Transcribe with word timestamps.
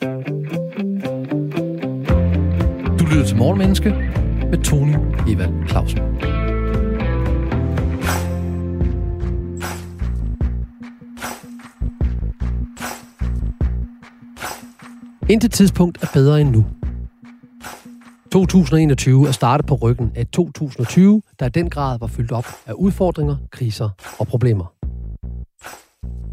Du 0.00 0.06
lytter 3.10 3.24
til 3.26 3.36
Morgenmenneske 3.36 3.90
med 4.50 4.64
Tony 4.64 4.94
Evald 5.28 5.68
Clausen. 5.68 5.98
Intet 15.28 15.52
tidspunkt 15.52 16.02
er 16.02 16.06
bedre 16.12 16.40
end 16.40 16.50
nu. 16.50 16.64
2021 18.32 19.28
er 19.28 19.32
startet 19.32 19.66
på 19.66 19.74
ryggen 19.74 20.12
af 20.14 20.26
2020, 20.26 21.22
der 21.40 21.46
i 21.46 21.48
den 21.48 21.70
grad 21.70 21.98
var 21.98 22.06
fyldt 22.06 22.32
op 22.32 22.46
af 22.66 22.72
udfordringer, 22.72 23.36
kriser 23.50 23.88
og 24.18 24.26
problemer. 24.26 24.77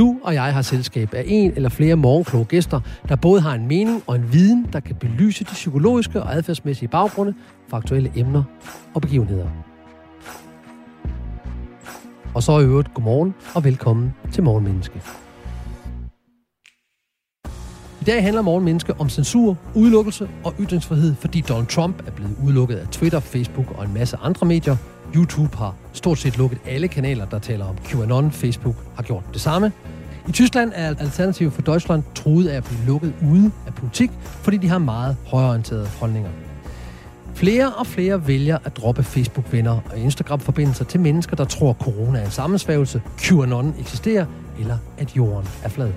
Du 0.00 0.16
og 0.22 0.34
jeg 0.34 0.54
har 0.54 0.62
selskab 0.62 1.14
af 1.14 1.24
en 1.26 1.52
eller 1.56 1.68
flere 1.68 1.96
morgenkloge 1.96 2.44
gæster, 2.44 2.80
der 3.08 3.16
både 3.16 3.40
har 3.40 3.54
en 3.54 3.68
mening 3.68 4.02
og 4.06 4.16
en 4.16 4.32
viden, 4.32 4.68
der 4.72 4.80
kan 4.80 4.96
belyse 4.96 5.44
de 5.44 5.50
psykologiske 5.52 6.22
og 6.22 6.34
adfærdsmæssige 6.34 6.88
baggrunde 6.88 7.34
for 7.68 7.76
aktuelle 7.76 8.12
emner 8.16 8.42
og 8.94 9.02
begivenheder. 9.02 9.46
Og 12.34 12.42
så 12.42 12.58
i 12.58 12.64
øvrigt 12.64 12.94
godmorgen 12.94 13.34
og 13.54 13.64
velkommen 13.64 14.14
til 14.32 14.42
Morgenmenneske. 14.42 15.02
I 18.00 18.04
dag 18.04 18.22
handler 18.22 18.42
Morgenmenneske 18.42 18.94
om 18.98 19.08
censur, 19.08 19.56
udelukkelse 19.74 20.28
og 20.44 20.54
ytringsfrihed, 20.60 21.14
fordi 21.14 21.40
Donald 21.40 21.66
Trump 21.66 22.06
er 22.06 22.10
blevet 22.10 22.36
udelukket 22.44 22.76
af 22.76 22.88
Twitter, 22.88 23.20
Facebook 23.20 23.78
og 23.78 23.84
en 23.84 23.94
masse 23.94 24.16
andre 24.16 24.46
medier. 24.46 24.76
YouTube 25.16 25.56
har 25.56 25.74
stort 25.92 26.18
set 26.18 26.38
lukket 26.38 26.58
alle 26.66 26.88
kanaler, 26.88 27.24
der 27.24 27.38
taler 27.38 27.64
om 27.64 27.76
QAnon. 27.84 28.30
Facebook 28.30 28.76
har 28.96 29.02
gjort 29.02 29.24
det 29.32 29.40
samme. 29.40 29.72
I 30.30 30.32
Tyskland 30.32 30.72
er 30.74 30.88
Alternativ 30.88 31.50
for 31.50 31.62
Deutschland 31.62 32.02
truet 32.14 32.48
af 32.48 32.56
at 32.56 32.64
blive 32.64 32.86
lukket 32.86 33.14
ude 33.30 33.50
af 33.66 33.74
politik, 33.74 34.10
fordi 34.22 34.56
de 34.56 34.68
har 34.68 34.78
meget 34.78 35.16
højorienterede 35.26 35.86
holdninger. 36.00 36.30
Flere 37.34 37.72
og 37.72 37.86
flere 37.86 38.26
vælger 38.26 38.58
at 38.64 38.76
droppe 38.76 39.02
Facebook-venner 39.02 39.80
og 39.90 39.98
Instagram-forbindelser 39.98 40.84
til 40.84 41.00
mennesker, 41.00 41.36
der 41.36 41.44
tror, 41.44 41.72
corona 41.72 42.18
er 42.18 42.24
en 42.24 42.30
sammensværgelse, 42.30 43.02
QAnon 43.18 43.74
eksisterer, 43.80 44.26
eller 44.58 44.78
at 44.98 45.16
jorden 45.16 45.48
er 45.64 45.68
flad. 45.68 45.92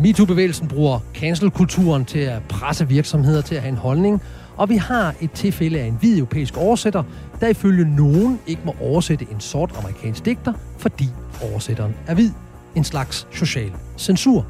MeToo-bevægelsen 0.00 0.68
bruger 0.68 1.00
cancel-kulturen 1.14 2.04
til 2.04 2.18
at 2.18 2.42
presse 2.48 2.88
virksomheder 2.88 3.40
til 3.40 3.54
at 3.54 3.60
have 3.60 3.72
en 3.72 3.78
holdning, 3.78 4.22
og 4.56 4.68
vi 4.68 4.76
har 4.76 5.14
et 5.20 5.32
tilfælde 5.32 5.80
af 5.80 5.84
en 5.86 5.96
hvid 6.00 6.18
europæisk 6.18 6.56
oversætter, 6.56 7.02
der 7.40 7.48
ifølge 7.48 7.96
nogen 7.96 8.40
ikke 8.46 8.62
må 8.64 8.74
oversætte 8.80 9.26
en 9.32 9.40
sort 9.40 9.74
amerikansk 9.78 10.24
digter, 10.24 10.52
fordi 10.78 11.08
oversætteren 11.42 11.94
er 12.06 12.14
hvid. 12.14 12.30
En 12.74 12.84
slags 12.84 13.26
social 13.32 13.72
censur. 13.98 14.46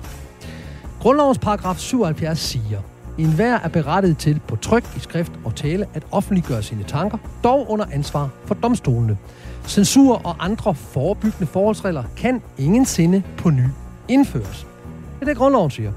Grundlovens 1.00 1.38
paragraf 1.38 1.78
77 1.78 2.38
siger, 2.38 2.80
en 3.18 3.32
hver 3.32 3.58
er 3.58 3.68
berettiget 3.68 4.18
til 4.18 4.40
på 4.48 4.56
tryk 4.56 4.84
i 4.96 5.00
skrift 5.00 5.32
og 5.44 5.54
tale 5.54 5.86
at 5.94 6.02
offentliggøre 6.10 6.62
sine 6.62 6.84
tanker, 6.84 7.18
dog 7.44 7.70
under 7.70 7.84
ansvar 7.92 8.28
for 8.44 8.54
domstolene. 8.54 9.16
Censur 9.66 10.26
og 10.26 10.36
andre 10.38 10.74
forebyggende 10.74 11.46
forholdsregler 11.46 12.04
kan 12.16 12.42
ingen 12.58 12.86
sinde 12.86 13.22
på 13.36 13.50
ny 13.50 13.64
indføres. 14.08 14.66
Det 15.14 15.22
er 15.22 15.24
det, 15.26 15.36
grundloven 15.36 15.70
siger. 15.70 15.92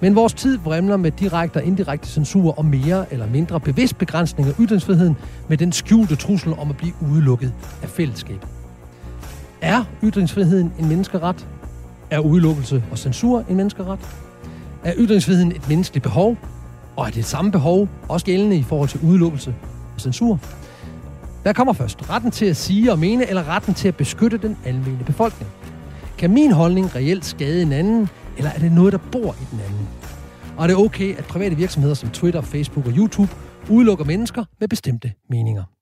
Men 0.00 0.14
vores 0.14 0.34
tid 0.34 0.58
vrimler 0.58 0.96
med 0.96 1.10
direkte 1.10 1.56
og 1.56 1.64
indirekte 1.64 2.08
censur 2.08 2.58
og 2.58 2.64
mere 2.64 3.12
eller 3.12 3.26
mindre 3.26 3.60
bevidst 3.60 3.98
begrænsning 3.98 4.48
af 4.48 4.54
ytringsfriheden 4.60 5.16
med 5.48 5.56
den 5.56 5.72
skjulte 5.72 6.16
trussel 6.16 6.52
om 6.58 6.70
at 6.70 6.76
blive 6.76 6.92
udelukket 7.12 7.52
af 7.82 7.88
fællesskabet. 7.88 8.48
Er 9.60 9.84
ytringsfriheden 10.02 10.72
en 10.78 10.88
menneskeret? 10.88 11.46
Er 12.10 12.18
udelukkelse 12.18 12.84
og 12.90 12.98
censur 12.98 13.44
en 13.50 13.56
menneskeret? 13.56 13.98
Er 14.84 14.92
ytringsfriheden 14.96 15.52
et 15.52 15.68
menneskeligt 15.68 16.02
behov? 16.02 16.36
Og 16.96 17.06
er 17.06 17.10
det 17.10 17.24
samme 17.24 17.52
behov 17.52 17.88
også 18.08 18.26
gældende 18.26 18.56
i 18.56 18.62
forhold 18.62 18.88
til 18.88 19.00
udelukkelse 19.04 19.54
og 19.94 20.00
censur? 20.00 20.38
Hvad 21.42 21.54
kommer 21.54 21.72
først? 21.72 22.10
Retten 22.10 22.30
til 22.30 22.46
at 22.46 22.56
sige 22.56 22.92
og 22.92 22.98
mene, 22.98 23.28
eller 23.28 23.48
retten 23.48 23.74
til 23.74 23.88
at 23.88 23.96
beskytte 23.96 24.38
den 24.38 24.58
almindelige 24.64 25.04
befolkning? 25.04 25.50
Kan 26.18 26.30
min 26.30 26.52
holdning 26.52 26.94
reelt 26.94 27.24
skade 27.24 27.62
en 27.62 27.72
anden, 27.72 28.08
eller 28.36 28.50
er 28.50 28.58
det 28.58 28.72
noget, 28.72 28.92
der 28.92 28.98
bor 29.12 29.32
i 29.32 29.44
den 29.50 29.60
anden? 29.60 29.88
Og 30.56 30.62
er 30.62 30.66
det 30.66 30.76
okay, 30.76 31.16
at 31.16 31.24
private 31.24 31.56
virksomheder 31.56 31.94
som 31.94 32.10
Twitter, 32.10 32.40
Facebook 32.40 32.86
og 32.86 32.92
YouTube 32.92 33.32
udelukker 33.70 34.04
mennesker 34.04 34.44
med 34.60 34.68
bestemte 34.68 35.12
meninger? 35.30 35.75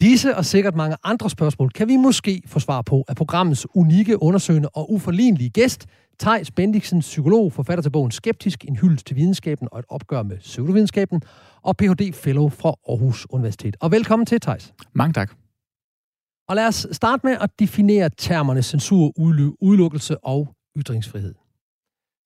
Disse 0.00 0.36
og 0.36 0.44
sikkert 0.44 0.74
mange 0.74 0.96
andre 1.04 1.30
spørgsmål 1.30 1.70
kan 1.70 1.88
vi 1.88 1.96
måske 1.96 2.42
få 2.46 2.60
svar 2.60 2.82
på 2.82 3.04
af 3.08 3.16
programmets 3.16 3.66
unikke, 3.74 4.22
undersøgende 4.22 4.68
og 4.68 4.92
uforlignelige 4.92 5.50
gæst, 5.50 5.86
Thijs 6.18 6.50
Bendiksen, 6.50 7.00
psykolog, 7.00 7.52
forfatter 7.52 7.82
til 7.82 7.90
bogen 7.90 8.10
Skeptisk, 8.10 8.64
en 8.64 8.76
hyldest 8.76 9.06
til 9.06 9.16
videnskaben 9.16 9.68
og 9.72 9.78
et 9.78 9.84
opgør 9.88 10.22
med 10.22 10.38
pseudovidenskaben, 10.38 11.22
og 11.62 11.76
Ph.D. 11.76 12.12
Fellow 12.14 12.48
fra 12.48 12.74
Aarhus 12.88 13.26
Universitet. 13.30 13.76
Og 13.80 13.90
velkommen 13.90 14.26
til, 14.26 14.40
Thijs. 14.40 14.74
Mange 14.92 15.12
tak. 15.12 15.30
Og 16.48 16.56
lad 16.56 16.66
os 16.66 16.86
starte 16.92 17.26
med 17.26 17.36
at 17.40 17.50
definere 17.58 18.10
termerne 18.18 18.62
censur, 18.62 19.12
udelukkelse 19.60 20.24
og 20.24 20.48
ytringsfrihed. 20.78 21.34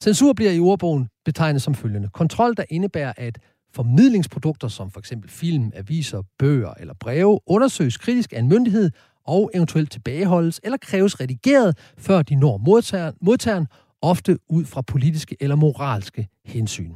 Censur 0.03 0.33
bliver 0.33 0.53
i 0.53 0.61
ordbogen 0.61 1.09
betegnet 1.25 1.63
som 1.63 1.75
følgende. 1.75 2.09
Kontrol, 2.09 2.57
der 2.57 2.65
indebærer, 2.69 3.13
at 3.17 3.39
formidlingsprodukter 3.79 4.69
som 4.69 4.91
f.eks. 4.91 5.13
film, 5.27 5.73
aviser, 5.75 6.23
bøger 6.39 6.75
eller 6.81 6.95
breve 6.95 7.41
undersøges 7.47 7.97
kritisk 7.97 8.33
af 8.33 8.39
en 8.39 8.49
myndighed 8.49 8.91
og 9.27 9.51
eventuelt 9.55 9.91
tilbageholdes 9.91 10.61
eller 10.65 10.79
kræves 10.79 11.21
redigeret, 11.21 11.79
før 11.99 12.23
de 12.23 12.35
når 12.35 12.57
modtageren, 12.57 13.15
modtageren 13.21 13.67
ofte 14.03 14.39
ud 14.49 14.65
fra 14.65 14.83
politiske 14.83 15.37
eller 15.41 15.57
moralske 15.57 16.29
hensyn. 16.45 16.93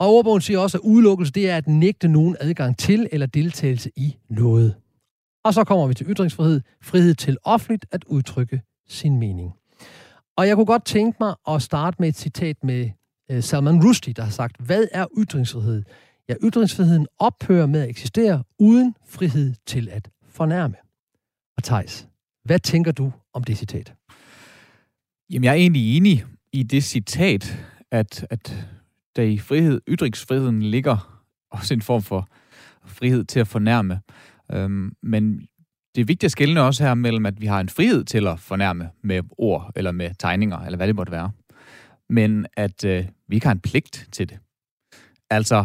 Og 0.00 0.08
ordbogen 0.14 0.40
siger 0.40 0.58
også, 0.58 0.78
at 0.78 0.82
udelukkelse 0.84 1.32
det 1.32 1.50
er 1.50 1.56
at 1.56 1.68
nægte 1.68 2.08
nogen 2.08 2.36
adgang 2.40 2.78
til 2.78 3.08
eller 3.12 3.26
deltagelse 3.26 3.90
i 3.96 4.16
noget. 4.28 4.74
Og 5.44 5.54
så 5.54 5.64
kommer 5.64 5.86
vi 5.86 5.94
til 5.94 6.06
ytringsfrihed. 6.10 6.60
Frihed 6.82 7.14
til 7.14 7.36
offentligt 7.44 7.86
at 7.92 8.04
udtrykke 8.04 8.62
sin 8.88 9.18
mening. 9.18 9.52
Og 10.36 10.48
jeg 10.48 10.56
kunne 10.56 10.66
godt 10.66 10.84
tænke 10.84 11.16
mig 11.20 11.34
at 11.48 11.62
starte 11.62 11.96
med 12.00 12.08
et 12.08 12.16
citat 12.16 12.64
med 12.64 12.90
Øh, 13.30 13.42
Salman 13.42 13.84
Rushdie, 13.84 14.14
der 14.14 14.22
har 14.22 14.30
sagt, 14.30 14.56
hvad 14.58 14.86
er 14.92 15.06
ytringsfrihed? 15.18 15.82
Ja, 16.28 16.34
ytringsfriheden 16.44 17.06
ophører 17.18 17.66
med 17.66 17.80
at 17.80 17.88
eksistere 17.88 18.42
uden 18.58 18.94
frihed 19.06 19.54
til 19.66 19.88
at 19.88 20.10
fornærme. 20.28 20.74
Og 21.56 21.62
Thijs, 21.62 22.08
hvad 22.44 22.58
tænker 22.58 22.92
du 22.92 23.12
om 23.32 23.44
det 23.44 23.58
citat? 23.58 23.94
Jamen, 25.30 25.44
jeg 25.44 25.50
er 25.50 25.54
egentlig 25.54 25.96
enig 25.96 26.24
i 26.52 26.62
det 26.62 26.84
citat, 26.84 27.58
at, 27.90 28.26
at 28.30 28.66
der 29.16 29.22
i 29.22 29.38
frihed, 29.38 29.80
ytringsfriheden 29.88 30.62
ligger 30.62 31.22
også 31.50 31.74
en 31.74 31.82
form 31.82 32.02
for 32.02 32.28
frihed 32.86 33.24
til 33.24 33.40
at 33.40 33.48
fornærme. 33.48 34.00
Øhm, 34.52 34.92
men 35.02 35.48
det 35.94 36.00
er 36.00 36.04
vigtigt 36.04 36.40
at 36.40 36.58
også 36.58 36.84
her 36.84 36.94
mellem, 36.94 37.26
at 37.26 37.40
vi 37.40 37.46
har 37.46 37.60
en 37.60 37.68
frihed 37.68 38.04
til 38.04 38.26
at 38.26 38.40
fornærme 38.40 38.90
med 39.02 39.22
ord, 39.38 39.72
eller 39.76 39.92
med 39.92 40.10
tegninger, 40.18 40.58
eller 40.58 40.76
hvad 40.76 40.86
det 40.86 40.96
måtte 40.96 41.12
være. 41.12 41.30
Men 42.10 42.46
at 42.56 42.84
øh, 42.84 43.06
vi 43.28 43.34
ikke 43.34 43.46
har 43.46 43.52
en 43.52 43.60
pligt 43.60 44.08
til 44.12 44.28
det. 44.28 44.38
Altså, 45.30 45.64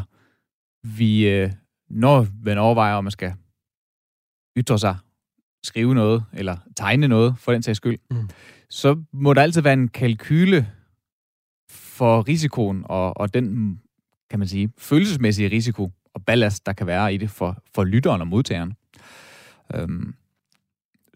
vi, 0.83 1.27
øh, 1.27 1.51
når 1.89 2.27
man 2.43 2.57
overvejer, 2.57 2.95
om 2.95 3.03
man 3.03 3.11
skal 3.11 3.33
ytre 4.57 4.79
sig, 4.79 4.97
skrive 5.63 5.95
noget, 5.95 6.23
eller 6.33 6.57
tegne 6.75 7.07
noget, 7.07 7.35
for 7.37 7.51
den 7.51 7.63
sags 7.63 7.77
skyld, 7.77 7.97
mm. 8.11 8.29
så 8.69 9.03
må 9.11 9.33
der 9.33 9.41
altid 9.41 9.61
være 9.61 9.73
en 9.73 9.87
kalkyle 9.87 10.71
for 11.69 12.27
risikoen, 12.27 12.83
og, 12.85 13.17
og 13.17 13.33
den, 13.33 13.79
kan 14.29 14.39
man 14.39 14.47
sige, 14.47 14.71
følelsesmæssige 14.77 15.49
risiko 15.49 15.91
og 16.13 16.25
ballast, 16.25 16.65
der 16.65 16.73
kan 16.73 16.87
være 16.87 17.13
i 17.13 17.17
det 17.17 17.29
for, 17.29 17.63
for 17.75 17.83
lytteren 17.83 18.21
og 18.21 18.27
modtageren. 18.27 18.73
Øhm, 19.75 20.15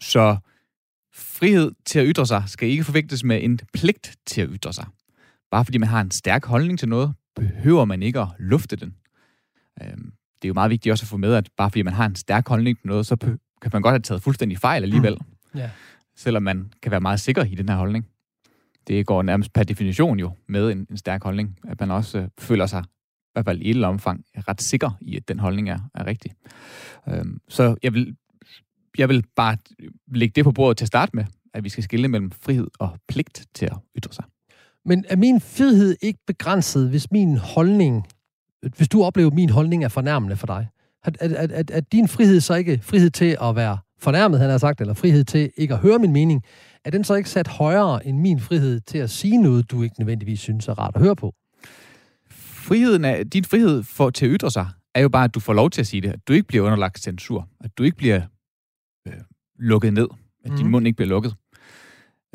så 0.02 0.38
frihed 1.14 1.72
til 1.86 2.00
at 2.00 2.06
ytre 2.08 2.26
sig 2.26 2.44
skal 2.48 2.70
ikke 2.70 2.84
forvægtes 2.84 3.24
med 3.24 3.44
en 3.44 3.60
pligt 3.74 4.18
til 4.26 4.42
at 4.42 4.50
ytre 4.52 4.74
sig. 4.74 4.86
Bare 5.54 5.66
fordi 5.66 5.78
man 5.78 5.90
har 5.90 6.02
en 6.02 6.12
stærk 6.12 6.46
holdning 6.46 6.80
til 6.80 6.90
noget, 6.90 7.14
behøver 7.36 7.86
man 7.86 8.04
ikke 8.04 8.20
at 8.20 8.28
lufte 8.40 8.76
den. 8.76 8.96
Øhm, 9.82 10.14
det 10.42 10.46
er 10.46 10.48
jo 10.48 10.54
meget 10.54 10.72
vigtigt 10.72 10.92
også 10.92 11.04
at 11.04 11.08
få 11.08 11.18
med, 11.18 11.34
at 11.34 11.50
bare 11.58 11.70
fordi 11.70 11.82
man 11.82 11.94
har 11.94 12.06
en 12.06 12.16
stærk 12.16 12.48
holdning 12.48 12.78
til 12.78 12.88
noget, 12.88 13.06
så 13.06 13.16
kan 13.62 13.70
man 13.74 13.82
godt 13.82 13.94
have 13.94 14.00
taget 14.00 14.24
fuldstændig 14.24 14.58
fejl 14.58 14.84
alligevel. 14.84 15.18
Mm. 15.54 15.60
Yeah. 15.60 15.70
Selvom 16.16 16.44
man 16.44 16.74
kan 16.82 16.92
være 16.92 17.02
meget 17.02 17.20
sikker 17.20 17.44
i 17.44 17.56
den 17.56 17.70
her 17.70 17.76
holdning. 17.76 18.08
Det 18.88 19.06
går 19.06 19.22
nærmest 19.22 19.54
per 19.54 19.64
definition 19.64 20.20
jo 20.20 20.32
med 20.48 20.72
en, 20.72 20.88
en 20.90 20.98
stærk 20.98 21.24
holdning, 21.24 21.60
at 21.68 21.80
man 21.80 21.92
også 21.92 22.20
øh, 22.20 22.28
føler 22.40 22.66
sig 22.66 22.84
hvert 23.34 23.46
fald 23.46 23.62
i 23.62 23.70
et 23.70 23.84
omfang, 23.84 24.26
ret 24.36 24.62
sikker 24.62 24.92
i, 25.02 25.16
at 25.16 25.28
den 25.28 25.40
holdning 25.40 25.70
er, 25.70 25.80
er 25.96 26.06
rigtig. 26.06 26.32
Øhm, 27.08 27.42
så 27.50 27.76
jeg 27.84 27.94
vil, 27.94 28.16
jeg 28.98 29.10
vil 29.10 29.24
bare 29.36 29.58
lægge 30.08 30.34
det 30.36 30.44
på 30.44 30.52
bordet 30.52 30.78
til 30.78 30.86
at 30.86 30.88
starte 30.88 31.16
med, 31.16 31.26
at 31.54 31.64
vi 31.64 31.70
skal 31.70 31.84
skille 31.84 32.08
mellem 32.08 32.32
frihed 32.32 32.68
og 32.80 32.98
pligt 33.08 33.46
til 33.54 33.66
at 33.66 33.78
ytre 33.98 34.14
sig. 34.14 34.26
Men 34.86 35.06
er 35.10 35.16
min 35.16 35.42
frihed 35.42 35.96
ikke 36.02 36.20
begrænset, 36.28 36.90
hvis 36.90 37.12
min 37.12 37.38
holdning, 37.38 38.08
hvis 38.78 38.90
du 38.90 39.04
oplever, 39.04 39.30
at 39.30 39.36
min 39.36 39.50
holdning 39.50 39.84
er 39.84 39.88
fornærmende 39.88 40.36
for 40.36 40.48
dig? 40.48 40.68
Er, 41.04 41.12
er, 41.20 41.48
er, 41.52 41.64
er 41.72 41.82
din 41.82 42.08
frihed 42.08 42.42
så 42.42 42.54
ikke 42.54 42.80
frihed 42.84 43.10
til 43.10 43.38
at 43.42 43.56
være 43.56 43.78
fornærmet, 44.00 44.40
han 44.40 44.50
har 44.50 44.58
sagt, 44.58 44.82
eller 44.82 44.94
frihed 44.94 45.24
til 45.24 45.52
ikke 45.58 45.74
at 45.74 45.80
høre 45.80 46.00
min 46.00 46.14
mening, 46.14 46.44
er 46.86 46.90
den 46.90 47.04
så 47.04 47.16
ikke 47.16 47.30
sat 47.30 47.48
højere 47.48 48.08
end 48.08 48.20
min 48.20 48.40
frihed 48.40 48.80
til 48.80 48.98
at 48.98 49.10
sige 49.10 49.38
noget, 49.38 49.72
du 49.72 49.84
ikke 49.84 49.96
nødvendigvis 50.00 50.40
synes 50.40 50.68
er 50.68 50.80
rart 50.80 50.96
at 50.96 51.02
høre 51.02 51.16
på? 51.16 51.34
Friheden 52.30 53.06
er, 53.06 53.24
din 53.24 53.44
frihed 53.44 53.84
for, 53.84 54.10
til 54.10 54.26
at 54.26 54.32
ytre 54.36 54.52
sig, 54.52 54.68
er 54.96 55.02
jo 55.02 55.10
bare, 55.10 55.24
at 55.24 55.36
du 55.36 55.40
får 55.40 55.54
lov 55.54 55.70
til 55.70 55.82
at 55.82 55.88
sige 55.88 56.02
det, 56.02 56.10
at 56.10 56.28
du 56.28 56.34
ikke 56.34 56.48
bliver 56.48 56.66
underlagt 56.66 57.00
censur, 57.00 57.48
at 57.64 57.78
du 57.78 57.84
ikke 57.84 57.98
bliver 57.98 58.22
øh, 59.08 59.14
lukket 59.60 59.94
ned, 59.94 60.08
at 60.46 60.52
mm. 60.52 60.58
din 60.58 60.66
mhm. 60.66 60.72
mund 60.72 60.88
ikke 60.88 60.98
bliver 60.98 61.10
lukket, 61.10 61.36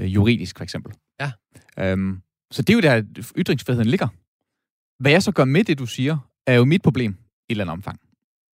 øh, 0.00 0.14
juridisk 0.14 0.56
for 0.56 0.64
eksempel. 0.64 0.92
Ja. 1.20 1.32
Øhm, 1.78 2.20
så 2.50 2.62
det 2.62 2.70
er 2.70 2.74
jo 2.74 2.80
der, 2.80 3.22
ytringsfriheden 3.36 3.88
ligger. 3.88 4.08
Hvad 5.02 5.12
jeg 5.12 5.22
så 5.22 5.32
gør 5.32 5.44
med 5.44 5.64
det, 5.64 5.78
du 5.78 5.86
siger, 5.86 6.18
er 6.46 6.54
jo 6.54 6.64
mit 6.64 6.82
problem 6.82 7.12
i 7.12 7.14
et 7.14 7.20
eller 7.50 7.64
andet 7.64 7.72
omfang. 7.72 8.00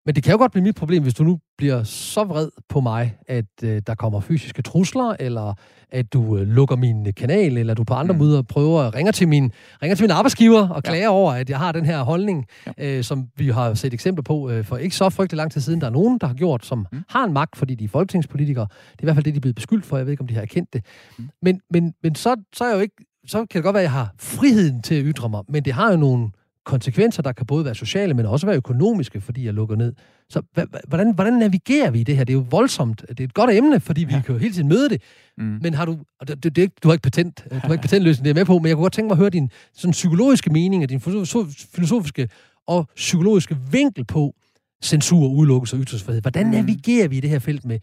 Men 0.06 0.16
det 0.16 0.24
kan 0.24 0.32
jo 0.32 0.38
godt 0.38 0.52
blive 0.52 0.64
mit 0.64 0.76
problem, 0.76 1.04
hvis 1.04 1.14
du 1.14 1.24
nu 1.24 1.40
bliver 1.58 1.84
så 1.84 2.24
vred 2.24 2.50
på 2.70 2.80
mig, 2.80 3.18
at 3.28 3.46
øh, 3.64 3.82
der 3.88 3.96
kommer 3.96 4.20
fysiske 4.20 4.62
trusler, 4.62 5.16
eller 5.20 5.54
at 5.92 6.14
du 6.14 6.38
øh, 6.38 6.48
lukker 6.48 6.76
min 6.76 7.14
kanal, 7.14 7.58
eller 7.58 7.74
du 7.74 7.84
på 7.84 7.94
andre 7.94 8.14
mm. 8.14 8.20
måder 8.20 8.42
prøver 8.42 8.82
at 8.82 8.96
ringe 8.96 9.12
til 9.12 9.28
min, 9.28 9.52
ringer 9.82 9.96
til 9.96 10.04
min 10.04 10.12
arbejdsgiver 10.12 10.70
og 10.70 10.84
klager 10.84 11.04
ja. 11.04 11.10
over, 11.10 11.34
at 11.34 11.50
jeg 11.50 11.60
har 11.60 11.72
den 11.72 11.86
her 11.86 12.04
holdning, 12.04 12.46
ja. 12.78 12.98
øh, 12.98 13.04
som 13.04 13.28
vi 13.38 13.50
har 13.50 13.74
set 13.74 13.94
eksempler 13.94 14.24
på 14.24 14.50
øh, 14.50 14.66
for 14.66 14.78
ikke 14.78 14.96
så 14.96 15.10
frygtelig 15.10 15.38
lang 15.38 15.52
tid 15.52 15.62
siden. 15.62 15.82
Der 15.82 15.88
er 15.88 15.92
nogen, 15.92 16.18
der 16.18 16.28
har 16.28 16.34
gjort, 16.34 16.66
som 16.66 16.88
mm. 16.92 17.04
har 17.10 17.24
en 17.24 17.34
magt, 17.34 17.58
fordi 17.58 17.76
de 17.76 17.84
er 17.84 17.90
folketingspolitikere. 17.90 18.68
Det 18.92 19.00
er 19.00 19.04
i 19.04 19.06
hvert 19.06 19.16
fald 19.16 19.26
det, 19.26 19.34
de 19.34 19.38
er 19.38 19.42
blevet 19.42 19.56
beskyldt 19.56 19.86
for. 19.86 19.98
Jeg 19.98 20.06
ved 20.06 20.14
ikke, 20.14 20.22
om 20.22 20.28
de 20.28 20.34
har 20.34 20.42
erkendt 20.42 20.74
det. 20.74 20.86
Mm. 21.18 21.30
Men, 21.42 21.62
men, 21.70 21.94
men 22.04 22.16
så, 22.16 22.36
så 22.54 22.64
er 22.64 22.68
jeg 22.68 22.76
jo 22.76 22.82
ikke 22.82 22.96
så 23.28 23.38
kan 23.38 23.48
det 23.60 23.64
godt 23.64 23.74
være, 23.74 23.82
at 23.82 23.84
jeg 23.84 23.92
har 23.92 24.14
friheden 24.20 24.82
til 24.82 24.96
at 24.96 25.04
ytre 25.06 25.30
mig, 25.30 25.44
men 25.50 25.66
det 25.66 25.74
har 25.74 25.92
jo 25.92 25.98
nogle 25.98 26.30
konsekvenser, 26.66 27.22
der 27.22 27.32
kan 27.32 27.46
både 27.46 27.66
være 27.66 27.76
sociale, 27.76 28.14
men 28.14 28.26
også 28.26 28.46
være 28.46 28.56
økonomiske, 28.56 29.22
fordi 29.22 29.46
jeg 29.46 29.54
lukker 29.54 29.76
ned. 29.76 29.94
Så 30.30 30.42
hvordan, 30.88 31.14
hvordan 31.16 31.34
navigerer 31.34 31.92
vi 31.92 32.00
i 32.00 32.04
det 32.04 32.18
her? 32.18 32.24
Det 32.24 32.34
er 32.34 32.38
jo 32.38 32.46
voldsomt. 32.50 33.06
Det 33.10 33.20
er 33.20 33.24
et 33.24 33.34
godt 33.34 33.52
emne, 33.52 33.80
fordi 33.80 34.04
vi 34.04 34.14
ja. 34.14 34.22
kan 34.22 34.36
jo 34.36 34.40
hele 34.40 34.54
tiden 34.54 34.70
møde 34.70 34.90
det. 34.90 35.02
Mm. 35.38 35.60
Men 35.62 35.74
har 35.74 35.86
du... 35.86 35.98
Det, 36.28 36.44
det, 36.44 36.56
det, 36.56 36.84
du 36.84 36.88
har 36.88 36.94
ikke 36.94 37.04
patent, 37.04 37.46
du 37.52 37.56
har 37.56 37.72
ikke 37.72 37.82
patentløsning, 37.82 38.26
det 38.26 38.30
er 38.30 38.36
med 38.36 38.46
på, 38.46 38.58
men 38.58 38.68
jeg 38.68 38.76
kunne 38.76 38.84
godt 38.84 38.94
tænke 38.94 39.08
mig 39.08 39.14
at 39.14 39.18
høre 39.18 39.30
din 39.30 39.50
sådan 39.74 39.92
psykologiske 39.92 40.50
mening, 40.50 40.84
og 40.84 40.90
din 40.90 41.00
filosofiske 41.00 42.30
og 42.68 42.90
psykologiske 42.96 43.58
vinkel 43.72 44.06
på 44.06 44.36
censur, 44.84 45.28
udelukkelse 45.28 45.76
og 45.76 45.82
ytringsfrihed. 45.82 46.22
Hvordan 46.22 46.46
mm. 46.46 46.52
navigerer 46.52 47.08
vi 47.08 47.18
i 47.18 47.20
det 47.20 47.30
her 47.30 47.40
felt 47.40 47.66
med 47.66 47.80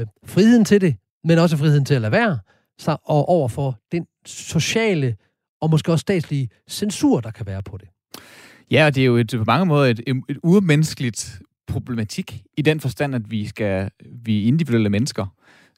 øh, 0.00 0.06
friheden 0.26 0.64
til 0.64 0.80
det, 0.80 0.96
men 1.24 1.38
også 1.38 1.56
friheden 1.56 1.84
til 1.84 1.94
at 1.94 2.00
lade 2.00 2.12
være, 2.12 2.38
så, 2.80 2.96
og 3.04 3.28
overfor 3.28 3.78
den 3.92 4.06
sociale 4.26 5.16
og 5.60 5.70
måske 5.70 5.92
også 5.92 6.00
statslige 6.00 6.48
censur, 6.68 7.20
der 7.20 7.30
kan 7.30 7.46
være 7.46 7.62
på 7.62 7.76
det? 7.76 7.88
Ja, 8.70 8.86
og 8.86 8.94
det 8.94 9.00
er 9.00 9.04
jo 9.06 9.16
et, 9.16 9.34
på 9.38 9.44
mange 9.44 9.66
måder 9.66 9.90
et, 9.90 10.00
et 10.06 10.38
urmenneskeligt 10.42 11.42
problematik, 11.66 12.42
i 12.56 12.62
den 12.62 12.80
forstand, 12.80 13.14
at 13.14 13.30
vi, 13.30 13.46
skal, 13.46 13.90
vi 14.24 14.42
er 14.42 14.46
individuelle 14.46 14.90
mennesker, 14.90 15.26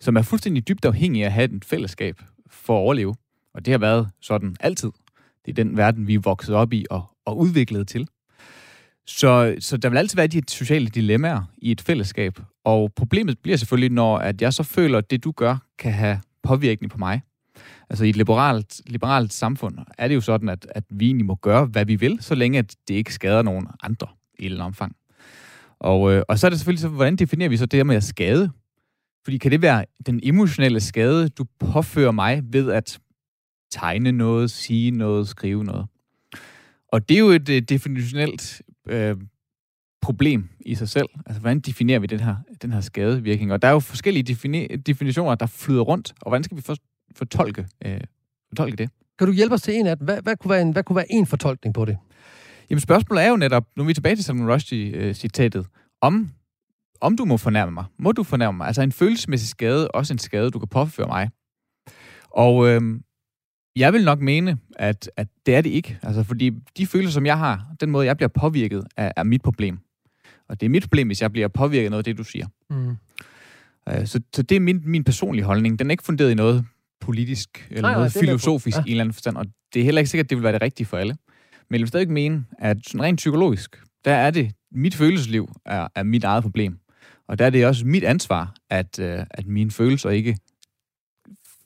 som 0.01 0.17
er 0.17 0.23
fuldstændig 0.23 0.69
dybt 0.69 0.85
afhængige 0.85 1.25
af 1.25 1.27
at 1.27 1.33
have 1.33 1.57
et 1.57 1.65
fællesskab 1.65 2.21
for 2.51 2.77
at 2.77 2.81
overleve. 2.81 3.15
Og 3.55 3.67
det 3.67 3.73
har 3.73 3.79
været 3.79 4.09
sådan 4.21 4.57
altid. 4.61 4.91
Det 5.47 5.51
er 5.51 5.65
den 5.65 5.77
verden, 5.77 6.07
vi 6.07 6.15
er 6.15 6.21
vokset 6.21 6.55
op 6.55 6.73
i 6.73 6.87
og, 6.91 7.11
og 7.27 7.39
udviklet 7.39 7.89
til. 7.89 8.09
Så, 9.07 9.57
så 9.61 9.77
der 9.77 9.89
vil 9.89 9.99
altid 9.99 10.17
være 10.17 10.27
de 10.27 10.43
sociale 10.49 10.87
dilemmaer 10.87 11.43
i 11.59 11.71
et 11.71 11.81
fællesskab. 11.81 12.39
Og 12.65 12.93
problemet 12.97 13.39
bliver 13.39 13.57
selvfølgelig, 13.57 13.91
når 13.91 14.19
at 14.19 14.43
jeg 14.43 14.55
så 14.55 14.63
føler, 14.63 14.99
at 14.99 15.11
det, 15.11 15.25
du 15.25 15.33
gør, 15.33 15.57
kan 15.79 15.93
have 15.93 16.21
påvirkning 16.43 16.91
på 16.91 16.99
mig. 16.99 17.23
Altså 17.91 18.05
i 18.05 18.09
et 18.09 18.17
liberalt, 18.17 18.81
liberalt 18.87 19.33
samfund 19.33 19.79
er 19.99 20.09
det 20.09 20.15
jo 20.15 20.21
sådan, 20.21 20.49
at, 20.49 20.67
at 20.71 20.85
vi 20.91 21.07
egentlig 21.07 21.27
må 21.27 21.35
gøre, 21.35 21.65
hvad 21.65 21.85
vi 21.85 21.97
vil, 21.97 22.19
så 22.21 22.35
længe 22.35 22.59
at 22.59 22.77
det 22.89 22.95
ikke 22.95 23.15
skader 23.15 23.43
nogen 23.43 23.67
andre 23.83 24.07
i 24.39 24.47
et 24.47 24.61
omfang. 24.61 24.97
Og, 25.79 26.13
øh, 26.13 26.23
og 26.29 26.39
så 26.39 26.47
er 26.47 26.49
det 26.49 26.59
selvfølgelig 26.59 26.81
så, 26.81 26.89
hvordan 26.89 27.17
definerer 27.17 27.49
vi 27.49 27.57
så 27.57 27.67
det 27.67 27.79
her 27.79 27.85
med 27.85 27.97
at 27.97 28.05
skade? 28.05 28.51
Fordi 29.25 29.39
kan 29.39 29.51
det 29.51 29.63
være 29.63 29.85
den 30.07 30.21
emotionelle 30.23 30.81
skade, 30.81 31.29
du 31.29 31.45
påfører 31.61 32.11
mig 32.11 32.43
ved 32.45 32.73
at 32.73 32.99
tegne 33.71 34.13
noget, 34.13 34.51
sige 34.51 34.91
noget, 34.91 35.29
skrive 35.29 35.65
noget? 35.65 35.87
Og 36.89 37.09
det 37.09 37.15
er 37.15 37.19
jo 37.19 37.29
et 37.29 37.49
øh, 37.49 37.63
definitionelt 37.63 38.63
øh, 38.89 39.17
problem 40.03 40.49
i 40.61 40.75
sig 40.75 40.89
selv. 40.89 41.09
Altså, 41.27 41.41
hvordan 41.41 41.61
definerer 41.61 41.99
vi 41.99 42.07
den 42.07 42.21
her, 42.21 42.37
den 42.63 42.73
her 42.73 42.81
skadevirkning? 42.81 43.53
Og 43.53 43.63
der 43.63 43.69
er 43.69 43.73
jo 43.73 43.81
forskellige 43.81 44.33
defini- 44.33 44.77
definitioner, 44.77 45.35
der 45.35 45.47
flyder 45.47 45.81
rundt, 45.83 46.13
og 46.21 46.31
hvordan 46.31 46.45
skal 46.45 46.57
vi 46.57 46.63
for, 46.63 46.77
fortolke, 47.17 47.67
uh, 47.87 47.93
fortolke 48.49 48.77
det? 48.77 48.91
Kan 49.19 49.27
du 49.27 49.33
hjælpe 49.33 49.55
os 49.55 49.63
til 49.63 49.75
en 49.75 49.87
af 49.87 49.99
dem? 49.99 50.05
Hvad, 50.05 50.23
hvad, 50.23 50.37
kunne 50.37 50.51
være 50.51 50.63
en, 50.63 50.73
hvad 50.73 50.83
kunne 50.83 50.97
være 50.97 51.13
en 51.13 51.27
fortolkning 51.27 51.75
på 51.75 51.85
det? 51.85 51.99
Jamen 52.71 52.81
spørgsmålet 52.81 53.25
er 53.25 53.29
jo 53.29 53.37
netop, 53.37 53.67
nu 53.77 53.83
er 53.83 53.87
vi 53.87 53.95
tilbage 53.95 54.17
til 54.17 54.25
Salman 54.25 54.53
Rushdie-citatet, 54.53 55.67
om, 56.01 56.31
om 57.01 57.17
du 57.17 57.25
må 57.25 57.37
fornærme 57.37 57.73
mig. 57.73 57.85
Må 57.99 58.13
du 58.13 58.23
fornærme 58.23 58.57
mig? 58.57 58.67
Altså 58.67 58.83
en 58.83 58.93
følelsesmæssig 58.93 59.49
skade, 59.49 59.89
også 59.89 60.15
en 60.15 60.19
skade, 60.19 60.51
du 60.51 60.59
kan 60.59 60.69
påføre 60.69 61.07
mig. 61.07 61.31
Og 62.31 62.69
øhm, 62.69 63.03
jeg 63.77 63.93
vil 63.93 64.05
nok 64.05 64.21
mene, 64.21 64.59
at, 64.77 65.11
at 65.17 65.29
det 65.47 65.55
er 65.55 65.61
det 65.61 65.71
ikke. 65.71 65.99
Altså 66.03 66.23
fordi 66.23 66.51
de 66.77 66.87
følelser, 66.87 67.13
som 67.13 67.27
jeg 67.27 67.39
har, 67.39 67.67
den 67.81 67.91
måde, 67.91 68.07
jeg 68.07 68.17
bliver 68.17 68.29
påvirket, 68.29 68.85
er, 68.97 69.13
er 69.17 69.23
mit 69.23 69.43
problem. 69.43 69.79
Og 70.49 70.61
det 70.61 70.67
er 70.67 70.71
mit 70.71 70.83
problem, 70.83 71.07
hvis 71.07 71.23
jeg 71.23 71.33
bliver 71.33 71.49
påvirket 71.49 71.85
af 71.85 71.91
noget 71.91 72.01
af 72.01 72.05
det, 72.05 72.19
du 72.19 72.25
siger. 72.25 72.47
Mm. 72.71 72.97
Øh, 73.89 74.07
så, 74.07 74.21
så 74.35 74.43
det 74.43 74.57
er 74.57 74.61
min, 74.61 74.81
min 74.85 75.05
personlige 75.05 75.45
holdning. 75.45 75.79
Den 75.79 75.87
er 75.87 75.91
ikke 75.91 76.05
funderet 76.05 76.31
i 76.31 76.35
noget 76.35 76.65
politisk 77.01 77.67
eller 77.71 77.83
nej, 77.83 77.93
noget 77.93 78.15
nej, 78.15 78.21
filosofisk 78.21 78.77
ja. 78.77 78.83
i 78.83 78.87
en 78.87 78.91
eller 78.91 79.05
anden 79.05 79.15
forstand, 79.15 79.37
og 79.37 79.47
det 79.75 79.81
er 79.81 79.85
heller 79.85 80.01
ikke 80.01 80.11
sikkert, 80.11 80.27
at 80.27 80.31
det 80.31 80.37
vil 80.37 80.43
være 80.45 80.53
det 80.53 80.63
rigtige 80.63 80.87
for 80.87 80.97
alle. 80.97 81.17
Men 81.71 81.75
jeg 81.75 81.81
vil 81.81 81.89
stadig 81.89 82.11
mene, 82.11 82.45
at 82.59 82.77
sådan 82.87 83.03
rent 83.03 83.17
psykologisk, 83.17 83.83
der 84.05 84.15
er 84.15 84.31
det, 84.31 84.53
mit 84.73 84.95
følelsesliv 84.95 85.49
er, 85.67 85.89
er 85.95 86.03
mit 86.03 86.25
eget 86.25 86.43
problem. 86.43 86.79
Og 87.29 87.39
der 87.39 87.47
er 87.47 87.51
det 87.51 87.67
også 87.67 87.87
mit 87.87 88.05
ansvar, 88.05 88.55
at, 88.71 88.99
øh, 88.99 89.19
at 89.31 89.47
mine 89.47 89.71
følelser 89.71 90.11
ikke 90.11 90.37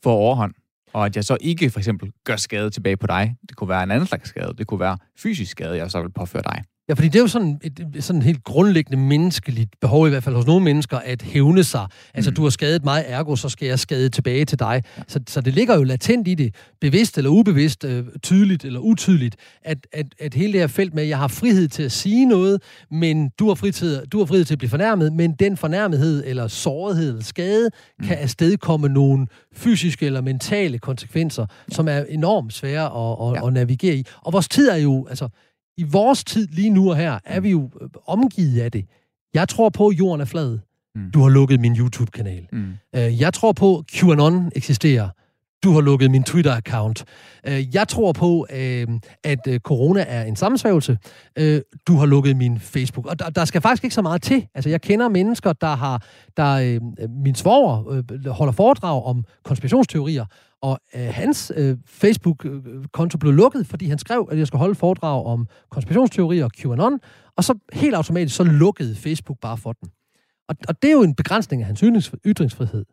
får 0.02 0.12
overhånd. 0.12 0.54
Og 0.92 1.06
at 1.06 1.16
jeg 1.16 1.24
så 1.24 1.36
ikke 1.40 1.70
for 1.70 1.80
eksempel 1.80 2.12
gør 2.24 2.36
skade 2.36 2.70
tilbage 2.70 2.96
på 2.96 3.06
dig. 3.06 3.36
Det 3.48 3.56
kunne 3.56 3.68
være 3.68 3.82
en 3.82 3.90
anden 3.90 4.06
slags 4.06 4.28
skade. 4.28 4.54
Det 4.58 4.66
kunne 4.66 4.80
være 4.80 4.98
fysisk 5.18 5.50
skade, 5.50 5.76
jeg 5.76 5.90
så 5.90 6.02
vil 6.02 6.10
påføre 6.10 6.42
dig. 6.42 6.64
Ja, 6.88 6.94
fordi 6.94 7.08
det 7.08 7.16
er 7.16 7.20
jo 7.20 7.28
sådan 7.28 7.60
et 7.62 8.04
sådan 8.04 8.22
helt 8.22 8.44
grundlæggende 8.44 8.98
menneskeligt 8.98 9.80
behov, 9.80 10.06
i 10.06 10.10
hvert 10.10 10.22
fald 10.22 10.34
hos 10.34 10.46
nogle 10.46 10.64
mennesker, 10.64 10.98
at 10.98 11.22
hævne 11.22 11.64
sig. 11.64 11.86
Altså, 12.14 12.30
mm. 12.30 12.34
du 12.34 12.42
har 12.42 12.50
skadet 12.50 12.84
mig, 12.84 13.04
ergo, 13.06 13.36
så 13.36 13.48
skal 13.48 13.68
jeg 13.68 13.78
skade 13.78 14.08
tilbage 14.08 14.44
til 14.44 14.58
dig. 14.58 14.82
Ja. 14.96 15.02
Så, 15.08 15.20
så 15.26 15.40
det 15.40 15.54
ligger 15.54 15.76
jo 15.76 15.82
latent 15.82 16.28
i 16.28 16.34
det, 16.34 16.54
bevidst 16.80 17.18
eller 17.18 17.30
ubevidst, 17.30 17.84
øh, 17.84 18.04
tydeligt 18.22 18.64
eller 18.64 18.80
utydeligt, 18.80 19.36
at, 19.62 19.78
at, 19.92 20.06
at 20.20 20.34
hele 20.34 20.52
det 20.52 20.60
her 20.60 20.66
felt 20.66 20.94
med, 20.94 21.02
at 21.02 21.08
jeg 21.08 21.18
har 21.18 21.28
frihed 21.28 21.68
til 21.68 21.82
at 21.82 21.92
sige 21.92 22.24
noget, 22.24 22.62
men 22.90 23.30
du 23.38 23.48
har, 23.48 23.54
frihed, 23.54 24.06
du 24.06 24.18
har 24.18 24.24
frihed 24.26 24.44
til 24.44 24.54
at 24.54 24.58
blive 24.58 24.70
fornærmet, 24.70 25.12
men 25.12 25.32
den 25.32 25.56
fornærmethed 25.56 26.22
eller 26.26 26.48
sårethed 26.48 27.08
eller 27.08 27.22
skade 27.22 27.70
mm. 27.98 28.06
kan 28.06 28.16
afstedkomme 28.16 28.88
nogle 28.88 29.26
fysiske 29.54 30.06
eller 30.06 30.20
mentale 30.20 30.78
konsekvenser, 30.78 31.46
ja. 31.70 31.74
som 31.74 31.88
er 31.88 32.04
enormt 32.08 32.52
svære 32.52 32.84
at, 32.84 33.28
at, 33.28 33.42
ja. 33.42 33.46
at 33.46 33.52
navigere 33.52 33.96
i. 33.96 34.04
Og 34.22 34.32
vores 34.32 34.48
tid 34.48 34.68
er 34.68 34.76
jo, 34.76 35.06
altså, 35.10 35.28
i 35.76 35.82
vores 35.82 36.24
tid 36.24 36.48
lige 36.48 36.70
nu 36.70 36.90
og 36.90 36.96
her, 36.96 37.18
er 37.24 37.40
vi 37.40 37.50
jo 37.50 37.70
øh, 37.80 37.88
omgivet 38.06 38.60
af 38.60 38.72
det. 38.72 38.86
Jeg 39.34 39.48
tror 39.48 39.68
på, 39.68 39.88
at 39.88 39.98
jorden 39.98 40.20
er 40.20 40.24
flad. 40.24 40.58
Mm. 40.94 41.10
Du 41.10 41.22
har 41.22 41.28
lukket 41.28 41.60
min 41.60 41.76
YouTube-kanal. 41.76 42.46
Mm. 42.52 42.74
Uh, 42.96 43.20
jeg 43.20 43.34
tror 43.34 43.52
på, 43.52 43.78
at 43.78 43.86
QAnon 43.86 44.52
eksisterer. 44.56 45.08
Du 45.64 45.72
har 45.72 45.80
lukket 45.80 46.10
min 46.10 46.24
Twitter-account. 46.24 47.04
Øh, 47.46 47.74
jeg 47.74 47.88
tror 47.88 48.12
på, 48.12 48.46
øh, 48.50 48.86
at 49.24 49.38
øh, 49.48 49.60
corona 49.60 50.04
er 50.08 50.22
en 50.22 50.36
sammensværgelse. 50.36 50.98
Du 51.86 51.96
har 51.96 52.06
lukket 52.06 52.36
min 52.36 52.60
Facebook. 52.60 53.06
Og 53.06 53.36
der, 53.36 53.44
skal 53.44 53.60
faktisk 53.60 53.84
ikke 53.84 53.94
så 53.94 54.02
meget 54.02 54.22
til. 54.22 54.46
Altså, 54.54 54.70
jeg 54.70 54.80
kender 54.80 55.08
mennesker, 55.08 55.52
der 55.52 55.74
har... 55.76 56.02
Der, 56.36 56.80
min 57.08 57.34
svoger 57.34 58.30
holder 58.32 58.52
foredrag 58.52 59.04
om 59.04 59.24
konspirationsteorier, 59.44 60.24
og 60.62 60.78
øh, 60.96 61.08
hans 61.12 61.52
øh, 61.56 61.76
Facebook-konto 61.86 63.18
blev 63.18 63.32
lukket, 63.32 63.66
fordi 63.66 63.88
han 63.88 63.98
skrev, 63.98 64.28
at 64.30 64.38
jeg 64.38 64.46
skulle 64.46 64.60
holde 64.60 64.74
foredrag 64.74 65.26
om 65.26 65.46
konspirationsteorier 65.70 66.44
og 66.44 66.50
QAnon, 66.50 67.00
og 67.36 67.44
så 67.44 67.54
helt 67.72 67.94
automatisk 67.94 68.36
så 68.36 68.44
lukkede 68.44 68.96
Facebook 68.96 69.38
bare 69.40 69.56
for 69.56 69.72
den. 69.72 69.90
Og, 70.48 70.56
og 70.68 70.82
det 70.82 70.88
er 70.88 70.92
jo 70.92 71.02
en 71.02 71.14
begrænsning 71.14 71.62
af 71.62 71.66
hans 71.66 71.84
ytringsfrihed. 72.26 72.84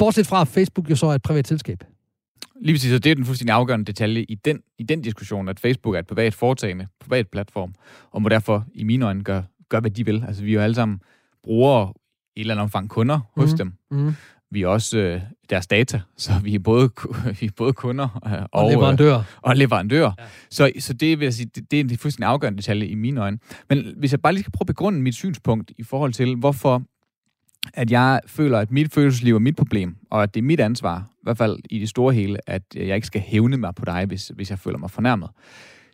Bortset 0.00 0.26
fra, 0.26 0.40
at 0.40 0.48
Facebook 0.48 0.90
jo 0.90 0.96
så 0.96 1.06
er 1.06 1.14
et 1.14 1.22
privat 1.22 1.48
selskab. 1.48 1.84
Lige 2.60 2.74
præcis, 2.74 2.92
og 2.92 3.04
det 3.04 3.10
er 3.10 3.14
den 3.14 3.24
fuldstændig 3.24 3.54
afgørende 3.54 3.84
detalje 3.84 4.22
i 4.22 4.34
den, 4.34 4.60
i 4.78 4.82
den 4.82 5.02
diskussion, 5.02 5.48
at 5.48 5.60
Facebook 5.60 5.94
er 5.94 5.98
et 5.98 6.06
privat 6.06 6.34
foretagende, 6.34 6.86
privat 7.00 7.28
platform, 7.28 7.74
og 8.10 8.22
må 8.22 8.28
derfor 8.28 8.64
i 8.74 8.84
mine 8.84 9.06
øjne 9.06 9.24
gøre, 9.24 9.44
gøre, 9.68 9.80
hvad 9.80 9.90
de 9.90 10.04
vil. 10.04 10.24
Altså, 10.28 10.42
vi 10.42 10.50
er 10.50 10.54
jo 10.54 10.60
alle 10.60 10.74
sammen 10.74 11.00
brugere 11.44 11.92
i 12.36 12.40
et 12.40 12.42
eller 12.42 12.54
andet 12.54 12.62
omfang 12.62 12.88
kunder 12.88 13.20
hos 13.36 13.52
mm. 13.52 13.58
dem. 13.58 13.72
Mm. 13.90 14.14
Vi 14.50 14.62
er 14.62 14.68
også 14.68 14.98
øh, 14.98 15.20
deres 15.50 15.66
data, 15.66 16.00
så 16.16 16.32
vi 16.42 16.54
er 16.54 16.58
både, 16.58 16.90
vi 17.40 17.46
er 17.46 17.50
både 17.56 17.72
kunder 17.72 18.20
øh, 18.26 18.32
og, 18.32 18.48
og 18.52 18.70
leverandører. 18.70 19.18
Øh, 19.18 19.24
og 19.36 19.56
leverandører. 19.56 20.12
Ja. 20.18 20.24
Så, 20.50 20.72
så 20.78 20.92
det 20.92 21.18
vil 21.18 21.26
jeg 21.26 21.34
sige, 21.34 21.50
det, 21.54 21.70
det 21.70 21.80
er 21.80 21.84
en 21.84 21.96
fuldstændig 21.98 22.28
afgørende 22.28 22.56
detalje 22.56 22.86
i 22.86 22.94
mine 22.94 23.20
øjne. 23.20 23.38
Men 23.68 23.94
hvis 23.96 24.12
jeg 24.12 24.20
bare 24.20 24.32
lige 24.32 24.42
skal 24.42 24.52
prøve 24.52 24.62
at 24.62 24.66
begrunde 24.66 25.00
mit 25.00 25.14
synspunkt 25.14 25.72
i 25.78 25.82
forhold 25.82 26.12
til, 26.12 26.36
hvorfor 26.36 26.82
at 27.74 27.90
jeg 27.90 28.20
føler, 28.26 28.58
at 28.58 28.70
mit 28.70 28.92
følelsesliv 28.92 29.34
er 29.34 29.38
mit 29.38 29.56
problem, 29.56 29.96
og 30.10 30.22
at 30.22 30.34
det 30.34 30.40
er 30.40 30.44
mit 30.44 30.60
ansvar, 30.60 31.10
i 31.12 31.22
hvert 31.22 31.38
fald 31.38 31.58
i 31.70 31.78
det 31.78 31.88
store 31.88 32.14
hele, 32.14 32.50
at 32.50 32.62
øh, 32.76 32.88
jeg 32.88 32.94
ikke 32.94 33.06
skal 33.06 33.20
hævne 33.20 33.56
mig 33.56 33.74
på 33.74 33.84
dig, 33.84 34.04
hvis, 34.06 34.28
hvis 34.28 34.50
jeg 34.50 34.58
føler 34.58 34.78
mig 34.78 34.90
fornærmet. 34.90 35.30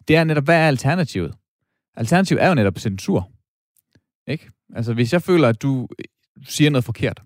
Det 0.08 0.16
er 0.16 0.24
netop, 0.24 0.44
hvad 0.44 0.56
er 0.56 0.68
alternativet? 0.68 1.34
Alternativet 1.96 2.42
er 2.42 2.48
jo 2.48 2.54
netop 2.54 2.78
censur. 2.78 3.30
Ikke? 4.26 4.50
Altså, 4.74 4.94
hvis 4.94 5.12
jeg 5.12 5.22
føler, 5.22 5.48
at 5.48 5.62
du 5.62 5.88
øh, 5.98 6.04
siger 6.44 6.70
noget 6.70 6.84
forkert, 6.84 7.22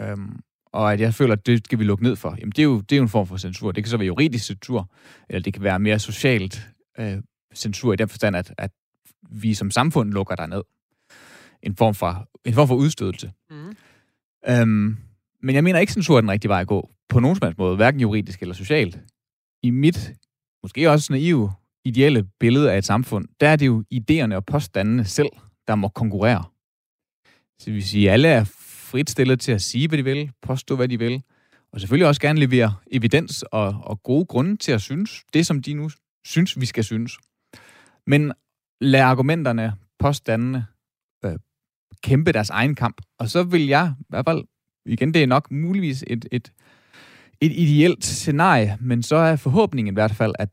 øhm, 0.00 0.40
og 0.72 0.92
at 0.92 1.00
jeg 1.00 1.14
føler, 1.14 1.32
at 1.32 1.46
det 1.46 1.64
skal 1.64 1.78
vi 1.78 1.84
lukke 1.84 2.04
ned 2.04 2.16
for, 2.16 2.36
jamen 2.40 2.50
det 2.50 2.58
er, 2.58 2.64
jo, 2.64 2.80
det 2.80 2.92
er 2.92 2.96
jo 2.96 3.02
en 3.02 3.08
form 3.08 3.26
for 3.26 3.36
censur. 3.36 3.72
Det 3.72 3.84
kan 3.84 3.90
så 3.90 3.96
være 3.96 4.06
juridisk 4.06 4.46
censur, 4.46 4.90
eller 5.28 5.42
det 5.42 5.54
kan 5.54 5.62
være 5.62 5.78
mere 5.78 5.98
socialt 5.98 6.68
øh, 6.98 7.18
censur 7.54 7.92
i 7.92 7.96
den 7.96 8.08
forstand, 8.08 8.36
at, 8.36 8.54
at 8.58 8.70
vi 9.30 9.54
som 9.54 9.70
samfund 9.70 10.12
lukker 10.12 10.34
dig 10.34 10.48
ned. 10.48 10.62
En 11.66 11.76
form 11.76 11.94
for, 11.94 12.28
en 12.44 12.54
form 12.54 12.68
for 12.68 12.74
udstødelse. 12.74 13.32
Mm. 13.50 13.76
Øhm, 14.48 14.96
men 15.42 15.54
jeg 15.54 15.64
mener 15.64 15.78
ikke, 15.80 15.92
censur 15.92 16.16
er 16.16 16.20
den 16.20 16.30
rigtige 16.30 16.48
vej 16.48 16.60
at 16.60 16.66
gå, 16.66 16.90
på 17.08 17.20
nogen 17.20 17.36
som 17.36 17.46
helst 17.46 17.58
måde, 17.58 17.76
hverken 17.76 18.00
juridisk 18.00 18.42
eller 18.42 18.54
socialt. 18.54 19.00
I 19.62 19.70
mit, 19.70 20.12
måske 20.62 20.90
også 20.90 21.12
naive, 21.12 21.52
ideelle 21.84 22.24
billede 22.40 22.72
af 22.72 22.78
et 22.78 22.84
samfund, 22.84 23.28
der 23.40 23.48
er 23.48 23.56
det 23.56 23.66
jo 23.66 23.84
idéerne 23.94 24.34
og 24.34 24.44
påstandene 24.44 25.04
selv, 25.04 25.28
der 25.68 25.74
må 25.74 25.88
konkurrere. 25.88 26.44
Så 27.58 27.64
det 27.64 27.74
vil 27.74 27.88
sige, 27.88 28.08
at 28.08 28.12
alle 28.12 28.28
er 28.28 28.44
frit 28.90 29.10
stillet 29.10 29.40
til 29.40 29.52
at 29.52 29.62
sige, 29.62 29.88
hvad 29.88 29.98
de 29.98 30.04
vil, 30.04 30.30
påstå, 30.42 30.76
hvad 30.76 30.88
de 30.88 30.98
vil, 30.98 31.22
og 31.72 31.80
selvfølgelig 31.80 32.08
også 32.08 32.20
gerne 32.20 32.40
levere 32.40 32.74
evidens 32.90 33.42
og, 33.42 33.80
og 33.84 34.02
gode 34.02 34.24
grunde 34.24 34.56
til 34.56 34.72
at 34.72 34.82
synes 34.82 35.24
det, 35.34 35.46
som 35.46 35.62
de 35.62 35.74
nu 35.74 35.90
synes, 36.24 36.60
vi 36.60 36.66
skal 36.66 36.84
synes. 36.84 37.18
Men 38.06 38.32
lad 38.80 39.00
argumenterne, 39.00 39.72
påstandene, 39.98 40.66
øh, 41.24 41.38
kæmpe 42.02 42.32
deres 42.32 42.50
egen 42.50 42.74
kamp. 42.74 43.00
Og 43.18 43.28
så 43.28 43.42
vil 43.42 43.66
jeg, 43.66 43.92
i 44.00 44.04
hvert 44.08 44.24
fald, 44.24 44.44
igen, 44.86 45.14
det 45.14 45.22
er 45.22 45.26
nok 45.26 45.50
muligvis 45.50 46.04
et, 46.06 46.28
et, 46.32 46.52
et 47.40 47.52
ideelt 47.52 48.04
scenarie, 48.04 48.78
men 48.80 49.02
så 49.02 49.16
er 49.16 49.36
forhåbningen 49.36 49.92
i 49.92 49.94
hvert 49.94 50.14
fald, 50.14 50.34
at 50.38 50.48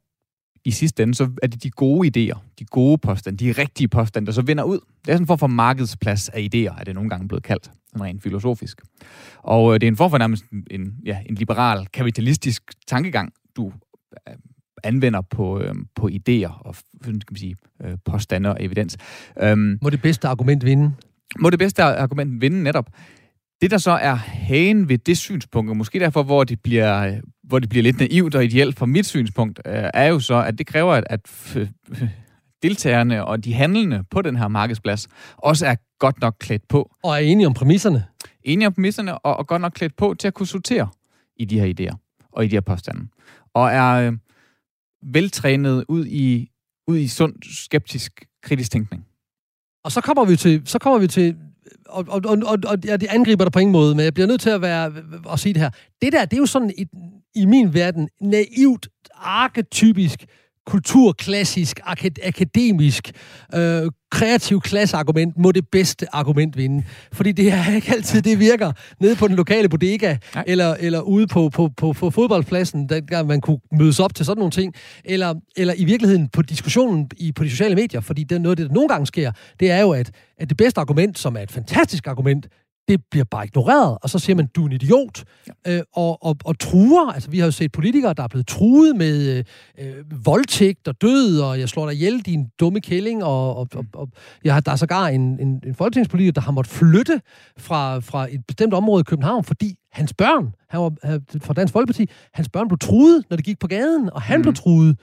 i 0.65 0.71
sidste 0.71 1.03
ende, 1.03 1.15
så 1.15 1.29
er 1.43 1.47
det 1.47 1.63
de 1.63 1.69
gode 1.69 2.07
idéer, 2.07 2.39
de 2.59 2.65
gode 2.65 2.97
påstande, 2.97 3.45
de 3.45 3.51
rigtige 3.51 3.87
påstande, 3.87 4.25
der 4.25 4.31
så 4.31 4.41
vinder 4.41 4.63
ud. 4.63 4.79
Det 5.05 5.11
er 5.11 5.13
sådan 5.13 5.23
en 5.23 5.27
form 5.27 5.39
for 5.39 5.47
markedsplads 5.47 6.29
af 6.29 6.39
idéer, 6.39 6.79
er 6.79 6.83
det 6.83 6.95
nogle 6.95 7.09
gange 7.09 7.27
blevet 7.27 7.43
kaldt, 7.43 7.71
sådan 7.87 8.03
rent 8.03 8.23
filosofisk. 8.23 8.81
Og 9.37 9.73
øh, 9.73 9.81
det 9.81 9.87
er 9.87 9.91
en 9.91 9.97
form 9.97 10.09
for 10.09 10.17
nærmest 10.17 10.45
en, 10.71 10.93
ja, 11.05 11.19
en 11.25 11.35
liberal, 11.35 11.87
kapitalistisk 11.87 12.63
tankegang, 12.87 13.33
du 13.55 13.73
øh, 14.29 14.35
anvender 14.83 15.21
på, 15.21 15.59
øh, 15.59 15.75
på 15.95 16.07
idéer 16.07 16.61
og 16.65 16.75
skal 16.75 17.13
man 17.13 17.21
sige, 17.35 17.55
øh, 17.83 17.97
påstande 18.05 18.49
og 18.49 18.57
evidens. 18.59 18.97
Øhm, 19.41 19.79
må 19.81 19.89
det 19.89 20.01
bedste 20.01 20.27
argument 20.27 20.65
vinde? 20.65 20.93
Må 21.39 21.49
det 21.49 21.59
bedste 21.59 21.83
argument 21.83 22.41
vinde 22.41 22.63
netop. 22.63 22.89
Det, 23.61 23.71
der 23.71 23.77
så 23.77 23.91
er 23.91 24.13
hagen 24.13 24.89
ved 24.89 24.97
det 24.97 25.17
synspunkt, 25.17 25.69
og 25.69 25.77
måske 25.77 25.99
derfor, 25.99 26.23
hvor 26.23 26.43
det 26.43 26.61
bliver, 26.61 27.21
hvor 27.43 27.59
det 27.59 27.69
bliver 27.69 27.83
lidt 27.83 27.99
naivt 27.99 28.35
og 28.35 28.45
ideelt 28.45 28.77
fra 28.77 28.85
mit 28.85 29.05
synspunkt, 29.05 29.59
øh, 29.65 29.89
er 29.93 30.07
jo 30.07 30.19
så, 30.19 30.35
at 30.35 30.57
det 30.57 30.67
kræver, 30.67 30.93
at, 30.93 31.03
at 31.09 31.57
deltagerne 32.63 33.25
og 33.25 33.45
de 33.45 33.53
handlende 33.53 34.03
på 34.11 34.21
den 34.21 34.35
her 34.35 34.47
markedsplads 34.47 35.07
også 35.37 35.65
er 35.65 35.75
godt 35.99 36.21
nok 36.21 36.35
klædt 36.39 36.67
på. 36.67 36.95
Og 37.03 37.11
er 37.11 37.17
enige 37.17 37.47
om 37.47 37.53
præmisserne. 37.53 38.05
Enige 38.43 38.67
om 38.67 38.73
præmisserne, 38.73 39.17
og, 39.17 39.37
og 39.37 39.47
godt 39.47 39.61
nok 39.61 39.71
klædt 39.71 39.95
på 39.95 40.15
til 40.19 40.27
at 40.27 40.33
kunne 40.33 40.47
sortere 40.47 40.89
i 41.37 41.45
de 41.45 41.59
her 41.59 41.73
idéer 41.73 41.95
og 42.31 42.45
i 42.45 42.47
de 42.47 42.55
her 42.55 42.61
påstande. 42.61 43.07
Og 43.53 43.71
er 43.71 43.93
øh, 43.93 44.13
veltrænet 45.03 45.85
ud 45.87 46.05
i, 46.05 46.49
ud 46.87 46.97
i 46.97 47.07
sund, 47.07 47.35
skeptisk, 47.43 48.25
kritisk 48.43 48.71
tænkning. 48.71 49.05
Og 49.83 49.91
så 49.91 50.01
kommer 50.01 50.25
vi 50.25 50.35
til, 50.35 50.61
så 50.65 50.79
kommer 50.79 50.99
vi 50.99 51.07
til 51.07 51.35
og, 51.85 52.05
og, 52.07 52.21
og, 52.25 52.37
og, 52.45 52.57
og 52.65 52.77
ja, 52.85 52.97
det 52.97 53.07
angriber 53.09 53.45
dig 53.45 53.51
på 53.51 53.59
ingen 53.59 53.71
måde, 53.71 53.95
men 53.95 54.05
jeg 54.05 54.13
bliver 54.13 54.27
nødt 54.27 54.41
til 54.41 54.49
at, 54.49 54.61
være, 54.61 54.93
at 55.33 55.39
sige 55.39 55.53
det 55.53 55.61
her. 55.61 55.69
Det 56.01 56.13
der, 56.13 56.25
det 56.25 56.33
er 56.33 56.41
jo 56.41 56.45
sådan 56.45 56.71
et, 56.77 56.87
i 57.35 57.45
min 57.45 57.73
verden 57.73 58.09
naivt, 58.21 58.87
arketypisk 59.15 60.25
kulturklassisk, 60.65 61.79
akademisk, 62.23 63.11
øh, 63.55 63.91
kreativ 64.11 64.61
klasseargument 64.61 65.37
må 65.37 65.51
det 65.51 65.67
bedste 65.71 66.15
argument 66.15 66.57
vinde. 66.57 66.83
Fordi 67.13 67.31
det 67.31 67.51
er 67.51 67.75
ikke 67.75 67.91
altid, 67.91 68.21
det 68.21 68.39
virker 68.39 68.71
nede 68.99 69.15
på 69.15 69.27
den 69.27 69.35
lokale 69.35 69.69
bodega, 69.69 70.17
eller, 70.47 70.75
eller 70.79 71.01
ude 71.01 71.27
på, 71.27 71.49
på, 71.49 71.69
på, 71.77 71.93
på 71.93 72.09
fodboldpladsen, 72.09 72.89
der 72.89 73.23
man 73.23 73.41
kunne 73.41 73.59
mødes 73.71 73.99
op 73.99 74.15
til 74.15 74.25
sådan 74.25 74.39
nogle 74.39 74.51
ting, 74.51 74.73
eller, 75.05 75.33
eller 75.57 75.73
i 75.77 75.83
virkeligheden 75.83 76.29
på 76.29 76.41
diskussionen 76.41 77.09
i, 77.17 77.31
på 77.31 77.43
de 77.43 77.49
sociale 77.49 77.75
medier, 77.75 78.01
fordi 78.01 78.23
det 78.23 78.35
er 78.35 78.39
noget, 78.39 78.57
det 78.57 78.67
der 78.67 78.73
nogle 78.73 78.89
gange 78.89 79.05
sker, 79.05 79.31
det 79.59 79.71
er 79.71 79.79
jo, 79.79 79.91
at, 79.91 80.11
at 80.37 80.49
det 80.49 80.57
bedste 80.57 80.81
argument, 80.81 81.19
som 81.19 81.35
er 81.35 81.41
et 81.41 81.51
fantastisk 81.51 82.07
argument, 82.07 82.47
det 82.87 83.01
bliver 83.11 83.23
bare 83.23 83.45
ignoreret, 83.45 83.97
og 84.01 84.09
så 84.09 84.19
siger 84.19 84.35
man, 84.35 84.47
du 84.47 84.61
er 84.61 84.65
en 84.65 84.71
idiot, 84.71 85.23
ja. 85.65 85.77
øh, 85.77 85.83
og, 85.93 86.25
og, 86.25 86.35
og 86.45 86.59
truer. 86.59 87.11
Altså, 87.11 87.29
vi 87.29 87.39
har 87.39 87.45
jo 87.45 87.51
set 87.51 87.71
politikere, 87.71 88.13
der 88.13 88.23
er 88.23 88.27
blevet 88.27 88.47
truet 88.47 88.95
med 88.95 89.37
øh, 89.37 89.43
øh 89.77 90.25
voldtægt 90.25 90.87
og 90.87 91.01
død, 91.01 91.39
og 91.39 91.59
jeg 91.59 91.69
slår 91.69 91.85
dig 91.85 91.95
ihjel, 91.95 92.21
din 92.21 92.49
dumme 92.59 92.81
kælling, 92.81 93.23
og, 93.23 93.55
og, 93.55 93.67
og, 93.75 93.85
og 93.93 94.09
jeg 94.43 94.53
har, 94.53 94.61
der 94.61 94.71
er 94.71 94.75
sågar 94.75 95.07
en, 95.07 95.21
en, 95.39 95.61
en 95.65 95.75
folketingspolitiker, 95.75 96.31
der 96.31 96.41
har 96.41 96.51
måttet 96.51 96.73
flytte 96.73 97.21
fra, 97.57 97.99
fra 97.99 98.27
et 98.31 98.45
bestemt 98.47 98.73
område 98.73 99.01
i 99.01 99.03
København, 99.03 99.43
fordi 99.43 99.75
hans 99.91 100.13
børn, 100.13 100.55
han 100.69 100.81
var 100.81 100.91
fra 101.41 101.53
Dansk 101.53 101.73
Folkeparti, 101.73 102.09
hans 102.33 102.49
børn 102.49 102.67
blev 102.67 102.79
truet, 102.79 103.23
når 103.29 103.37
de 103.37 103.43
gik 103.43 103.59
på 103.59 103.67
gaden, 103.67 104.09
og 104.13 104.21
han 104.21 104.37
mm. 104.37 104.41
blev 104.41 104.53
truet. 104.53 104.99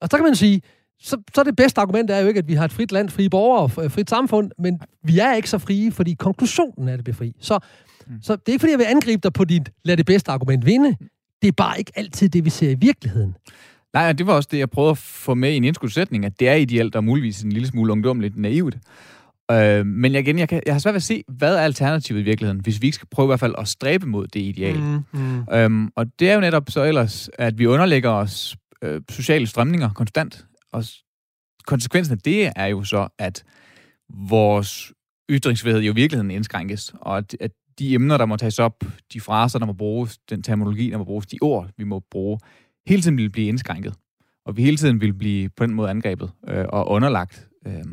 Og 0.00 0.08
så 0.10 0.16
kan 0.16 0.24
man 0.24 0.34
sige, 0.34 0.62
så, 1.00 1.22
så 1.34 1.42
det 1.42 1.56
bedste 1.56 1.80
argument 1.80 2.10
er 2.10 2.18
jo 2.18 2.28
ikke, 2.28 2.38
at 2.38 2.48
vi 2.48 2.54
har 2.54 2.64
et 2.64 2.72
frit 2.72 2.92
land, 2.92 3.08
frie 3.08 3.30
borgere 3.30 3.62
og 3.62 3.92
frit 3.92 4.10
samfund, 4.10 4.50
men 4.58 4.80
vi 5.04 5.18
er 5.18 5.34
ikke 5.34 5.50
så 5.50 5.58
frie, 5.58 5.92
fordi 5.92 6.14
konklusionen 6.14 6.88
er, 6.88 6.92
at 6.92 6.98
det 6.98 7.04
bliver 7.04 7.16
fri. 7.16 7.32
Så, 7.40 7.58
mm. 8.06 8.12
så 8.22 8.36
det 8.36 8.48
er 8.48 8.52
ikke, 8.52 8.60
fordi 8.60 8.70
jeg 8.70 8.78
vil 8.78 8.84
angribe 8.84 9.20
dig 9.22 9.32
på 9.32 9.44
dit 9.44 9.70
lad 9.84 9.96
det 9.96 10.06
bedste 10.06 10.30
argument 10.30 10.66
vinde. 10.66 10.96
Det 11.42 11.48
er 11.48 11.52
bare 11.52 11.78
ikke 11.78 11.92
altid 11.94 12.28
det, 12.28 12.44
vi 12.44 12.50
ser 12.50 12.70
i 12.70 12.74
virkeligheden. 12.74 13.34
Nej, 13.94 14.12
det 14.12 14.26
var 14.26 14.32
også 14.32 14.48
det, 14.52 14.58
jeg 14.58 14.70
prøvede 14.70 14.90
at 14.90 14.98
få 14.98 15.34
med 15.34 15.52
i 15.52 15.56
en 15.56 15.64
indskudsætning, 15.64 16.24
at 16.24 16.40
det 16.40 16.48
er 16.48 16.54
ideelt 16.54 16.96
og 16.96 17.04
muligvis 17.04 17.42
en 17.42 17.52
lille 17.52 17.68
smule 17.68 17.92
ungdomligt 17.92 18.36
naivt. 18.36 18.76
Øh, 19.50 19.86
men 19.86 20.14
igen, 20.14 20.38
jeg, 20.38 20.48
kan, 20.48 20.62
jeg 20.66 20.74
har 20.74 20.78
svært 20.78 20.92
ved 20.92 20.96
at 20.96 21.02
se, 21.02 21.24
hvad 21.28 21.56
er 21.56 21.60
alternativet 21.60 22.20
i 22.20 22.22
virkeligheden, 22.22 22.60
hvis 22.60 22.82
vi 22.82 22.86
ikke 22.86 22.94
skal 22.94 23.08
prøve 23.10 23.26
i 23.26 23.28
hvert 23.28 23.40
fald 23.40 23.54
at 23.58 23.68
stræbe 23.68 24.06
mod 24.06 24.26
det 24.26 24.40
ideal. 24.40 24.78
Mm, 24.78 25.04
mm. 25.12 25.44
Øhm, 25.52 25.88
og 25.96 26.06
det 26.18 26.30
er 26.30 26.34
jo 26.34 26.40
netop 26.40 26.70
så 26.70 26.84
ellers, 26.84 27.30
at 27.38 27.58
vi 27.58 27.66
underlægger 27.66 28.10
os 28.10 28.56
øh, 28.82 29.00
sociale 29.08 29.46
strømninger 29.46 29.90
konstant. 29.94 30.44
Og 30.76 30.84
konsekvensen 31.66 32.12
af 32.12 32.18
det 32.18 32.52
er 32.56 32.66
jo 32.66 32.84
så, 32.84 33.08
at 33.18 33.44
vores 34.08 34.92
ytringsfrihed 35.30 35.80
jo 35.80 35.92
i 35.92 35.94
virkeligheden 35.94 36.30
indskrænkes, 36.30 36.94
og 37.00 37.18
at, 37.18 37.36
at 37.40 37.50
de 37.78 37.94
emner, 37.94 38.16
der 38.16 38.26
må 38.26 38.36
tages 38.36 38.58
op, 38.58 38.84
de 39.12 39.20
fraser, 39.20 39.58
der 39.58 39.66
må 39.66 39.72
bruges, 39.72 40.18
den 40.18 40.42
terminologi, 40.42 40.90
der 40.90 40.98
må 40.98 41.04
bruges, 41.04 41.26
de 41.26 41.38
ord, 41.40 41.70
vi 41.76 41.84
må 41.84 42.00
bruge, 42.10 42.38
hele 42.86 43.02
tiden 43.02 43.16
vil 43.16 43.30
blive 43.30 43.48
indskrænket. 43.48 43.94
Og 44.46 44.56
vi 44.56 44.62
hele 44.62 44.76
tiden 44.76 45.00
vil 45.00 45.14
blive 45.14 45.48
på 45.48 45.66
den 45.66 45.74
måde 45.74 45.90
angrebet 45.90 46.30
øh, 46.48 46.64
og 46.68 46.88
underlagt 46.88 47.48
øh, 47.66 47.84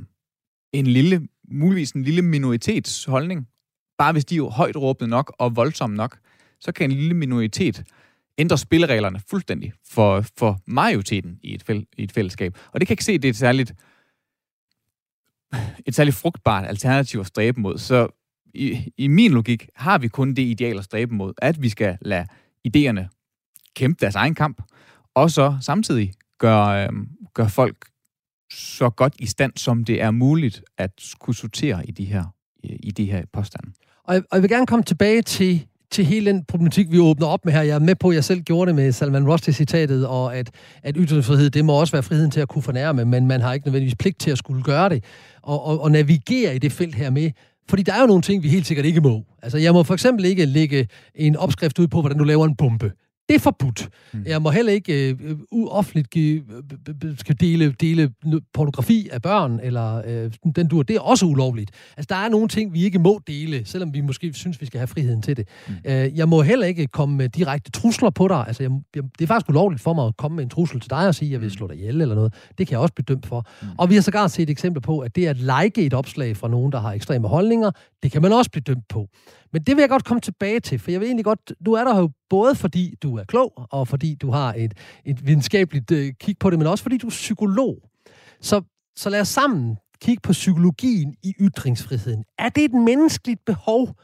en 0.74 0.88
lille, 0.88 1.28
muligvis 1.52 1.92
en 1.92 2.04
lille 2.04 2.22
minoritetsholdning. 2.22 3.48
Bare 3.98 4.12
hvis 4.12 4.26
de 4.26 4.38
er 4.38 4.50
højt 4.50 4.78
råbende 4.78 5.10
nok 5.10 5.36
og 5.40 5.56
voldsomme 5.56 5.96
nok, 5.96 6.18
så 6.60 6.72
kan 6.72 6.92
en 6.92 6.98
lille 6.98 7.14
minoritet 7.14 7.84
ændre 8.38 8.58
spillereglerne 8.58 9.20
fuldstændig 9.30 9.74
for, 9.90 10.26
for 10.38 10.60
majoriteten 10.66 11.40
i 11.44 11.54
et, 11.54 11.64
fæl, 11.64 11.86
i 11.98 12.04
et 12.04 12.12
fællesskab. 12.12 12.58
Og 12.72 12.80
det 12.80 12.88
kan 12.88 12.94
ikke 12.94 13.06
se, 13.06 13.12
at 13.12 13.22
det 13.22 13.28
er 13.28 13.32
et 13.32 13.38
særligt, 13.38 13.74
et 15.86 15.96
særligt 15.96 16.16
frugtbart 16.16 16.68
alternativ 16.68 17.20
at 17.20 17.28
stræbe 17.28 17.62
mod. 17.62 17.78
Så 17.78 18.08
i, 18.54 18.92
i 18.98 19.08
min 19.08 19.32
logik 19.32 19.70
har 19.76 19.98
vi 19.98 20.08
kun 20.08 20.34
det 20.34 20.42
ideal 20.42 20.78
at 20.78 20.84
stræbe 20.84 21.16
mod, 21.16 21.34
at 21.38 21.62
vi 21.62 21.70
skal 21.70 21.98
lade 22.02 22.28
idéerne 22.68 23.08
kæmpe 23.76 23.98
deres 24.02 24.16
egen 24.16 24.36
kamp, 24.36 24.62
og 25.16 25.32
så 25.32 25.58
samtidig 25.62 26.14
gøre, 26.40 26.84
øh, 26.84 26.90
gøre 27.34 27.50
folk 27.50 27.86
så 28.54 28.90
godt 28.90 29.16
i 29.20 29.26
stand, 29.26 29.54
som 29.56 29.84
det 29.84 30.02
er 30.02 30.12
muligt 30.12 30.62
at 30.78 31.14
kunne 31.20 31.36
sortere 31.36 31.86
i 31.86 31.92
de 31.92 32.06
her, 32.06 32.24
i 32.64 32.92
de 32.92 33.12
her 33.12 33.26
påstande. 33.34 33.72
Og 34.04 34.14
jeg, 34.14 34.24
og 34.32 34.36
jeg 34.36 34.42
vil 34.42 34.50
gerne 34.50 34.68
komme 34.68 34.84
tilbage 34.84 35.22
til 35.22 35.68
til 35.94 36.06
hele 36.06 36.32
den 36.32 36.44
problematik, 36.44 36.92
vi 36.92 37.00
åbner 37.00 37.28
op 37.28 37.46
med 37.46 37.54
her. 37.54 37.62
Jeg 37.62 37.76
er 37.76 37.80
med 37.80 37.96
på, 37.96 38.10
at 38.10 38.16
jeg 38.16 38.24
selv 38.24 38.42
gjorde 38.42 38.68
det 38.68 38.76
med 38.76 38.92
Salman 38.92 39.28
Rushdie-citatet, 39.28 40.08
og 40.08 40.36
at, 40.38 40.50
at 40.84 40.96
ytringsfrihed, 40.98 41.50
det 41.50 41.66
må 41.66 41.74
også 41.74 41.92
være 41.92 42.04
friheden 42.04 42.32
til 42.32 42.40
at 42.40 42.48
kunne 42.48 42.62
fornærme, 42.62 43.06
men 43.06 43.28
man 43.28 43.42
har 43.42 43.54
ikke 43.54 43.68
nødvendigvis 43.68 43.96
pligt 43.96 44.20
til 44.20 44.32
at 44.32 44.38
skulle 44.38 44.64
gøre 44.64 44.90
det, 44.90 45.04
og, 45.42 45.66
og, 45.66 45.82
og 45.82 45.92
navigere 45.92 46.56
i 46.56 46.60
det 46.60 46.72
felt 46.72 46.96
her 46.96 47.10
med. 47.10 47.32
Fordi 47.70 47.84
der 47.84 47.94
er 47.94 48.02
jo 48.02 48.08
nogle 48.08 48.22
ting, 48.22 48.44
vi 48.44 48.50
helt 48.50 48.68
sikkert 48.68 48.86
ikke 48.86 49.02
må. 49.02 49.24
Altså, 49.44 49.58
jeg 49.58 49.74
må 49.74 49.84
for 49.84 49.94
eksempel 49.94 50.26
ikke 50.26 50.46
lægge 50.46 50.88
en 51.16 51.36
opskrift 51.36 51.80
ud 51.80 51.88
på, 51.88 52.02
hvordan 52.02 52.18
du 52.18 52.24
laver 52.24 52.46
en 52.46 52.56
bombe. 52.56 52.92
Det 53.30 53.36
er 53.36 53.40
forbudt. 53.40 53.90
Mm. 54.14 54.24
Jeg 54.26 54.42
må 54.42 54.50
heller 54.50 54.72
ikke 54.72 55.10
øh, 55.10 55.38
offentligt 55.68 56.10
give, 56.10 56.44
øh, 57.04 57.18
skal 57.18 57.36
dele, 57.40 57.72
dele 57.72 58.12
pornografi 58.54 59.10
af 59.12 59.22
børn, 59.22 59.60
eller 59.64 60.02
øh, 60.08 60.32
den 60.56 60.68
dur. 60.68 60.84
Det 60.84 60.96
er 60.96 61.00
også 61.00 61.26
ulovligt. 61.26 61.72
Altså, 61.98 62.08
der 62.10 62.16
er 62.16 62.30
nogle 62.30 62.48
ting, 62.48 62.74
vi 62.74 62.84
ikke 62.84 63.00
må 63.00 63.22
dele, 63.28 63.66
selvom 63.66 63.94
vi 63.94 64.02
måske 64.02 64.34
synes, 64.34 64.62
vi 64.62 64.66
skal 64.66 64.78
have 64.78 64.88
friheden 64.88 65.22
til 65.22 65.38
det. 65.38 65.48
Mm. 65.68 65.74
Øh, 65.86 66.18
jeg 66.18 66.30
må 66.30 66.42
heller 66.42 66.66
ikke 66.66 66.88
komme 66.88 67.18
med 67.18 67.30
direkte 67.30 67.72
trusler 67.72 68.10
på 68.10 68.28
dig. 68.28 68.48
Altså, 68.48 68.64
jeg, 68.64 68.72
jeg, 68.96 69.04
det 69.04 69.24
er 69.24 69.28
faktisk 69.28 69.50
ulovligt 69.50 69.82
for 69.82 69.94
mig 69.94 70.08
at 70.08 70.18
komme 70.18 70.36
med 70.36 70.44
en 70.44 70.50
trussel 70.50 70.80
til 70.80 70.90
dig 70.90 71.08
og 71.08 71.16
sige, 71.16 71.30
at 71.30 71.32
jeg 71.32 71.42
vil 71.42 71.48
mm. 71.48 71.54
slå 71.54 71.68
dig 71.68 71.76
ihjel 71.76 72.02
eller 72.02 72.16
noget. 72.16 72.34
Det 72.58 72.68
kan 72.68 72.72
jeg 72.72 72.80
også 72.80 72.94
blive 72.94 73.06
dømt 73.08 73.26
for. 73.26 73.48
Mm. 73.62 73.68
Og 73.78 73.90
vi 73.90 73.96
har 73.96 74.02
sågar 74.02 74.28
set 74.28 74.50
eksempler 74.50 74.82
på, 74.82 75.00
at 75.00 75.16
det 75.16 75.28
at 75.28 75.38
like 75.38 75.86
et 75.86 75.94
opslag 75.94 76.38
fra 76.38 76.48
nogen, 76.48 76.72
der 76.72 76.80
har 76.80 76.94
ekstreme 76.94 77.28
holdninger, 77.28 77.72
det 78.04 78.12
kan 78.12 78.22
man 78.22 78.34
også 78.34 78.52
blive 78.52 78.64
dømt 78.64 78.88
på. 78.88 79.08
Men 79.54 79.64
det 79.64 79.76
vil 79.76 79.82
jeg 79.82 79.90
godt 79.90 80.06
komme 80.06 80.22
tilbage 80.22 80.60
til, 80.60 80.80
for 80.80 80.92
jeg 80.92 81.00
vil 81.00 81.06
egentlig 81.08 81.26
godt, 81.26 81.54
du 81.66 81.74
er 81.74 81.84
der 81.84 81.98
jo 81.98 82.10
både 82.30 82.56
fordi 82.56 82.96
du 83.04 83.18
er 83.18 83.24
klog, 83.24 83.68
og 83.72 83.88
fordi 83.88 84.16
du 84.16 84.32
har 84.32 84.54
et, 84.54 84.74
et 85.06 85.28
videnskabeligt 85.28 85.92
øh, 85.92 86.14
kig 86.20 86.38
på 86.40 86.50
det, 86.50 86.60
men 86.60 86.68
også 86.68 86.84
fordi 86.84 86.98
du 86.98 87.08
er 87.08 87.12
psykolog. 87.12 87.90
Så, 88.42 88.62
så 88.96 89.10
lad 89.10 89.22
os 89.22 89.28
sammen 89.28 89.78
kigge 90.02 90.22
på 90.22 90.32
psykologien 90.32 91.16
i 91.24 91.34
ytringsfriheden. 91.40 92.24
Er 92.38 92.50
det 92.50 92.64
et 92.64 92.74
menneskeligt 92.74 93.46
behov? 93.46 93.96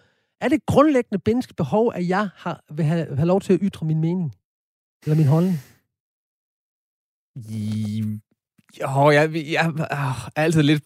Er 0.41 0.48
det 0.48 0.56
et 0.56 0.65
grundlæggende 0.65 1.22
menneskeligt 1.25 1.58
behov, 1.58 1.91
at 1.96 2.08
jeg 2.08 2.29
har, 2.36 2.63
vil 2.74 2.86
have, 2.86 3.15
have 3.15 3.27
lov 3.27 3.41
til 3.41 3.53
at 3.53 3.60
ytre 3.62 3.86
min 3.86 4.01
mening? 4.01 4.36
Eller 5.06 5.15
min 5.15 5.27
holdning? 5.27 5.58
Jo, 8.82 9.12
jeg, 9.12 9.36
jeg, 9.36 9.44
jeg 9.51 9.88
er 9.91 10.29
altid 10.36 10.63
lidt 10.63 10.84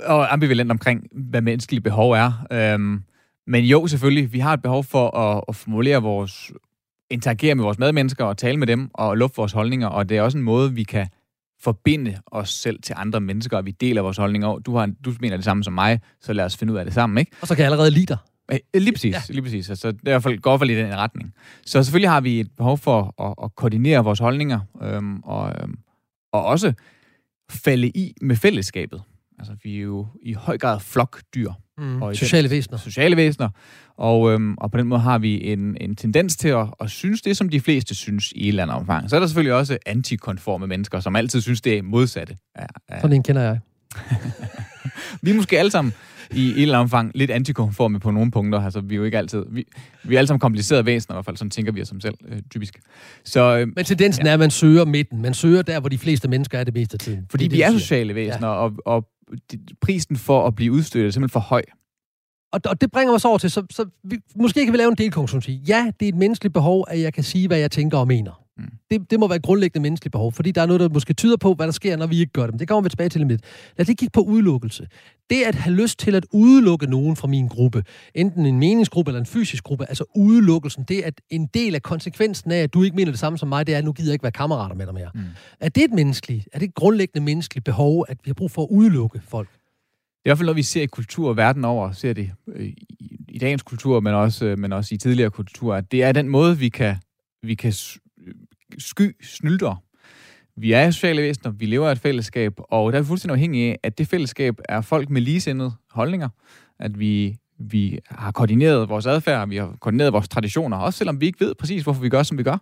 øh, 0.00 0.32
ambivalent 0.32 0.70
omkring, 0.70 1.06
hvad 1.12 1.40
menneskelige 1.40 1.80
behov 1.80 2.12
er. 2.12 2.46
Øhm, 2.52 3.04
men 3.50 3.64
jo, 3.64 3.86
selvfølgelig, 3.86 4.32
vi 4.32 4.38
har 4.38 4.52
et 4.52 4.62
behov 4.62 4.84
for 4.84 5.16
at, 5.16 5.44
at 5.48 5.56
formulere 5.56 6.02
vores, 6.02 6.52
interagere 7.10 7.54
med 7.54 7.64
vores 7.64 7.78
medmennesker 7.78 8.24
og 8.24 8.36
tale 8.38 8.56
med 8.56 8.66
dem 8.66 8.90
og 8.94 9.16
lufte 9.16 9.36
vores 9.36 9.52
holdninger, 9.52 9.86
og 9.86 10.08
det 10.08 10.16
er 10.16 10.22
også 10.22 10.38
en 10.38 10.44
måde, 10.44 10.74
vi 10.74 10.82
kan 10.82 11.06
forbinde 11.60 12.18
os 12.26 12.50
selv 12.50 12.82
til 12.82 12.94
andre 12.98 13.20
mennesker, 13.20 13.56
og 13.56 13.66
vi 13.66 13.70
deler 13.70 14.02
vores 14.02 14.16
holdninger. 14.16 14.58
Du, 14.58 14.76
har, 14.76 14.92
du 15.04 15.12
mener 15.20 15.36
det 15.36 15.44
samme 15.44 15.64
som 15.64 15.72
mig, 15.72 16.00
så 16.20 16.32
lad 16.32 16.44
os 16.44 16.56
finde 16.56 16.72
ud 16.72 16.78
af 16.78 16.84
det 16.84 16.94
sammen, 16.94 17.18
ikke? 17.18 17.32
Og 17.40 17.48
så 17.48 17.54
kan 17.54 17.62
jeg 17.62 17.72
allerede 17.72 17.90
lide 17.90 18.06
dig. 18.06 18.16
Lige 18.74 18.92
præcis, 18.92 19.14
ja. 19.14 19.20
lige 19.28 19.42
præcis. 19.42 19.70
Altså, 19.70 19.92
det 19.92 19.98
er 19.98 20.08
i 20.08 20.10
hvert 20.10 20.22
fald 20.22 20.38
går 20.38 20.58
for 20.58 20.64
lidt 20.64 20.78
i 20.78 20.82
den 20.82 20.96
retning. 20.96 21.34
Så 21.66 21.82
selvfølgelig 21.82 22.10
har 22.10 22.20
vi 22.20 22.40
et 22.40 22.50
behov 22.56 22.78
for 22.78 23.22
at, 23.22 23.44
at 23.44 23.54
koordinere 23.54 24.04
vores 24.04 24.18
holdninger, 24.18 24.60
øhm, 24.82 25.20
og, 25.20 25.52
øhm, 25.62 25.78
og 26.32 26.44
også 26.44 26.72
falde 27.50 27.88
i 27.88 28.14
med 28.20 28.36
fællesskabet. 28.36 29.02
Altså, 29.40 29.56
vi 29.62 29.76
er 29.76 29.82
jo 29.82 30.06
i 30.22 30.32
høj 30.32 30.58
grad 30.58 30.80
flokdyr. 30.80 31.52
Mm. 31.78 32.02
Og 32.02 32.16
sociale 32.16 32.50
væsener. 32.50 32.78
Sociale 32.78 33.16
væsener. 33.16 33.48
Og, 33.96 34.32
øhm, 34.32 34.54
og 34.54 34.70
på 34.70 34.78
den 34.78 34.86
måde 34.86 35.00
har 35.00 35.18
vi 35.18 35.52
en, 35.52 35.76
en 35.80 35.96
tendens 35.96 36.36
til 36.36 36.48
at, 36.48 36.66
at 36.80 36.90
synes 36.90 37.22
det, 37.22 37.36
som 37.36 37.48
de 37.48 37.60
fleste 37.60 37.94
synes 37.94 38.32
i 38.32 38.42
et 38.42 38.48
eller 38.48 38.62
andet 38.62 38.76
omfang. 38.76 39.10
Så 39.10 39.16
er 39.16 39.20
der 39.20 39.26
selvfølgelig 39.26 39.54
også 39.54 39.78
antikonforme 39.86 40.66
mennesker, 40.66 41.00
som 41.00 41.16
altid 41.16 41.40
synes, 41.40 41.60
det 41.60 41.78
er 41.78 41.82
modsatte. 41.82 42.36
Ja, 42.58 42.64
ja. 42.90 43.00
Sådan 43.00 43.16
en 43.16 43.22
kender 43.22 43.42
jeg. 43.42 43.58
vi 45.22 45.30
er 45.30 45.34
måske 45.34 45.58
alle 45.58 45.70
sammen 45.70 45.94
i 46.34 46.48
et 46.48 46.62
eller 46.62 46.78
andet 46.78 46.84
omfang 46.84 47.12
lidt 47.14 47.30
antikonforme 47.30 48.00
på 48.00 48.10
nogle 48.10 48.30
punkter. 48.30 48.60
Altså, 48.60 48.80
vi 48.80 48.94
er 48.94 48.96
jo 48.96 49.04
ikke 49.04 49.18
altid... 49.18 49.44
Vi, 49.50 49.64
vi 50.04 50.14
er 50.14 50.18
alle 50.18 50.28
sammen 50.28 50.40
komplicerede 50.40 50.86
væsener, 50.86 51.14
i 51.14 51.16
hvert 51.16 51.24
fald. 51.24 51.36
Sådan 51.36 51.50
tænker 51.50 51.72
vi 51.72 51.82
os 51.82 51.88
som 51.88 52.00
selv, 52.00 52.14
øh, 52.28 52.38
typisk. 52.50 52.80
Så, 53.24 53.58
øh, 53.58 53.68
Men 53.76 53.84
tendensen 53.84 54.24
ja. 54.24 54.30
er, 54.30 54.34
at 54.34 54.40
man 54.40 54.50
søger 54.50 54.84
midten. 54.84 55.22
Man 55.22 55.34
søger 55.34 55.62
der, 55.62 55.80
hvor 55.80 55.88
de 55.88 55.98
fleste 55.98 56.28
mennesker 56.28 56.58
er 56.58 56.64
det 56.64 56.74
meste 56.74 56.94
af 56.94 56.98
tiden. 56.98 57.26
Fordi 57.30 57.44
det, 57.44 57.52
vi 57.52 57.56
det, 57.56 57.64
er 57.64 57.70
sociale 57.70 58.14
væsener, 58.14 58.48
ja. 58.48 58.54
og, 58.54 58.72
og 58.86 59.08
prisen 59.80 60.16
for 60.16 60.46
at 60.46 60.54
blive 60.54 60.72
udstødt 60.72 61.06
er 61.06 61.10
simpelthen 61.10 61.32
for 61.32 61.40
høj. 61.40 61.62
Og, 62.52 62.60
og 62.64 62.80
det 62.80 62.92
bringer 62.92 63.14
os 63.14 63.24
over 63.24 63.38
til, 63.38 63.50
så, 63.50 63.66
så 63.70 63.84
vi, 64.04 64.18
måske 64.36 64.64
kan 64.64 64.72
vi 64.72 64.78
lave 64.78 64.90
en 64.90 64.96
delkonklusion 64.96 65.42
sige, 65.42 65.62
ja, 65.68 65.92
det 66.00 66.08
er 66.08 66.12
et 66.12 66.18
menneskeligt 66.18 66.54
behov, 66.54 66.84
at 66.88 67.00
jeg 67.00 67.14
kan 67.14 67.24
sige, 67.24 67.46
hvad 67.46 67.58
jeg 67.58 67.70
tænker 67.70 67.98
og 67.98 68.06
mener. 68.06 68.42
Mm. 68.56 68.64
Det, 68.90 69.10
det 69.10 69.20
må 69.20 69.28
være 69.28 69.36
et 69.36 69.42
grundlæggende 69.42 69.82
menneskeligt 69.82 70.12
behov, 70.12 70.32
fordi 70.32 70.50
der 70.50 70.62
er 70.62 70.66
noget, 70.66 70.80
der 70.80 70.88
måske 70.88 71.14
tyder 71.14 71.36
på, 71.36 71.54
hvad 71.54 71.66
der 71.66 71.72
sker, 71.72 71.96
når 71.96 72.06
vi 72.06 72.20
ikke 72.20 72.32
gør 72.32 72.42
det. 72.42 72.50
Men 72.50 72.58
det 72.58 72.68
kommer 72.68 72.82
vi 72.82 72.88
tilbage 72.88 73.08
til 73.08 73.20
lidt. 73.20 73.42
Lad 73.76 73.84
os 73.84 73.86
lige 73.86 73.96
kigge 73.96 74.12
på 74.12 74.20
udelukkelse. 74.20 74.86
Det 75.30 75.42
at 75.42 75.54
have 75.54 75.76
lyst 75.76 75.98
til 75.98 76.14
at 76.14 76.26
udelukke 76.32 76.86
nogen 76.86 77.16
fra 77.16 77.28
min 77.28 77.48
gruppe, 77.48 77.84
enten 78.14 78.46
en 78.46 78.58
meningsgruppe 78.58 79.10
eller 79.10 79.20
en 79.20 79.26
fysisk 79.26 79.64
gruppe, 79.64 79.84
altså 79.88 80.04
udelukkelsen, 80.16 80.84
det 80.88 81.02
at 81.02 81.20
en 81.30 81.46
del 81.46 81.74
af 81.74 81.82
konsekvensen 81.82 82.50
af, 82.50 82.56
at 82.56 82.74
du 82.74 82.82
ikke 82.82 82.96
mener 82.96 83.12
det 83.12 83.18
samme 83.18 83.38
som 83.38 83.48
mig, 83.48 83.66
det 83.66 83.74
er, 83.74 83.78
at 83.78 83.84
nu 83.84 83.92
gider 83.92 84.10
jeg 84.10 84.12
ikke 84.12 84.22
være 84.22 84.32
kammerater 84.32 84.74
med 84.74 84.86
dig 84.86 84.94
mere. 84.94 85.10
Mm. 85.14 85.20
Er 85.60 85.68
det 85.68 85.84
et 85.84 85.92
menneskeligt, 85.92 86.48
er 86.52 86.58
det 86.58 86.68
et 86.68 86.74
grundlæggende 86.74 87.24
menneskeligt 87.24 87.64
behov, 87.64 88.04
at 88.08 88.18
vi 88.24 88.28
har 88.28 88.34
brug 88.34 88.50
for 88.50 88.62
at 88.62 88.68
udelukke 88.70 89.20
folk? 89.28 89.48
Det 89.48 89.56
er 89.56 90.28
i 90.28 90.30
hvert 90.30 90.38
fald 90.38 90.46
noget, 90.46 90.56
vi 90.56 90.62
ser 90.62 90.82
i 90.82 90.86
kultur 90.86 91.32
verden 91.32 91.64
over, 91.64 91.92
ser 91.92 92.12
det 92.12 92.30
øh, 92.48 92.66
i, 92.66 93.16
i 93.28 93.38
dagens 93.38 93.62
kultur, 93.62 94.00
men 94.00 94.14
også, 94.14 94.46
øh, 94.46 94.58
men 94.58 94.72
også 94.72 94.94
i 94.94 94.98
tidligere 94.98 95.30
kultur, 95.30 95.80
det 95.80 96.02
er 96.02 96.12
den 96.12 96.28
måde, 96.28 96.58
vi 96.58 96.68
kan, 96.68 96.96
vi 97.42 97.54
kan 97.54 97.72
sky 98.78 99.16
snylder. 99.22 99.82
Vi 100.60 100.72
er 100.72 100.90
sociale 100.90 101.22
væsener, 101.22 101.50
vi 101.50 101.66
lever 101.66 101.88
af 101.88 101.92
et 101.92 101.98
fællesskab, 101.98 102.52
og 102.58 102.92
der 102.92 102.98
er 102.98 103.02
vi 103.02 103.06
fuldstændig 103.06 103.34
afhængige 103.34 103.70
af, 103.70 103.78
at 103.82 103.98
det 103.98 104.08
fællesskab 104.08 104.54
er 104.68 104.80
folk 104.80 105.10
med 105.10 105.20
ligesindede 105.20 105.72
holdninger, 105.90 106.28
at 106.78 106.98
vi, 106.98 107.36
vi 107.58 107.98
har 108.06 108.32
koordineret 108.32 108.88
vores 108.88 109.06
adfærd, 109.06 109.48
vi 109.48 109.56
har 109.56 109.76
koordineret 109.80 110.12
vores 110.12 110.28
traditioner, 110.28 110.76
også 110.76 110.96
selvom 110.96 111.20
vi 111.20 111.26
ikke 111.26 111.40
ved 111.40 111.54
præcis, 111.54 111.82
hvorfor 111.82 112.02
vi 112.02 112.08
gør, 112.08 112.22
som 112.22 112.38
vi 112.38 112.42
gør. 112.42 112.58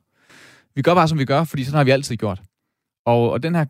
Vi 0.75 0.83
gør 0.83 0.95
bare, 0.95 1.09
som 1.09 1.19
vi 1.19 1.25
gør, 1.25 1.45
fordi 1.45 1.65
sådan 1.65 1.77
har 1.77 1.85
vi 1.85 1.91
altid 1.91 2.17
gjort. 2.17 2.43
Og, 3.07 3.31
og 3.31 3.43
den 3.43 3.55
her 3.55 3.65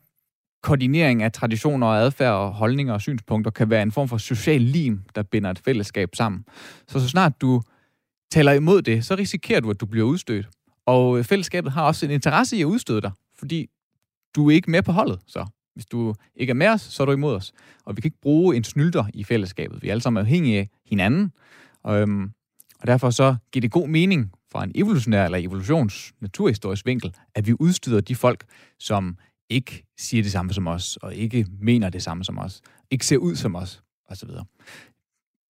koordinering 0.62 1.22
af 1.22 1.32
traditioner 1.32 1.86
og 1.86 1.96
adfærd 1.96 2.32
og 2.32 2.52
holdninger 2.52 2.94
og 2.94 3.00
synspunkter 3.00 3.50
kan 3.50 3.70
være 3.70 3.82
en 3.82 3.92
form 3.92 4.08
for 4.08 4.16
social 4.16 4.60
lim, 4.60 5.00
der 5.14 5.22
binder 5.22 5.50
et 5.50 5.58
fællesskab 5.58 6.08
sammen. 6.14 6.44
Så 6.88 7.00
så 7.00 7.08
snart 7.08 7.40
du 7.40 7.62
taler 8.32 8.52
imod 8.52 8.82
det, 8.82 9.04
så 9.04 9.14
risikerer 9.14 9.60
du, 9.60 9.70
at 9.70 9.80
du 9.80 9.86
bliver 9.86 10.06
udstødt. 10.06 10.48
Og 10.86 11.18
øh, 11.18 11.24
fællesskabet 11.24 11.72
har 11.72 11.82
også 11.82 12.06
en 12.06 12.12
interesse 12.12 12.56
i 12.56 12.60
at 12.60 12.64
udstøde 12.64 13.00
dig, 13.00 13.10
fordi 13.38 13.66
du 14.36 14.50
er 14.50 14.54
ikke 14.54 14.70
med 14.70 14.82
på 14.82 14.92
holdet, 14.92 15.20
så. 15.26 15.46
Hvis 15.74 15.86
du 15.86 16.14
ikke 16.36 16.50
er 16.50 16.54
med 16.54 16.68
os, 16.68 16.80
så 16.80 17.02
er 17.02 17.04
du 17.06 17.12
imod 17.12 17.34
os. 17.34 17.52
Og 17.84 17.96
vi 17.96 18.00
kan 18.00 18.08
ikke 18.08 18.20
bruge 18.22 18.56
en 18.56 18.64
snylder 18.64 19.04
i 19.14 19.24
fællesskabet. 19.24 19.82
Vi 19.82 19.88
er 19.88 19.92
alle 19.92 20.00
sammen 20.00 20.20
afhængige 20.20 20.58
af 20.58 20.68
hinanden. 20.86 21.32
Og, 21.82 22.00
øhm, 22.00 22.30
og 22.80 22.86
derfor 22.86 23.10
så 23.10 23.36
giver 23.52 23.60
det 23.60 23.70
god 23.70 23.88
mening 23.88 24.32
fra 24.52 24.64
en 24.64 24.72
evolutionær 24.74 25.24
eller 25.24 25.38
evolutions 25.38 26.12
naturhistorisk 26.20 26.86
vinkel, 26.86 27.14
at 27.34 27.46
vi 27.46 27.54
udstøder 27.60 28.00
de 28.00 28.14
folk, 28.14 28.44
som 28.78 29.16
ikke 29.50 29.86
siger 29.98 30.22
det 30.22 30.32
samme 30.32 30.52
som 30.52 30.66
os, 30.66 30.96
og 30.96 31.14
ikke 31.14 31.46
mener 31.60 31.90
det 31.90 32.02
samme 32.02 32.24
som 32.24 32.38
os, 32.38 32.60
ikke 32.90 33.06
ser 33.06 33.16
ud 33.16 33.36
som 33.36 33.56
os, 33.56 33.82
osv. 34.08 34.30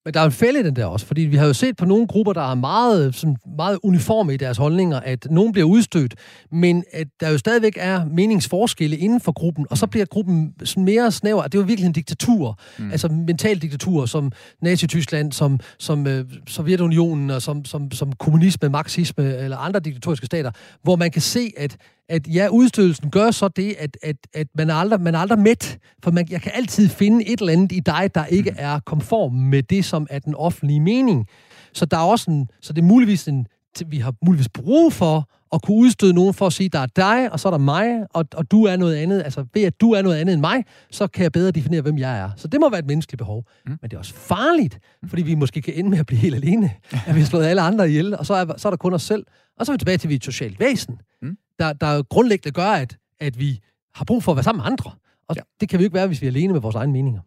Men 0.08 0.14
der 0.14 0.20
er 0.20 0.24
en 0.24 0.32
fælde 0.32 0.60
i 0.60 0.62
den 0.62 0.76
der 0.76 0.84
også, 0.84 1.06
fordi 1.06 1.20
vi 1.20 1.36
har 1.36 1.46
jo 1.46 1.52
set 1.52 1.76
på 1.76 1.84
nogle 1.84 2.06
grupper, 2.06 2.32
der 2.32 2.50
er 2.50 2.54
meget, 2.54 3.14
sådan, 3.14 3.36
meget 3.56 3.78
uniforme 3.82 4.34
i 4.34 4.36
deres 4.36 4.56
holdninger, 4.56 5.00
at 5.00 5.26
nogen 5.30 5.52
bliver 5.52 5.68
udstødt, 5.68 6.14
men 6.52 6.84
at 6.92 7.06
der 7.20 7.30
jo 7.30 7.38
stadigvæk 7.38 7.72
er 7.76 8.04
meningsforskelle 8.04 8.96
inden 8.96 9.20
for 9.20 9.32
gruppen, 9.32 9.66
og 9.70 9.78
så 9.78 9.86
bliver 9.86 10.06
gruppen 10.06 10.54
sådan 10.64 10.84
mere 10.84 11.12
snæver. 11.12 11.42
Det 11.42 11.54
er 11.54 11.58
jo 11.58 11.64
virkelig 11.64 11.86
en 11.86 11.92
diktatur, 11.92 12.58
mm. 12.78 12.90
altså 12.90 13.08
mental 13.08 13.58
diktatur, 13.58 14.06
som 14.06 14.32
Nazi-Tyskland, 14.62 15.32
som, 15.32 15.60
som 15.78 16.06
uh, 16.06 16.12
Sovjetunionen, 16.46 17.30
og 17.30 17.42
som, 17.42 17.64
som, 17.64 17.90
som 17.92 18.12
kommunisme, 18.12 18.68
marxisme 18.68 19.36
eller 19.36 19.56
andre 19.56 19.80
diktatoriske 19.80 20.26
stater, 20.26 20.50
hvor 20.82 20.96
man 20.96 21.10
kan 21.10 21.22
se, 21.22 21.52
at 21.56 21.76
at 22.08 22.34
ja, 22.34 22.48
udstødelsen 22.48 23.10
gør 23.10 23.30
så 23.30 23.48
det, 23.48 23.74
at, 23.78 23.96
at, 24.02 24.16
at 24.34 24.46
man, 24.54 24.70
er 24.70 24.74
aldrig, 24.74 25.00
man 25.00 25.14
er 25.14 25.18
aldrig 25.18 25.38
mæt, 25.38 25.78
for 26.02 26.10
man, 26.10 26.26
jeg 26.30 26.42
kan 26.42 26.52
altid 26.54 26.88
finde 26.88 27.28
et 27.28 27.40
eller 27.40 27.52
andet 27.52 27.72
i 27.72 27.80
dig, 27.80 28.10
der 28.14 28.24
ikke 28.24 28.50
mm. 28.50 28.56
er 28.58 28.80
konform 28.80 29.32
med 29.32 29.62
det, 29.62 29.84
som 29.84 30.06
er 30.10 30.18
den 30.18 30.34
offentlige 30.34 30.80
mening. 30.80 31.26
Så 31.72 31.86
der 31.86 31.96
er 31.96 32.02
også 32.02 32.30
en, 32.30 32.48
så 32.60 32.72
det 32.72 32.82
er 32.82 32.86
muligvis 32.86 33.28
en, 33.28 33.46
vi 33.86 33.98
har 33.98 34.14
muligvis 34.24 34.48
brug 34.48 34.92
for 34.92 35.28
at 35.54 35.62
kunne 35.62 35.76
udstøde 35.76 36.14
nogen 36.14 36.34
for 36.34 36.46
at 36.46 36.52
sige, 36.52 36.68
der 36.68 36.78
er 36.78 36.86
dig, 36.86 37.32
og 37.32 37.40
så 37.40 37.48
er 37.48 37.50
der 37.50 37.58
mig, 37.58 38.06
og, 38.14 38.24
og 38.34 38.50
du 38.50 38.64
er 38.64 38.76
noget 38.76 38.96
andet. 38.96 39.22
Altså 39.22 39.44
ved 39.54 39.62
at 39.62 39.80
du 39.80 39.92
er 39.92 40.02
noget 40.02 40.16
andet 40.16 40.32
end 40.32 40.40
mig, 40.40 40.64
så 40.90 41.06
kan 41.06 41.22
jeg 41.22 41.32
bedre 41.32 41.50
definere, 41.50 41.80
hvem 41.80 41.98
jeg 41.98 42.18
er. 42.18 42.30
Så 42.36 42.48
det 42.48 42.60
må 42.60 42.70
være 42.70 42.78
et 42.78 42.86
menneskeligt 42.86 43.18
behov. 43.18 43.44
Mm. 43.66 43.70
Men 43.70 43.90
det 43.90 43.92
er 43.92 43.98
også 43.98 44.14
farligt, 44.14 44.78
fordi 45.06 45.22
vi 45.22 45.34
måske 45.34 45.62
kan 45.62 45.74
ende 45.74 45.90
med 45.90 45.98
at 45.98 46.06
blive 46.06 46.20
helt 46.20 46.34
alene. 46.34 46.70
At 47.06 47.14
vi 47.14 47.20
har 47.20 47.26
slået 47.26 47.44
alle 47.44 47.62
andre 47.62 47.88
ihjel, 47.88 48.16
og 48.16 48.26
så 48.26 48.34
er, 48.34 48.46
så 48.56 48.68
er 48.68 48.70
der 48.70 48.76
kun 48.76 48.94
os 48.94 49.02
selv. 49.02 49.26
Og 49.58 49.66
så 49.66 49.72
er 49.72 49.74
vi 49.74 49.78
tilbage 49.78 49.98
til, 49.98 50.06
at 50.06 50.08
vi 50.08 50.14
er 50.14 50.18
et 50.18 50.24
socialt 50.24 50.60
væsen. 50.60 50.98
Mm 51.22 51.36
der, 51.58 51.72
der 51.72 52.02
grundlæggende 52.02 52.54
gør, 52.54 52.70
at, 52.70 52.96
at 53.20 53.38
vi 53.38 53.60
har 53.94 54.04
brug 54.04 54.22
for 54.22 54.32
at 54.32 54.36
være 54.36 54.42
sammen 54.44 54.60
med 54.60 54.72
andre. 54.72 54.90
Og 55.28 55.36
ja. 55.36 55.40
det 55.60 55.68
kan 55.68 55.78
vi 55.78 55.84
ikke 55.84 55.94
være, 55.94 56.06
hvis 56.06 56.20
vi 56.22 56.26
er 56.26 56.30
alene 56.30 56.52
med 56.52 56.60
vores 56.60 56.76
egne 56.76 56.92
meninger. 56.92 57.20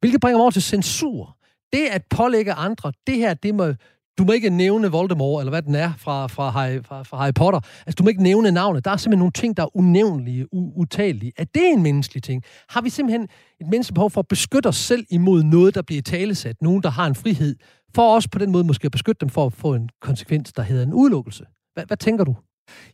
Hvilket 0.00 0.20
bringer 0.20 0.38
mig 0.38 0.42
over 0.42 0.50
til 0.50 0.62
censur. 0.62 1.36
Det 1.72 1.86
at 1.90 2.02
pålægge 2.10 2.52
andre, 2.52 2.92
det 3.06 3.16
her, 3.16 3.34
det 3.34 3.54
må, 3.54 3.72
du 4.18 4.24
må 4.24 4.32
ikke 4.32 4.50
nævne 4.50 4.88
Voldemort, 4.88 5.40
eller 5.42 5.50
hvad 5.50 5.62
den 5.62 5.74
er 5.74 5.92
fra, 5.98 6.26
fra, 6.26 6.50
Harry, 6.50 6.82
fra, 6.82 7.02
fra 7.02 7.16
Harry 7.16 7.32
Potter. 7.34 7.60
Altså, 7.86 7.94
du 7.98 8.02
må 8.02 8.08
ikke 8.08 8.22
nævne 8.22 8.50
navnet. 8.50 8.84
Der 8.84 8.90
er 8.90 8.96
simpelthen 8.96 9.18
nogle 9.18 9.32
ting, 9.32 9.56
der 9.56 9.62
er 9.62 9.76
unævnlige, 9.76 10.44
u- 10.54 10.72
utalelige. 10.76 11.32
Er 11.36 11.44
det 11.44 11.72
en 11.72 11.82
menneskelig 11.82 12.22
ting? 12.22 12.42
Har 12.68 12.80
vi 12.80 12.90
simpelthen 12.90 13.22
et 13.60 13.66
menneskeligt 13.66 13.94
behov 13.94 14.10
for 14.10 14.20
at 14.20 14.28
beskytte 14.28 14.66
os 14.66 14.76
selv 14.76 15.06
imod 15.10 15.42
noget, 15.42 15.74
der 15.74 15.82
bliver 15.82 16.02
talesat? 16.02 16.62
Nogen, 16.62 16.82
der 16.82 16.90
har 16.90 17.06
en 17.06 17.14
frihed. 17.14 17.56
For 17.94 18.16
os 18.16 18.28
på 18.28 18.38
den 18.38 18.50
måde 18.50 18.64
måske 18.64 18.84
at 18.84 18.92
beskytte 18.92 19.20
dem 19.20 19.28
for 19.28 19.46
at 19.46 19.52
få 19.52 19.74
en 19.74 19.88
konsekvens, 20.00 20.52
der 20.52 20.62
hedder 20.62 20.82
en 20.82 20.92
udelukkelse. 20.92 21.44
Hvad, 21.74 21.84
hvad 21.86 21.96
tænker 21.96 22.24
du? 22.24 22.36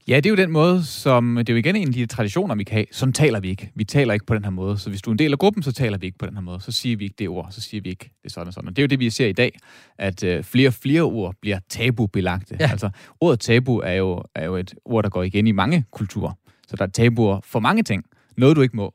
Ja, 0.08 0.16
det 0.16 0.26
er 0.26 0.30
jo 0.30 0.36
den 0.36 0.50
måde, 0.50 0.84
som... 0.84 1.36
Det 1.36 1.48
er 1.48 1.52
jo 1.52 1.58
igen 1.58 1.76
en 1.76 1.88
af 1.88 1.94
de 1.94 2.06
traditioner, 2.06 2.54
vi 2.54 2.64
kan 2.64 2.74
have. 2.74 2.86
Sådan 2.92 3.12
taler 3.12 3.40
vi 3.40 3.48
ikke. 3.48 3.72
Vi 3.74 3.84
taler 3.84 4.14
ikke 4.14 4.26
på 4.26 4.34
den 4.34 4.44
her 4.44 4.50
måde. 4.50 4.78
Så 4.78 4.90
hvis 4.90 5.02
du 5.02 5.10
er 5.10 5.14
en 5.14 5.18
del 5.18 5.32
af 5.32 5.38
gruppen, 5.38 5.62
så 5.62 5.72
taler 5.72 5.98
vi 5.98 6.06
ikke 6.06 6.18
på 6.18 6.26
den 6.26 6.34
her 6.34 6.40
måde. 6.40 6.60
Så 6.60 6.72
siger 6.72 6.96
vi 6.96 7.04
ikke 7.04 7.16
det 7.18 7.28
ord. 7.28 7.46
Så 7.50 7.60
siger 7.60 7.80
vi 7.80 7.88
ikke 7.88 8.10
det 8.22 8.32
sådan 8.32 8.46
og 8.46 8.52
sådan. 8.52 8.68
Og 8.68 8.76
det 8.76 8.82
er 8.82 8.84
jo 8.84 8.88
det, 8.88 8.98
vi 8.98 9.10
ser 9.10 9.26
i 9.26 9.32
dag, 9.32 9.58
at 9.98 10.24
øh, 10.24 10.44
flere 10.44 10.68
og 10.68 10.74
flere 10.74 11.02
ord 11.02 11.34
bliver 11.40 11.58
tabubelagte. 11.68 12.56
Ja. 12.60 12.70
Altså, 12.70 12.90
ordet 13.20 13.40
tabu 13.40 13.78
er 13.78 13.92
jo, 13.92 14.22
er 14.34 14.44
jo 14.44 14.56
et 14.56 14.74
ord, 14.84 15.04
der 15.04 15.10
går 15.10 15.22
igen 15.22 15.46
i 15.46 15.52
mange 15.52 15.84
kulturer. 15.90 16.32
Så 16.68 16.76
der 16.76 16.84
er 16.84 16.90
tabuer 16.90 17.40
for 17.44 17.60
mange 17.60 17.82
ting. 17.82 18.04
Noget, 18.36 18.56
du 18.56 18.62
ikke 18.62 18.76
må. 18.76 18.94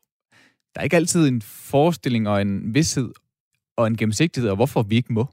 Der 0.76 0.80
er 0.80 0.84
ikke 0.84 0.96
altid 0.96 1.28
en 1.28 1.42
forestilling 1.42 2.30
og 2.30 2.42
en 2.42 2.76
vidshed 2.76 3.12
og 3.78 3.88
en 3.88 3.98
gennemsigtighed, 3.98 4.50
og 4.50 4.56
hvorfor 4.56 4.84
vi 4.84 4.96
ikke 4.96 5.14
må 5.14 5.28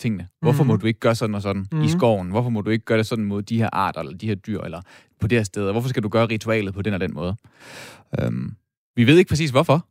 tingene. 0.00 0.28
Hvorfor 0.40 0.64
mm. 0.64 0.68
må 0.68 0.76
du 0.76 0.86
ikke 0.86 1.00
gøre 1.00 1.14
sådan 1.14 1.34
og 1.34 1.42
sådan 1.42 1.66
mm. 1.72 1.82
i 1.82 1.88
skoven? 1.88 2.30
Hvorfor 2.30 2.50
må 2.50 2.60
du 2.60 2.70
ikke 2.70 2.84
gøre 2.84 2.98
det 2.98 3.06
sådan 3.06 3.24
mod 3.24 3.42
de 3.42 3.58
her 3.58 3.70
arter, 3.72 4.00
eller 4.00 4.16
de 4.16 4.26
her 4.26 4.34
dyr, 4.34 4.60
eller 4.60 4.80
på 5.20 5.26
det 5.26 5.38
her 5.38 5.42
sted? 5.44 5.70
Hvorfor 5.72 5.88
skal 5.88 6.02
du 6.02 6.08
gøre 6.08 6.26
ritualet 6.26 6.74
på 6.74 6.82
den 6.82 6.94
og 6.94 7.00
den 7.00 7.14
måde? 7.14 7.36
Øhm, 8.20 8.56
vi 8.96 9.06
ved 9.06 9.18
ikke 9.18 9.28
præcis 9.28 9.50
hvorfor. 9.50 9.88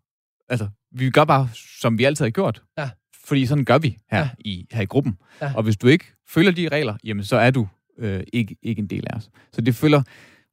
Altså, 0.50 0.68
vi 0.92 1.10
gør 1.10 1.24
bare, 1.24 1.50
som 1.82 1.98
vi 1.98 2.04
altid 2.04 2.26
har 2.26 2.30
gjort. 2.30 2.64
Ja. 2.78 2.90
Fordi 3.26 3.46
sådan 3.46 3.66
gør 3.66 3.78
vi 3.78 3.98
her, 4.12 4.20
ja. 4.20 4.30
i, 4.40 4.68
her 4.72 4.82
i 4.82 4.86
gruppen. 4.86 5.18
Ja. 5.42 5.54
Og 5.56 5.64
hvis 5.64 5.78
du 5.78 5.88
ikke 5.88 6.06
følger 6.30 6.52
de 6.52 6.68
regler, 6.68 6.98
jamen 7.04 7.24
så 7.24 7.38
er 7.38 7.52
du 7.52 7.68
øh, 7.98 8.24
ikke, 8.34 8.56
ikke 8.62 8.80
en 8.80 8.88
del 8.88 9.08
af 9.10 9.18
os. 9.18 9.30
Så 9.54 9.62
det 9.62 9.76
følger, 9.76 10.02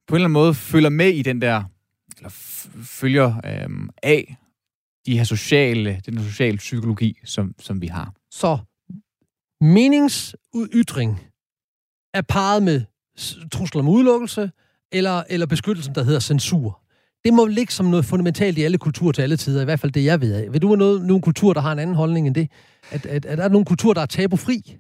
på 0.08 0.14
en 0.14 0.16
eller 0.16 0.24
anden 0.24 0.32
måde 0.32 0.54
følger 0.54 0.88
med 0.88 1.08
i 1.08 1.22
den 1.22 1.42
der, 1.42 1.64
eller 2.16 2.30
følger 2.82 3.36
øh, 3.44 3.88
af 4.02 4.36
de 5.06 5.16
her 5.16 5.24
sociale, 5.24 6.00
den 6.06 6.18
sociale 6.18 6.56
psykologi, 6.56 7.18
som, 7.24 7.54
som 7.58 7.82
vi 7.82 7.86
har. 7.86 8.12
Så 8.30 8.58
meningsytring 9.60 11.20
er 12.14 12.22
parret 12.28 12.62
med 12.62 12.82
trusler 13.52 13.82
om 13.82 13.88
udelukkelse, 13.88 14.50
eller, 14.92 15.22
eller 15.28 15.46
beskyttelsen, 15.46 15.94
der 15.94 16.02
hedder 16.02 16.20
censur. 16.20 16.80
Det 17.24 17.34
må 17.34 17.46
ligge 17.46 17.72
som 17.72 17.86
noget 17.86 18.04
fundamentalt 18.04 18.58
i 18.58 18.62
alle 18.62 18.78
kulturer 18.78 19.12
til 19.12 19.22
alle 19.22 19.36
tider, 19.36 19.62
i 19.62 19.64
hvert 19.64 19.80
fald 19.80 19.92
det, 19.92 20.04
jeg 20.04 20.20
ved 20.20 20.34
af. 20.34 20.52
Vil 20.52 20.62
du 20.62 20.66
have 20.68 20.76
noget, 20.76 21.06
nogle 21.06 21.22
kulturer, 21.22 21.54
der 21.54 21.60
har 21.60 21.72
en 21.72 21.78
anden 21.78 21.96
holdning 21.96 22.26
end 22.26 22.34
det? 22.34 22.50
At, 22.90 23.06
at, 23.06 23.26
at 23.26 23.38
er 23.38 23.42
der 23.42 23.48
nogle 23.48 23.64
kulturer, 23.64 23.94
der 23.94 24.00
er 24.00 24.06
tabufri? 24.06 24.76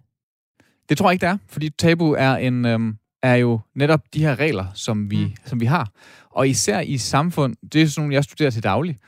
Det 0.88 0.98
tror 0.98 1.10
jeg 1.10 1.12
ikke, 1.12 1.26
det 1.26 1.32
er, 1.32 1.38
fordi 1.48 1.70
tabu 1.70 2.12
er, 2.12 2.36
en, 2.36 2.64
øhm, 2.64 2.96
er 3.22 3.34
jo 3.34 3.60
netop 3.74 4.00
de 4.14 4.20
her 4.20 4.38
regler, 4.38 4.66
som 4.74 5.10
vi, 5.10 5.24
mm. 5.24 5.32
som 5.44 5.60
vi 5.60 5.66
har. 5.66 5.90
Og 6.30 6.48
især 6.48 6.80
i 6.80 6.98
samfund, 6.98 7.56
det 7.72 7.82
er 7.82 7.86
sådan 7.86 8.02
nogle, 8.02 8.14
jeg 8.14 8.24
studerer 8.24 8.50
til 8.50 8.62
daglig, 8.62 8.98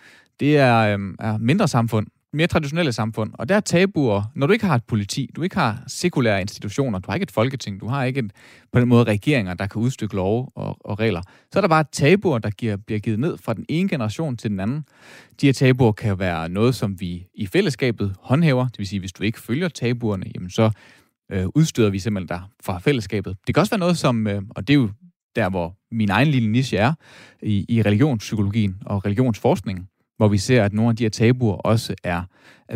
det 0.41 0.57
er, 0.59 0.79
øhm, 0.79 1.17
er 1.19 1.39
mindre 1.39 1.69
samfund, 1.69 2.07
mere 2.33 2.47
traditionelle 2.47 2.93
samfund. 2.93 3.33
Og 3.35 3.49
der 3.49 3.57
er 3.57 3.61
tabuer, 3.61 4.23
når 4.35 4.47
du 4.47 4.53
ikke 4.53 4.67
har 4.67 4.75
et 4.75 4.85
politi, 4.85 5.31
du 5.37 5.43
ikke 5.43 5.57
har 5.57 5.85
sekulære 5.87 6.41
institutioner, 6.41 6.99
du 6.99 7.07
har 7.09 7.15
ikke 7.15 7.23
et 7.23 7.31
folketing, 7.31 7.81
du 7.81 7.89
har 7.89 8.05
ikke 8.05 8.21
et, 8.21 8.33
på 8.73 8.81
den 8.81 8.89
måde 8.89 9.05
regeringer, 9.05 9.55
der 9.55 9.67
kan 9.67 9.83
udstykke 9.83 10.17
love 10.17 10.49
og, 10.55 10.77
og 10.81 10.99
regler, 11.01 11.23
så 11.53 11.59
er 11.59 11.61
der 11.61 11.69
bare 11.69 11.85
tabuer, 11.93 12.39
der 12.39 12.51
giver, 12.51 12.77
bliver 12.77 12.99
givet 12.99 13.19
ned 13.19 13.39
fra 13.39 13.55
den 13.55 13.65
ene 13.69 13.89
generation 13.89 14.37
til 14.37 14.51
den 14.51 14.61
anden. 14.61 14.85
De 15.41 15.47
her 15.47 15.53
tabuer 15.53 15.93
kan 15.93 16.19
være 16.19 16.49
noget, 16.49 16.75
som 16.75 17.01
vi 17.01 17.27
i 17.35 17.47
fællesskabet 17.47 18.17
håndhæver, 18.21 18.65
det 18.65 18.79
vil 18.79 18.87
sige, 18.87 19.01
hvis 19.01 19.13
du 19.13 19.23
ikke 19.23 19.41
følger 19.41 19.69
tabuerne, 19.69 20.27
jamen 20.35 20.51
så 20.51 20.71
øh, 21.33 21.47
udstøder 21.55 21.91
vi 21.91 21.99
simpelthen 21.99 22.29
dig 22.29 22.43
fra 22.63 22.79
fællesskabet. 22.79 23.37
Det 23.47 23.55
kan 23.55 23.61
også 23.61 23.71
være 23.71 23.81
noget 23.81 23.99
som, 23.99 24.27
øh, 24.27 24.43
og 24.51 24.69
det 24.69 24.75
er 24.75 24.79
jo 24.79 24.89
der, 25.37 25.51
hvor 25.51 25.77
min 25.91 26.11
egen 26.11 26.29
lille 26.29 26.53
niche 26.53 26.77
er, 26.77 26.95
i, 27.43 27.67
i 27.69 27.83
religionspsykologien 27.83 28.77
og 28.87 29.05
religionsforskningen, 29.05 29.89
hvor 30.17 30.29
vi 30.29 30.39
ser, 30.39 30.65
at 30.65 30.73
nogle 30.73 30.91
af 30.91 30.97
de 30.97 31.05
her 31.05 31.11
tabuer 31.11 31.57
også 31.57 31.95
er, 32.05 32.23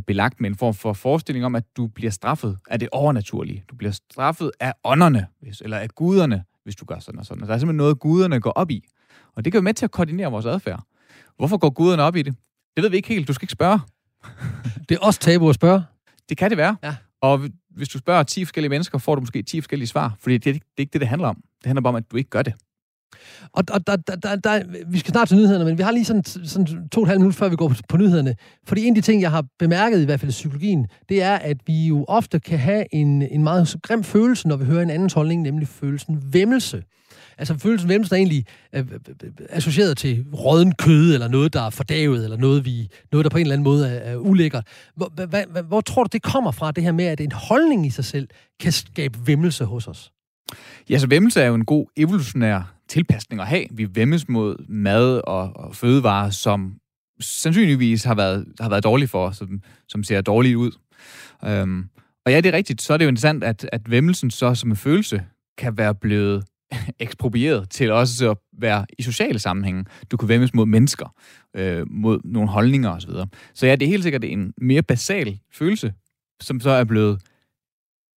belagt 0.06 0.40
med 0.40 0.50
en 0.50 0.56
form 0.56 0.74
for 0.74 0.92
forestilling 0.92 1.44
om, 1.44 1.54
at 1.54 1.64
du 1.76 1.86
bliver 1.86 2.10
straffet 2.10 2.58
af 2.70 2.78
det 2.78 2.88
overnaturlige. 2.92 3.64
Du 3.70 3.76
bliver 3.76 3.92
straffet 3.92 4.50
af 4.60 4.74
ånderne, 4.84 5.26
hvis, 5.40 5.60
eller 5.60 5.76
af 5.76 5.88
guderne, 5.88 6.44
hvis 6.64 6.76
du 6.76 6.84
gør 6.84 6.98
sådan 6.98 7.20
og 7.20 7.26
sådan. 7.26 7.42
Og 7.42 7.48
der 7.48 7.54
er 7.54 7.58
simpelthen 7.58 7.76
noget, 7.76 7.98
guderne 7.98 8.40
går 8.40 8.50
op 8.50 8.70
i. 8.70 8.84
Og 9.36 9.44
det 9.44 9.52
kan 9.52 9.58
være 9.58 9.62
med 9.62 9.74
til 9.74 9.84
at 9.84 9.90
koordinere 9.90 10.30
vores 10.30 10.46
adfærd. 10.46 10.82
Hvorfor 11.36 11.56
går 11.56 11.70
guderne 11.70 12.02
op 12.02 12.16
i 12.16 12.22
det? 12.22 12.34
Det 12.76 12.82
ved 12.82 12.90
vi 12.90 12.96
ikke 12.96 13.08
helt. 13.08 13.28
Du 13.28 13.32
skal 13.32 13.44
ikke 13.44 13.52
spørge. 13.52 13.80
det 14.88 14.94
er 14.94 14.98
også 15.00 15.20
tabu 15.20 15.48
at 15.48 15.54
spørge. 15.54 15.82
Det 16.28 16.36
kan 16.36 16.50
det 16.50 16.58
være. 16.58 16.76
Ja. 16.82 16.96
Og 17.20 17.40
hvis 17.70 17.88
du 17.88 17.98
spørger 17.98 18.22
10 18.22 18.44
forskellige 18.44 18.70
mennesker, 18.70 18.98
får 18.98 19.14
du 19.14 19.20
måske 19.20 19.42
10 19.42 19.60
forskellige 19.60 19.88
svar. 19.88 20.16
Fordi 20.20 20.38
det, 20.38 20.44
det 20.44 20.54
er 20.54 20.60
ikke 20.80 20.92
det, 20.92 21.00
det 21.00 21.08
handler 21.08 21.28
om. 21.28 21.36
Det 21.36 21.66
handler 21.66 21.82
bare 21.82 21.88
om, 21.88 21.96
at 21.96 22.10
du 22.10 22.16
ikke 22.16 22.30
gør 22.30 22.42
det. 22.42 22.54
Og, 23.52 23.64
og 23.70 23.86
der, 23.86 23.96
der, 23.96 24.16
der, 24.16 24.36
der, 24.36 24.62
vi 24.86 24.98
skal 24.98 25.12
snart 25.12 25.28
til 25.28 25.36
nyhederne, 25.36 25.64
men 25.64 25.78
vi 25.78 25.82
har 25.82 25.90
lige 25.90 26.04
sådan, 26.04 26.24
sådan 26.24 26.88
to 26.88 27.00
og 27.00 27.04
et 27.04 27.08
halvt 27.08 27.20
minut, 27.20 27.34
før 27.34 27.48
vi 27.48 27.56
går 27.56 27.68
på, 27.68 27.74
på 27.88 27.96
nyhederne. 27.96 28.34
Fordi 28.66 28.84
en 28.84 28.88
af 28.88 28.94
de 28.94 29.00
ting, 29.00 29.22
jeg 29.22 29.30
har 29.30 29.44
bemærket, 29.58 30.02
i 30.02 30.04
hvert 30.04 30.20
fald 30.20 30.30
i 30.30 30.32
psykologien, 30.32 30.86
det 31.08 31.22
er, 31.22 31.34
at 31.36 31.56
vi 31.66 31.86
jo 31.86 32.04
ofte 32.08 32.40
kan 32.40 32.58
have 32.58 32.94
en, 32.94 33.22
en 33.22 33.42
meget 33.42 33.76
grim 33.82 34.04
følelse, 34.04 34.48
når 34.48 34.56
vi 34.56 34.64
hører 34.64 34.82
en 34.82 34.90
andens 34.90 35.12
holdning, 35.12 35.42
nemlig 35.42 35.68
følelsen 35.68 36.22
vemmelse. 36.32 36.82
Altså 37.38 37.58
følelsen 37.58 37.88
vemmelse 37.88 38.14
er 38.14 38.16
egentlig 38.16 38.44
øh, 38.72 38.84
øh, 39.24 39.30
associeret 39.50 39.96
til 39.98 40.24
råden 40.34 40.74
kød, 40.74 41.14
eller 41.14 41.28
noget, 41.28 41.52
der 41.52 41.62
er 41.62 41.70
fordavet, 41.70 42.24
eller 42.24 42.36
noget, 42.36 42.64
vi, 42.64 42.88
noget 43.12 43.24
der 43.24 43.30
på 43.30 43.38
en 43.38 43.42
eller 43.42 43.52
anden 43.52 43.64
måde 43.64 43.88
er, 43.88 44.12
er 44.12 44.16
ulækkert. 44.16 44.66
Hvor, 44.96 45.12
hvor, 45.14 45.26
hva, 45.26 45.60
hvor 45.62 45.80
tror 45.80 46.02
du, 46.04 46.08
det 46.12 46.22
kommer 46.22 46.50
fra, 46.50 46.72
det 46.72 46.84
her 46.84 46.92
med, 46.92 47.04
at 47.04 47.20
en 47.20 47.32
holdning 47.32 47.86
i 47.86 47.90
sig 47.90 48.04
selv 48.04 48.28
kan 48.60 48.72
skabe 48.72 49.18
vemmelse 49.26 49.64
hos 49.64 49.88
os? 49.88 50.12
Ja, 50.90 50.98
så 50.98 51.06
vemmelse 51.06 51.40
er 51.40 51.46
jo 51.46 51.54
en 51.54 51.64
god 51.64 51.86
evolutionær 51.96 52.74
tilpasning 52.88 53.40
at 53.40 53.46
have. 53.46 53.66
Vi 53.70 53.88
vemmes 53.94 54.28
mod 54.28 54.56
mad 54.68 55.20
og, 55.24 55.52
og 55.56 55.76
fødevarer, 55.76 56.30
som 56.30 56.76
sandsynligvis 57.20 58.04
har 58.04 58.14
været, 58.14 58.46
har 58.60 58.68
været 58.68 58.84
dårlige 58.84 59.08
for 59.08 59.26
os, 59.26 59.36
som, 59.36 59.62
som 59.88 60.04
ser 60.04 60.20
dårligt 60.20 60.56
ud. 60.56 60.70
Øhm, 61.44 61.84
og 62.26 62.32
ja, 62.32 62.40
det 62.40 62.46
er 62.46 62.56
rigtigt. 62.56 62.82
Så 62.82 62.92
er 62.92 62.96
det 62.96 63.04
jo 63.04 63.08
interessant, 63.08 63.44
at, 63.44 63.68
at 63.72 63.90
vemmelsen 63.90 64.30
så 64.30 64.54
som 64.54 64.70
en 64.70 64.76
følelse 64.76 65.22
kan 65.58 65.78
være 65.78 65.94
blevet 65.94 66.44
eksproprieret 66.98 67.70
til 67.70 67.92
også 67.92 68.30
at 68.30 68.36
være 68.58 68.86
i 68.98 69.02
sociale 69.02 69.38
sammenhænge. 69.38 69.84
Du 70.10 70.16
kan 70.16 70.28
vemmes 70.28 70.54
mod 70.54 70.66
mennesker, 70.66 71.14
øh, 71.56 71.86
mod 71.90 72.20
nogle 72.24 72.48
holdninger 72.48 72.90
osv. 72.90 73.10
Så, 73.10 73.26
så 73.54 73.66
ja, 73.66 73.76
det 73.76 73.86
er 73.86 73.90
helt 73.90 74.02
sikkert 74.02 74.24
en 74.24 74.52
mere 74.60 74.82
basal 74.82 75.38
følelse, 75.52 75.92
som 76.40 76.60
så 76.60 76.70
er 76.70 76.84
blevet 76.84 77.20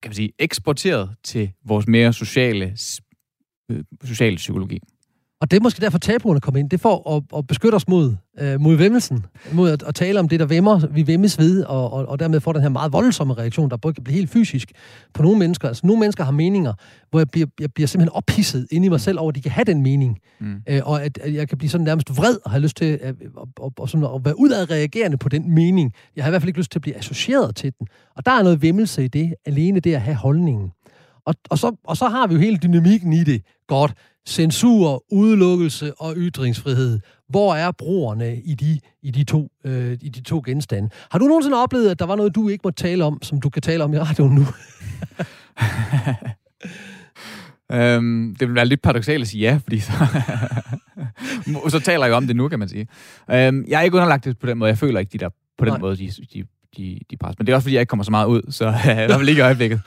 kan 0.01 0.09
man 0.09 0.15
sige, 0.15 0.31
eksporteret 0.39 1.15
til 1.23 1.51
vores 1.65 1.87
mere 1.87 2.13
sociale, 2.13 2.77
øh, 3.71 3.83
sociale 4.03 4.35
psykologi. 4.35 4.79
Og 5.41 5.51
det 5.51 5.57
er 5.57 5.63
måske 5.63 5.81
derfor 5.81 5.97
tabuerne 5.97 6.39
kommer 6.39 6.59
ind. 6.59 6.69
Det 6.69 6.81
for 6.81 7.15
at, 7.15 7.23
at 7.37 7.47
beskytte 7.47 7.75
os 7.75 7.87
mod, 7.87 8.15
øh, 8.39 8.61
mod 8.61 8.75
vemmelsen. 8.75 9.25
Mod 9.51 9.71
at, 9.71 9.83
at, 9.83 9.95
tale 9.95 10.19
om 10.19 10.29
det, 10.29 10.39
der 10.39 10.45
vemmer, 10.45 10.87
vi 10.87 11.07
vemmes 11.07 11.39
ved, 11.39 11.63
og, 11.63 11.93
og, 11.93 12.05
og 12.05 12.19
dermed 12.19 12.39
får 12.39 12.53
den 12.53 12.61
her 12.61 12.69
meget 12.69 12.93
voldsomme 12.93 13.33
reaktion, 13.33 13.69
der 13.69 13.77
både 13.77 13.93
kan 13.93 14.03
blive 14.03 14.15
helt 14.15 14.29
fysisk 14.29 14.71
på 15.13 15.23
nogle 15.23 15.39
mennesker. 15.39 15.67
Altså 15.67 15.87
nogle 15.87 15.99
mennesker 15.99 16.23
har 16.23 16.31
meninger, 16.31 16.73
hvor 17.09 17.19
jeg 17.19 17.29
bliver, 17.29 17.47
jeg 17.59 17.73
bliver 17.73 17.87
simpelthen 17.87 18.15
ophidset 18.15 18.67
inde 18.71 18.85
i 18.85 18.89
mig 18.89 19.01
selv 19.01 19.19
over, 19.19 19.29
at 19.29 19.35
de 19.35 19.41
kan 19.41 19.51
have 19.51 19.65
den 19.65 19.81
mening. 19.81 20.19
Mm. 20.39 20.55
Øh, 20.69 20.81
og 20.85 21.03
at, 21.03 21.17
at 21.17 21.33
jeg 21.33 21.49
kan 21.49 21.57
blive 21.57 21.69
sådan 21.69 21.85
nærmest 21.85 22.17
vred 22.17 22.37
og 22.45 22.51
have 22.51 22.61
lyst 22.61 22.77
til 22.77 22.85
at, 22.85 23.01
at, 23.01 23.15
at, 23.63 23.71
at, 23.83 23.89
sådan 23.89 24.07
at 24.15 24.25
være 24.25 24.39
udadreagerende 24.39 25.17
på 25.17 25.29
den 25.29 25.55
mening. 25.55 25.93
Jeg 26.15 26.23
har 26.23 26.29
i 26.29 26.31
hvert 26.31 26.41
fald 26.41 26.49
ikke 26.49 26.59
lyst 26.59 26.71
til 26.71 26.77
at 26.77 26.81
blive 26.81 26.97
associeret 26.97 27.55
til 27.55 27.73
den. 27.79 27.87
Og 28.15 28.25
der 28.25 28.31
er 28.31 28.43
noget 28.43 28.61
vemmelse 28.61 29.05
i 29.05 29.07
det, 29.07 29.33
alene 29.45 29.79
det 29.79 29.95
at 29.95 30.01
have 30.01 30.15
holdningen. 30.15 30.71
Og, 31.25 31.35
og, 31.49 31.59
så, 31.59 31.75
og 31.83 31.97
så 31.97 32.07
har 32.07 32.27
vi 32.27 32.33
jo 32.33 32.39
hele 32.39 32.57
dynamikken 32.57 33.13
i 33.13 33.23
det. 33.23 33.41
Godt 33.67 33.93
censur, 34.27 35.03
udelukkelse 35.11 35.93
og 35.93 36.13
ytringsfrihed. 36.17 36.99
Hvor 37.29 37.55
er 37.55 37.71
brugerne 37.71 38.37
i 38.37 38.53
de, 38.53 38.79
i 39.03 39.11
de, 39.11 39.23
to, 39.23 39.51
øh, 39.65 39.97
i 40.01 40.09
de 40.09 40.21
to 40.21 40.41
genstande? 40.45 40.89
Har 41.11 41.19
du 41.19 41.25
nogensinde 41.25 41.57
oplevet, 41.63 41.89
at 41.89 41.99
der 41.99 42.05
var 42.05 42.15
noget, 42.15 42.35
du 42.35 42.49
ikke 42.49 42.61
må 42.63 42.71
tale 42.71 43.03
om, 43.03 43.21
som 43.21 43.41
du 43.41 43.49
kan 43.49 43.61
tale 43.61 43.83
om 43.83 43.93
i 43.93 43.97
radioen 43.99 44.35
nu? 44.35 44.45
øhm, 47.77 48.35
det 48.39 48.47
vil 48.47 48.55
være 48.55 48.65
lidt 48.65 48.81
paradoxalt 48.81 49.21
at 49.21 49.27
sige 49.27 49.41
ja, 49.41 49.59
fordi 49.63 49.79
så, 49.79 49.91
så 51.73 51.79
taler 51.79 52.05
jeg 52.05 52.11
jo 52.11 52.15
om 52.15 52.27
det 52.27 52.35
nu, 52.35 52.47
kan 52.47 52.59
man 52.59 52.69
sige. 52.69 52.87
Øhm, 53.31 53.65
jeg 53.67 53.79
er 53.79 53.81
ikke 53.81 53.97
underlagt 53.97 54.25
det 54.25 54.39
på 54.39 54.47
den 54.47 54.57
måde. 54.57 54.69
Jeg 54.69 54.77
føler 54.77 54.99
ikke, 54.99 55.13
de 55.13 55.17
der 55.17 55.29
på 55.57 55.65
den 55.65 55.73
Nej. 55.73 55.79
måde, 55.79 55.97
de, 55.97 56.11
de 56.33 56.43
de, 56.77 56.99
de 57.11 57.17
pres. 57.17 57.35
Men 57.37 57.47
det 57.47 57.51
er 57.51 57.55
også, 57.55 57.65
fordi 57.65 57.75
jeg 57.75 57.81
ikke 57.81 57.89
kommer 57.89 58.03
så 58.03 58.11
meget 58.11 58.27
ud, 58.27 58.51
så 58.51 58.67
i 58.91 58.93
hvert 58.93 59.11
fald 59.11 59.29
ikke 59.29 59.39
i 59.39 59.43
øjeblikket. 59.43 59.81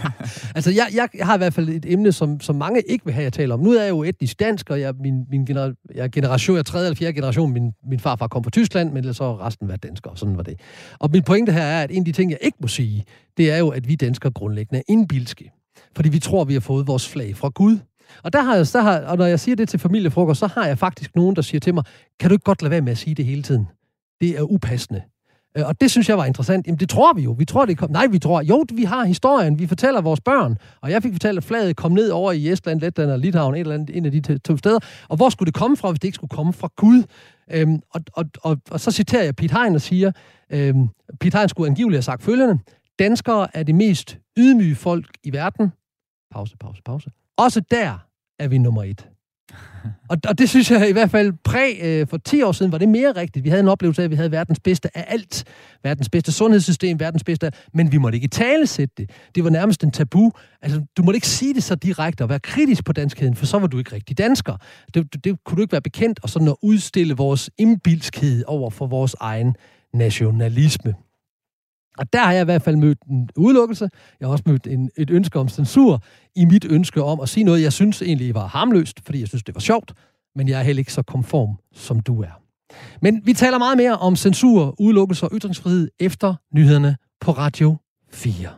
altså, 0.56 0.70
jeg, 0.70 0.88
jeg 0.94 1.08
har 1.26 1.34
i 1.34 1.38
hvert 1.38 1.54
fald 1.54 1.68
et 1.68 1.84
emne, 1.88 2.12
som, 2.12 2.40
som 2.40 2.56
mange 2.56 2.80
ikke 2.80 3.04
vil 3.04 3.14
have, 3.14 3.24
jeg 3.24 3.32
taler 3.32 3.54
om. 3.54 3.60
Nu 3.60 3.70
er 3.72 3.82
jeg 3.82 3.90
jo 3.90 4.02
etnisk 4.02 4.40
dansk, 4.40 4.70
og 4.70 4.80
jeg, 4.80 4.94
min, 5.00 5.24
min 5.30 5.44
gener, 5.44 5.72
jeg 5.94 6.04
er 6.04 6.08
generation, 6.08 6.54
jeg 6.54 6.58
er 6.58 6.64
tredje 6.64 6.86
eller 6.86 6.96
fjerde 6.96 7.12
generation. 7.12 7.52
Min, 7.52 7.72
min 7.90 8.00
farfar 8.00 8.26
kom 8.26 8.44
fra 8.44 8.50
Tyskland, 8.50 8.92
men 8.92 9.14
så 9.14 9.36
resten 9.36 9.68
var 9.68 9.76
dansker, 9.76 10.10
og 10.10 10.18
sådan 10.18 10.36
var 10.36 10.42
det. 10.42 10.60
Og 10.98 11.10
min 11.12 11.22
pointe 11.22 11.52
her 11.52 11.62
er, 11.62 11.82
at 11.82 11.90
en 11.90 11.98
af 11.98 12.04
de 12.04 12.12
ting, 12.12 12.30
jeg 12.30 12.38
ikke 12.42 12.58
må 12.60 12.68
sige, 12.68 13.04
det 13.36 13.50
er 13.50 13.58
jo, 13.58 13.68
at 13.68 13.88
vi 13.88 13.94
danskere 13.94 14.32
grundlæggende 14.32 14.78
er 14.78 14.82
indbilske. 14.88 15.52
Fordi 15.96 16.08
vi 16.08 16.18
tror, 16.18 16.44
vi 16.44 16.52
har 16.52 16.60
fået 16.60 16.86
vores 16.86 17.08
flag 17.08 17.36
fra 17.36 17.48
Gud. 17.48 17.78
Og, 18.22 18.32
der 18.32 18.42
har 18.42 18.56
jeg, 18.56 18.66
der 18.72 18.82
har, 18.82 19.00
og 19.00 19.18
når 19.18 19.26
jeg 19.26 19.40
siger 19.40 19.56
det 19.56 19.68
til 19.68 19.80
familiefrokost, 19.80 20.40
så 20.40 20.46
har 20.46 20.66
jeg 20.66 20.78
faktisk 20.78 21.16
nogen, 21.16 21.36
der 21.36 21.42
siger 21.42 21.60
til 21.60 21.74
mig, 21.74 21.84
kan 22.20 22.30
du 22.30 22.34
ikke 22.34 22.44
godt 22.44 22.62
lade 22.62 22.70
være 22.70 22.80
med 22.80 22.92
at 22.92 22.98
sige 22.98 23.14
det 23.14 23.24
hele 23.24 23.42
tiden? 23.42 23.66
Det 24.20 24.38
er 24.38 24.42
upassende. 24.42 25.02
Øh, 25.58 25.66
og 25.66 25.80
det 25.80 25.90
synes 25.90 26.08
jeg 26.08 26.18
var 26.18 26.24
interessant. 26.24 26.66
Jamen, 26.66 26.78
det 26.78 26.88
tror 26.88 27.12
vi 27.12 27.22
jo. 27.22 27.32
Vi 27.38 27.44
tror, 27.44 27.66
det 27.66 27.78
kom... 27.78 27.90
Nej, 27.90 28.06
vi 28.06 28.18
tror... 28.18 28.42
Jo, 28.42 28.64
vi 28.74 28.84
har 28.84 29.04
historien. 29.04 29.58
Vi 29.58 29.66
fortæller 29.66 30.00
vores 30.00 30.20
børn. 30.20 30.58
Og 30.80 30.90
jeg 30.90 31.02
fik 31.02 31.12
fortalt, 31.12 31.38
at 31.38 31.44
flaget 31.44 31.76
kom 31.76 31.92
ned 31.92 32.10
over 32.10 32.32
i 32.32 32.52
Estland, 32.52 32.80
Letland 32.80 33.10
og 33.10 33.18
Litauen, 33.18 33.54
et 33.54 33.60
eller 33.60 33.74
andet, 33.74 33.96
en 33.96 34.06
af 34.06 34.12
de 34.12 34.38
to 34.38 34.56
steder. 34.56 34.78
Og 35.08 35.16
hvor 35.16 35.28
skulle 35.28 35.46
det 35.46 35.54
komme 35.54 35.76
fra, 35.76 35.90
hvis 35.90 36.00
det 36.00 36.08
ikke 36.08 36.16
skulle 36.16 36.30
komme 36.30 36.52
fra 36.52 36.68
Gud? 36.76 37.02
Øhm, 37.50 37.80
og, 37.90 38.00
og, 38.12 38.24
og, 38.42 38.58
og 38.70 38.80
så 38.80 38.90
citerer 38.90 39.24
jeg 39.24 39.36
Pete 39.36 39.54
Hein 39.54 39.74
og 39.74 39.80
siger, 39.80 40.12
øhm, 40.50 40.88
Pete 41.20 41.38
Hein 41.38 41.48
skulle 41.48 41.68
angiveligt 41.68 41.96
have 41.96 42.02
sagt 42.02 42.22
følgende, 42.22 42.58
danskere 42.98 43.56
er 43.56 43.62
det 43.62 43.74
mest 43.74 44.18
ydmyge 44.38 44.74
folk 44.74 45.06
i 45.24 45.32
verden. 45.32 45.72
Pause, 46.30 46.56
pause, 46.60 46.82
pause. 46.84 47.10
Også 47.36 47.60
der 47.70 47.98
er 48.38 48.48
vi 48.48 48.58
nummer 48.58 48.84
et. 48.84 49.11
Og, 50.08 50.18
og 50.28 50.38
det 50.38 50.48
synes 50.48 50.70
jeg 50.70 50.88
i 50.88 50.92
hvert 50.92 51.10
fald 51.10 51.32
præg 51.44 51.78
øh, 51.82 52.06
for 52.06 52.16
10 52.16 52.42
år 52.42 52.52
siden 52.52 52.72
var 52.72 52.78
det 52.78 52.88
mere 52.88 53.12
rigtigt. 53.12 53.44
Vi 53.44 53.48
havde 53.48 53.60
en 53.60 53.68
oplevelse 53.68 54.02
af, 54.02 54.04
at 54.04 54.10
vi 54.10 54.16
havde 54.16 54.30
verdens 54.30 54.60
bedste 54.60 54.96
af 54.96 55.04
alt. 55.08 55.44
Verdens 55.82 56.08
bedste 56.08 56.32
sundhedssystem, 56.32 57.00
verdens 57.00 57.24
bedste 57.24 57.46
af, 57.46 57.52
men 57.74 57.92
vi 57.92 57.98
måtte 57.98 58.16
ikke 58.16 58.28
tale 58.28 58.66
sætte 58.66 58.94
det. 58.98 59.10
Det 59.34 59.44
var 59.44 59.50
nærmest 59.50 59.84
en 59.84 59.90
tabu. 59.90 60.32
Altså, 60.62 60.84
du 60.96 61.02
måtte 61.02 61.16
ikke 61.16 61.28
sige 61.28 61.54
det 61.54 61.62
så 61.62 61.74
direkte 61.74 62.22
og 62.22 62.28
være 62.28 62.40
kritisk 62.40 62.84
på 62.84 62.92
danskheden, 62.92 63.34
for 63.36 63.46
så 63.46 63.58
var 63.58 63.66
du 63.66 63.78
ikke 63.78 63.92
rigtig 63.92 64.18
dansker. 64.18 64.56
Det, 64.94 65.12
det, 65.12 65.24
det 65.24 65.44
kunne 65.44 65.56
du 65.56 65.62
ikke 65.62 65.72
være 65.72 65.82
bekendt, 65.82 66.20
og 66.22 66.28
sådan 66.28 66.48
at 66.48 66.56
udstille 66.62 67.14
vores 67.14 67.50
indbilskhed 67.58 68.44
over 68.46 68.70
for 68.70 68.86
vores 68.86 69.16
egen 69.20 69.56
nationalisme. 69.94 70.94
Og 71.98 72.12
der 72.12 72.18
har 72.18 72.32
jeg 72.32 72.42
i 72.42 72.44
hvert 72.44 72.62
fald 72.62 72.76
mødt 72.76 72.98
en 73.10 73.28
udelukkelse. 73.36 73.88
Jeg 74.20 74.28
har 74.28 74.32
også 74.32 74.44
mødt 74.46 74.66
en, 74.66 74.90
et 74.96 75.10
ønske 75.10 75.38
om 75.38 75.48
censur 75.48 76.02
i 76.36 76.44
mit 76.44 76.64
ønske 76.64 77.02
om 77.02 77.20
at 77.20 77.28
sige 77.28 77.44
noget, 77.44 77.62
jeg 77.62 77.72
synes 77.72 78.02
egentlig 78.02 78.34
var 78.34 78.46
harmløst, 78.46 79.00
fordi 79.04 79.20
jeg 79.20 79.28
synes, 79.28 79.42
det 79.42 79.54
var 79.54 79.60
sjovt, 79.60 79.92
men 80.36 80.48
jeg 80.48 80.58
er 80.58 80.62
heller 80.62 80.80
ikke 80.80 80.92
så 80.92 81.02
konform, 81.02 81.56
som 81.72 82.00
du 82.00 82.22
er. 82.22 82.42
Men 83.02 83.22
vi 83.24 83.32
taler 83.32 83.58
meget 83.58 83.76
mere 83.76 83.98
om 83.98 84.16
censur, 84.16 84.74
udelukkelse 84.78 85.26
og 85.26 85.30
ytringsfrihed 85.34 85.88
efter 86.00 86.34
nyhederne 86.54 86.96
på 87.20 87.32
Radio 87.32 87.76
4. 88.12 88.48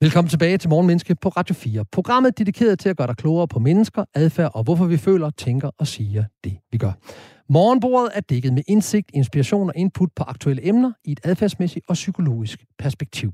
Velkommen 0.00 0.28
tilbage 0.28 0.58
til 0.58 0.70
Morgenmenneske 0.70 1.14
på 1.14 1.28
Radio 1.28 1.54
4. 1.54 1.84
Programmet 1.92 2.38
dedikeret 2.38 2.78
til 2.78 2.88
at 2.88 2.96
gøre 2.96 3.06
dig 3.06 3.16
klogere 3.16 3.48
på 3.48 3.58
mennesker, 3.58 4.04
adfærd 4.14 4.50
og 4.54 4.62
hvorfor 4.64 4.84
vi 4.84 4.96
føler, 4.96 5.30
tænker 5.30 5.70
og 5.78 5.86
siger 5.86 6.24
det, 6.44 6.58
vi 6.72 6.78
gør. 6.78 6.92
Morgenbordet 7.48 8.10
er 8.14 8.20
dækket 8.20 8.52
med 8.52 8.62
indsigt, 8.68 9.10
inspiration 9.14 9.68
og 9.68 9.72
input 9.76 10.08
på 10.16 10.22
aktuelle 10.22 10.68
emner 10.68 10.92
i 11.04 11.12
et 11.12 11.20
adfærdsmæssigt 11.24 11.84
og 11.88 11.94
psykologisk 11.94 12.64
perspektiv. 12.78 13.32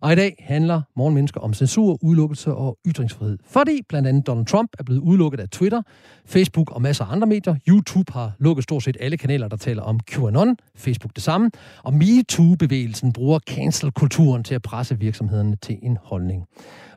Og 0.00 0.12
i 0.12 0.16
dag 0.16 0.44
handler 0.48 0.82
Morgenmennesker 0.96 1.40
om 1.40 1.54
censur, 1.54 1.98
udelukkelse 2.02 2.54
og 2.54 2.78
ytringsfrihed. 2.86 3.38
Fordi 3.44 3.80
blandt 3.88 4.08
andet 4.08 4.26
Donald 4.26 4.46
Trump 4.46 4.70
er 4.78 4.82
blevet 4.82 5.00
udelukket 5.00 5.40
af 5.40 5.48
Twitter, 5.48 5.82
Facebook 6.26 6.70
og 6.70 6.82
masser 6.82 7.04
af 7.04 7.12
andre 7.12 7.26
medier. 7.26 7.56
YouTube 7.68 8.12
har 8.12 8.32
lukket 8.38 8.64
stort 8.64 8.82
set 8.82 8.96
alle 9.00 9.16
kanaler, 9.16 9.48
der 9.48 9.56
taler 9.56 9.82
om 9.82 10.00
QAnon. 10.00 10.56
Facebook 10.76 11.14
det 11.14 11.22
samme. 11.22 11.50
Og 11.84 11.94
MeToo-bevægelsen 11.94 13.12
bruger 13.12 13.38
cancel-kulturen 13.38 14.44
til 14.44 14.54
at 14.54 14.62
presse 14.62 14.98
virksomhederne 14.98 15.56
til 15.56 15.78
en 15.82 15.98
holdning. 16.02 16.46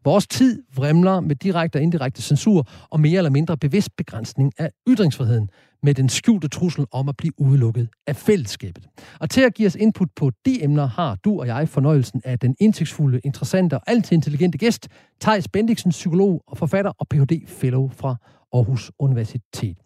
Vores 0.06 0.28
tid 0.28 0.63
vrimler 0.76 1.19
med 1.19 1.36
direkte 1.36 1.78
og 1.78 1.82
indirekte 1.82 2.21
censur 2.21 2.67
og 2.89 3.00
mere 3.00 3.17
eller 3.17 3.30
mindre 3.30 3.58
bevidst 3.58 3.95
begrænsning 3.97 4.54
af 4.58 4.69
ytringsfriheden 4.88 5.50
med 5.84 5.94
den 5.94 6.10
skjulte 6.10 6.48
trussel 6.48 6.86
om 6.91 7.10
at 7.10 7.17
blive 7.17 7.34
udelukket 7.38 7.89
af 8.08 8.15
fællesskabet. 8.15 8.88
Og 9.20 9.30
til 9.30 9.41
at 9.41 9.54
give 9.54 9.67
os 9.67 9.76
input 9.76 10.10
på 10.15 10.32
de 10.46 10.63
emner, 10.63 10.86
har 10.86 11.15
du 11.15 11.39
og 11.39 11.48
jeg 11.48 11.70
fornøjelsen 11.70 12.22
af 12.26 12.39
den 12.39 12.56
indsigtsfulde, 12.60 13.20
interessante 13.24 13.74
og 13.74 13.82
altid 13.88 14.15
intelligente 14.15 14.58
gæst, 14.58 14.88
Thijs 15.22 15.48
Bendiksen, 15.48 15.91
psykolog 15.91 16.44
og 16.48 16.58
forfatter 16.58 16.91
og 17.00 17.08
Ph.D. 17.08 17.48
Fellow 17.48 17.89
fra 17.89 18.15
Aarhus 18.54 18.91
Universitet. 19.00 19.78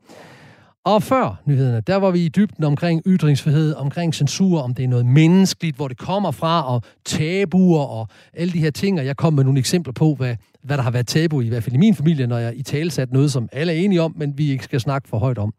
Og 0.86 1.04
før 1.04 1.42
nyhederne, 1.46 1.82
der 1.82 1.96
var 1.96 2.12
vi 2.12 2.26
i 2.26 2.30
dybden 2.30 2.64
omkring 2.64 3.02
ytringsfrihed, 3.06 3.74
omkring 3.74 4.16
censur, 4.16 4.62
om 4.62 4.74
det 4.74 4.84
er 4.84 4.88
noget 4.88 5.06
menneskeligt, 5.06 5.76
hvor 5.76 5.88
det 5.88 5.98
kommer 5.98 6.32
fra, 6.32 6.74
og 6.74 6.82
tabuer 7.06 7.84
og 7.84 8.08
alle 8.34 8.54
de 8.54 8.60
her 8.60 8.72
ting. 8.72 9.00
Og 9.00 9.06
jeg 9.06 9.18
kom 9.18 9.34
med 9.34 9.44
nogle 9.44 9.60
eksempler 9.60 9.94
på, 9.94 10.16
hvad, 10.16 10.36
hvad 10.64 10.78
der 10.78 10.84
har 10.84 10.92
været 10.92 11.08
tabu, 11.08 11.42
i 11.42 11.48
hvert 11.48 11.64
fald 11.64 11.76
i 11.76 11.80
min 11.80 11.96
familie, 11.96 12.28
når 12.28 12.38
jeg 12.38 12.56
i 12.56 12.64
tale 12.64 12.92
satte 12.92 13.14
noget, 13.14 13.32
som 13.32 13.50
alle 13.52 13.74
er 13.74 13.78
enige 13.78 14.02
om, 14.02 14.14
men 14.18 14.38
vi 14.38 14.52
ikke 14.52 14.64
skal 14.64 14.80
snakke 14.80 15.10
for 15.10 15.18
højt 15.18 15.38
om. 15.38 15.54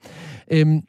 Øhm, 0.51 0.81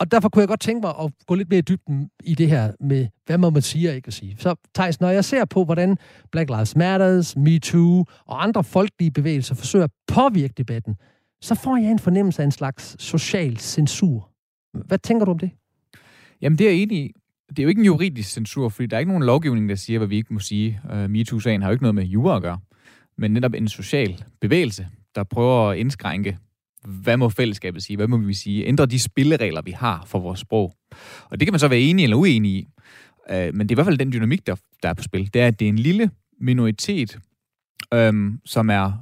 og 0.00 0.10
derfor 0.12 0.28
kunne 0.28 0.40
jeg 0.40 0.48
godt 0.48 0.60
tænke 0.60 0.80
mig 0.80 0.94
at 1.02 1.12
gå 1.26 1.34
lidt 1.34 1.50
mere 1.50 1.58
i 1.58 1.62
dybden 1.62 2.10
i 2.24 2.34
det 2.34 2.48
her 2.48 2.72
med, 2.80 3.06
hvad 3.26 3.38
må 3.38 3.50
man 3.50 3.62
sige 3.62 3.88
og 3.90 3.94
ikke 3.94 4.12
sige. 4.12 4.36
Så 4.38 4.54
Thijs, 4.74 5.00
når 5.00 5.10
jeg 5.10 5.24
ser 5.24 5.44
på, 5.44 5.64
hvordan 5.64 5.96
Black 6.32 6.50
Lives 6.50 6.76
Matters, 6.76 7.36
MeToo 7.36 8.04
og 8.26 8.42
andre 8.42 8.64
folkelige 8.64 9.10
bevægelser 9.10 9.54
forsøger 9.54 9.84
at 9.84 9.90
påvirke 10.08 10.54
debatten, 10.56 10.96
så 11.40 11.54
får 11.54 11.76
jeg 11.76 11.90
en 11.90 11.98
fornemmelse 11.98 12.42
af 12.42 12.46
en 12.46 12.52
slags 12.52 12.96
social 12.98 13.56
censur. 13.56 14.30
Hvad 14.86 14.98
tænker 14.98 15.24
du 15.24 15.30
om 15.30 15.38
det? 15.38 15.50
Jamen, 16.42 16.58
det 16.58 16.66
er 16.66 16.70
jeg 16.70 16.80
enig 16.80 16.98
i. 16.98 17.12
Det 17.48 17.58
er 17.58 17.62
jo 17.62 17.68
ikke 17.68 17.78
en 17.78 17.84
juridisk 17.84 18.30
censur, 18.30 18.68
fordi 18.68 18.86
der 18.86 18.96
er 18.96 18.98
ikke 18.98 19.10
nogen 19.10 19.24
lovgivning, 19.24 19.68
der 19.68 19.74
siger, 19.74 19.98
hvad 19.98 20.08
vi 20.08 20.16
ikke 20.16 20.34
må 20.34 20.40
sige. 20.40 20.80
Uh, 20.92 21.10
MeToo-sagen 21.10 21.62
har 21.62 21.68
jo 21.68 21.72
ikke 21.72 21.82
noget 21.82 21.94
med 21.94 22.04
jura 22.04 22.36
at 22.36 22.42
gøre, 22.42 22.58
men 23.18 23.30
netop 23.30 23.54
en 23.54 23.68
social 23.68 24.24
bevægelse, 24.40 24.88
der 25.14 25.24
prøver 25.24 25.70
at 25.70 25.78
indskrænke, 25.78 26.38
hvad 26.84 27.16
må 27.16 27.28
fællesskabet 27.28 27.82
sige, 27.82 27.96
hvad 27.96 28.06
må 28.06 28.16
vi 28.16 28.34
sige, 28.34 28.66
ændre 28.66 28.86
de 28.86 28.98
spilleregler, 28.98 29.62
vi 29.62 29.70
har 29.70 30.04
for 30.06 30.18
vores 30.18 30.40
sprog. 30.40 30.72
Og 31.30 31.40
det 31.40 31.46
kan 31.46 31.52
man 31.52 31.60
så 31.60 31.68
være 31.68 31.80
enig 31.80 32.02
eller 32.02 32.16
uenig 32.16 32.52
i, 32.52 32.68
uh, 33.30 33.54
men 33.54 33.60
det 33.60 33.70
er 33.70 33.74
i 33.74 33.74
hvert 33.74 33.86
fald 33.86 33.98
den 33.98 34.12
dynamik, 34.12 34.46
der, 34.46 34.56
der 34.82 34.88
er 34.88 34.94
på 34.94 35.02
spil. 35.02 35.34
Det 35.34 35.42
er, 35.42 35.46
at 35.46 35.60
det 35.60 35.64
er 35.64 35.68
en 35.68 35.78
lille 35.78 36.10
minoritet, 36.40 37.18
øhm, 37.94 38.40
som 38.44 38.70
er 38.70 38.92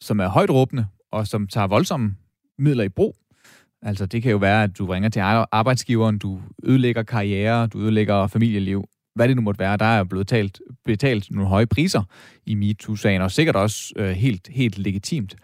som 0.00 0.20
er 0.20 0.28
højt 0.28 0.50
råbende, 0.50 0.86
og 1.14 1.26
som 1.26 1.46
tager 1.46 1.66
voldsomme 1.66 2.16
midler 2.58 2.84
i 2.84 2.88
brug. 2.88 3.16
Altså 3.82 4.06
det 4.06 4.22
kan 4.22 4.30
jo 4.30 4.36
være, 4.36 4.62
at 4.62 4.78
du 4.78 4.86
ringer 4.86 5.08
til 5.08 5.20
arbejdsgiveren, 5.52 6.18
du 6.18 6.40
ødelægger 6.62 7.02
karriere, 7.02 7.66
du 7.66 7.80
ødelægger 7.80 8.26
familieliv, 8.26 8.84
hvad 9.14 9.28
det 9.28 9.36
nu 9.36 9.42
måtte 9.42 9.58
være. 9.58 9.76
Der 9.76 9.84
er 9.84 10.04
blevet 10.04 10.28
talt, 10.28 10.60
betalt 10.84 11.30
nogle 11.30 11.48
høje 11.48 11.66
priser 11.66 12.02
i 12.46 12.54
MeToo-sagen, 12.54 13.22
og 13.22 13.30
sikkert 13.30 13.56
også 13.56 13.92
øh, 13.96 14.10
helt, 14.10 14.48
helt 14.52 14.78
legitimt. 14.78 15.36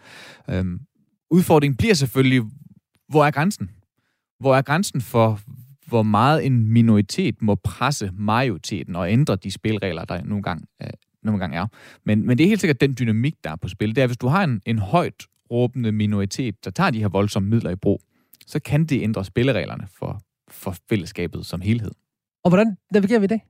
Øhm, 0.49 0.79
udfordringen 1.31 1.77
bliver 1.77 1.93
selvfølgelig, 1.93 2.41
hvor 3.09 3.25
er 3.25 3.31
grænsen? 3.31 3.69
Hvor 4.39 4.55
er 4.55 4.61
grænsen 4.61 5.01
for, 5.01 5.39
hvor 5.87 6.03
meget 6.03 6.45
en 6.45 6.67
minoritet 6.67 7.41
må 7.41 7.55
presse 7.55 8.11
majoriteten 8.13 8.95
og 8.95 9.11
ændre 9.11 9.35
de 9.35 9.51
spilregler, 9.51 10.05
der 10.05 10.23
nogle 10.23 10.43
gange, 10.43 10.65
øh, 10.81 10.89
nogle 11.23 11.39
gange 11.39 11.57
er. 11.57 11.67
Men, 12.05 12.27
men 12.27 12.37
det 12.37 12.43
er 12.43 12.47
helt 12.47 12.61
sikkert 12.61 12.81
den 12.81 12.95
dynamik, 12.99 13.35
der 13.43 13.51
er 13.51 13.55
på 13.55 13.67
spil. 13.67 13.95
Det 13.95 14.01
er, 14.01 14.07
hvis 14.07 14.17
du 14.17 14.27
har 14.27 14.43
en, 14.43 14.61
en 14.65 14.79
højt 14.79 15.27
råbende 15.51 15.91
minoritet, 15.91 16.65
der 16.65 16.71
tager 16.71 16.91
de 16.91 16.99
her 16.99 17.09
voldsomme 17.09 17.49
midler 17.49 17.69
i 17.69 17.75
brug, 17.75 18.01
så 18.47 18.59
kan 18.59 18.85
det 18.85 19.01
ændre 19.01 19.25
spillereglerne 19.25 19.87
for, 19.99 20.21
for 20.47 20.75
fællesskabet 20.89 21.45
som 21.45 21.61
helhed. 21.61 21.91
Og 22.43 22.49
hvordan 22.49 22.77
navigerer 22.93 23.19
vi 23.19 23.27
det? 23.27 23.41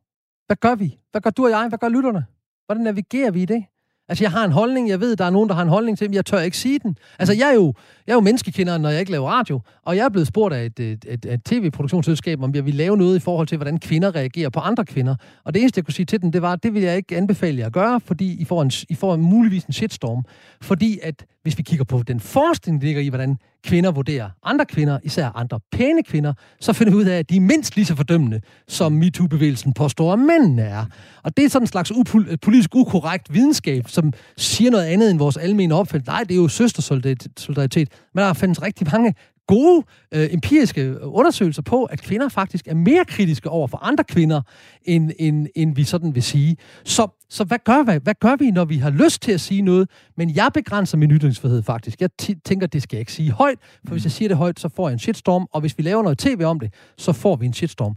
Hvad 0.48 0.56
gør 0.56 0.76
vi? 0.76 1.00
Hvad 1.12 1.22
gør 1.22 1.30
du 1.30 1.44
og 1.44 1.50
jeg? 1.50 1.68
Hvad 1.70 1.80
gør 1.80 1.90
lytterne? 1.90 2.26
Hvordan 2.66 2.84
navigerer 2.84 3.32
vi 3.32 3.42
i 3.42 3.46
det? 3.46 3.64
Altså, 4.12 4.24
jeg 4.24 4.32
har 4.32 4.46
en 4.46 4.52
holdning, 4.52 4.90
jeg 4.90 5.00
ved, 5.00 5.16
der 5.16 5.26
er 5.26 5.30
nogen, 5.30 5.50
der 5.50 5.56
har 5.56 5.62
en 5.62 5.70
holdning 5.70 5.98
til, 5.98 6.10
men 6.10 6.14
jeg 6.14 6.26
tør 6.26 6.40
ikke 6.40 6.58
sige 6.58 6.80
den. 6.80 6.98
Altså, 7.20 7.34
jeg 7.34 7.50
er 7.50 7.54
jo, 7.54 7.74
jeg 8.08 8.14
er 8.14 8.16
jo 8.16 8.22
menneskekender, 8.22 8.78
når 8.78 8.90
jeg 8.90 9.00
ikke 9.00 9.12
laver 9.12 9.30
radio, 9.30 9.62
og 9.84 9.96
jeg 9.96 10.06
er 10.06 10.10
blevet 10.10 10.28
spurgt 10.28 10.54
af 10.54 10.66
et, 10.66 10.80
et, 10.80 11.06
et, 11.08 11.26
et 11.26 11.44
tv-produktionsselskab, 11.44 12.42
om 12.42 12.56
jeg 12.56 12.66
vil 12.66 12.76
lave 12.76 12.98
noget 12.98 13.16
i 13.16 13.20
forhold 13.20 13.48
til, 13.48 13.58
hvordan 13.58 13.80
kvinder 13.80 14.16
reagerer 14.16 14.50
på 14.50 14.60
andre 14.60 14.86
kvinder. 14.86 15.16
Og 15.44 15.54
det 15.54 15.60
eneste, 15.60 15.78
jeg 15.78 15.86
kunne 15.86 15.94
sige 15.94 16.06
til 16.06 16.22
dem, 16.22 16.32
det 16.32 16.42
var, 16.42 16.54
at 16.54 16.64
det 16.64 16.74
vil 16.74 16.82
jeg 16.82 16.98
ikke 16.98 17.18
anbefale 17.18 17.60
jer 17.60 17.66
at 17.66 17.74
gøre, 17.74 18.00
fordi 18.00 18.42
I 18.42 18.46
får, 18.46 18.62
en, 18.62 18.72
I 18.90 18.96
får 18.96 19.16
muligvis 19.16 19.64
en 19.64 19.74
shitstorm. 19.74 20.26
Fordi 20.62 21.00
at, 21.04 21.26
hvis 21.44 21.58
vi 21.58 21.64
kigger 21.64 21.86
på 21.86 22.04
den 22.04 22.20
forskning, 22.20 22.82
der 22.82 22.86
ligger 22.86 23.02
i, 23.02 23.08
hvordan 23.08 23.38
kvinder 23.64 23.92
vurderer 23.92 24.30
andre 24.44 24.66
kvinder, 24.66 25.00
især 25.04 25.30
andre 25.36 25.60
pæne 25.72 26.04
kvinder, 26.04 26.34
så 26.62 26.74
finder 26.74 26.94
vi 26.94 26.98
ud 26.98 27.06
af, 27.06 27.18
at 27.20 27.30
de 27.30 27.36
er 27.36 27.42
mindst 27.42 27.76
lige 27.76 27.86
så 27.86 27.96
fordømmende, 27.96 28.42
som 28.68 28.92
MeToo-bevægelsen 28.92 29.74
påstår, 29.74 30.14
at 30.14 30.20
mændene 30.20 30.62
er. 30.62 30.86
Og 31.24 31.38
det 31.38 31.46
er 31.46 31.50
sådan 31.50 31.64
en 31.64 31.68
slags 31.68 31.92
upol- 31.92 32.32
øh, 32.32 32.38
politisk 32.42 32.76
ukorrekt 32.76 33.34
videnskab, 33.34 33.84
som 33.88 34.14
siger 34.38 34.72
noget 34.72 34.86
andet 34.86 35.12
end 35.12 35.20
vores 35.20 35.38
almindelige 35.38 35.80
opfattelse. 35.80 36.12
Nej, 36.12 36.24
det 36.24 36.32
er 36.32 36.36
jo 36.36 36.48
søstersolidaritet. 36.48 37.90
Men 38.14 38.24
der 38.24 38.34
findes 38.34 38.62
rigtig 38.62 38.88
mange 38.92 39.16
gode 39.52 39.86
øh, 40.14 40.34
empiriske 40.34 41.04
undersøgelser 41.04 41.62
på, 41.62 41.84
at 41.84 42.02
kvinder 42.02 42.30
faktisk 42.30 42.68
er 42.68 42.76
mere 42.76 43.06
kritiske 43.06 43.50
over 43.50 43.68
for 43.68 43.78
andre 43.78 44.04
kvinder, 44.04 44.42
end, 44.84 45.12
end, 45.20 45.48
end 45.56 45.76
vi 45.76 45.84
sådan 45.84 46.16
vil 46.16 46.24
sige. 46.24 46.58
Så, 46.84 47.08
så 47.30 47.44
hvad, 47.44 47.58
gør 47.66 47.84
vi? 47.84 48.00
hvad 48.04 48.14
gør 48.20 48.36
vi, 48.36 48.52
når 48.52 48.66
vi 48.66 48.78
har 48.78 48.90
lyst 48.90 49.22
til 49.22 49.32
at 49.32 49.42
sige 49.42 49.62
noget? 49.62 49.90
Men 50.18 50.36
jeg 50.36 50.50
begrænser 50.54 50.98
min 50.98 51.12
ytringsfrihed 51.12 51.64
faktisk. 51.64 52.02
Jeg 52.02 52.10
tænker, 52.46 52.68
det 52.68 52.84
skal 52.84 52.98
jeg 52.98 53.00
ikke 53.02 53.14
sige 53.14 53.32
højt, 53.32 53.60
for 53.88 53.92
hvis 53.92 54.04
jeg 54.04 54.12
siger 54.12 54.30
det 54.30 54.38
højt, 54.38 54.60
så 54.60 54.70
får 54.70 54.90
jeg 54.90 54.94
en 54.94 55.00
shitstorm, 55.00 55.48
og 55.54 55.62
hvis 55.62 55.78
vi 55.78 55.84
laver 55.84 56.04
noget 56.04 56.18
tv 56.18 56.42
om 56.46 56.60
det, 56.60 56.74
så 56.98 57.14
får 57.14 57.36
vi 57.36 57.46
en 57.46 57.54
shitstorm. 57.54 57.96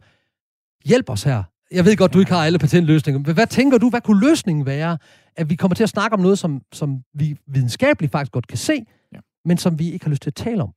Hjælp 0.85 1.11
os 1.11 1.23
her. 1.23 1.43
Jeg 1.73 1.85
ved 1.85 1.97
godt, 1.97 2.15
du 2.15 2.19
ikke 2.19 2.33
har 2.33 2.45
alle 2.45 2.59
patentløsninger, 2.59 3.19
men 3.27 3.35
hvad 3.35 3.47
tænker 3.47 3.79
du, 3.79 3.91
hvad 3.91 4.01
kunne 4.01 4.29
løsningen 4.29 4.67
være, 4.67 4.99
at 5.37 5.51
vi 5.51 5.55
kommer 5.55 5.75
til 5.75 5.83
at 5.83 5.89
snakke 5.89 6.15
om 6.15 6.21
noget, 6.21 6.39
som, 6.39 6.61
som 6.73 6.99
vi 7.15 7.37
videnskabeligt 7.47 8.13
faktisk 8.13 8.33
godt 8.33 8.47
kan 8.47 8.59
se, 8.59 8.85
ja. 9.15 9.19
men 9.45 9.59
som 9.59 9.79
vi 9.79 9.91
ikke 9.91 10.05
har 10.05 10.11
lyst 10.11 10.23
til 10.23 10.31
at 10.31 10.35
tale 10.35 10.63
om? 10.63 10.75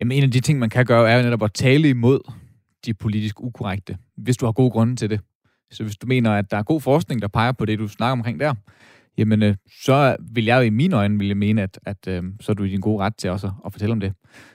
Jamen, 0.00 0.16
en 0.16 0.22
af 0.22 0.30
de 0.30 0.40
ting, 0.40 0.58
man 0.58 0.70
kan 0.70 0.86
gøre, 0.86 1.10
er 1.10 1.16
jo 1.16 1.22
netop 1.22 1.42
at 1.42 1.52
tale 1.52 1.88
imod 1.88 2.20
de 2.84 2.94
politisk 2.94 3.40
ukorrekte, 3.40 3.98
hvis 4.16 4.36
du 4.36 4.44
har 4.44 4.52
gode 4.52 4.70
grunde 4.70 4.96
til 4.96 5.10
det. 5.10 5.20
Så 5.70 5.84
hvis 5.84 5.96
du 5.96 6.06
mener, 6.06 6.32
at 6.32 6.50
der 6.50 6.56
er 6.56 6.62
god 6.62 6.80
forskning, 6.80 7.22
der 7.22 7.28
peger 7.28 7.52
på 7.52 7.64
det, 7.64 7.78
du 7.78 7.88
snakker 7.88 8.12
omkring 8.12 8.40
der, 8.40 8.54
jamen, 9.18 9.42
øh, 9.42 9.56
så 9.84 10.16
vil 10.32 10.44
jeg 10.44 10.56
jo 10.56 10.62
i 10.62 10.70
mine 10.70 10.96
øjne 10.96 11.18
ville 11.18 11.34
mene, 11.34 11.62
at, 11.62 11.80
at 11.86 12.08
øh, 12.08 12.22
så 12.40 12.52
er 12.52 12.54
du 12.54 12.64
i 12.64 12.70
din 12.70 12.80
gode 12.80 13.04
ret 13.04 13.16
til 13.16 13.30
også 13.30 13.52
at 13.66 13.72
fortælle 13.72 13.92
om 13.92 14.00
det. 14.00 14.12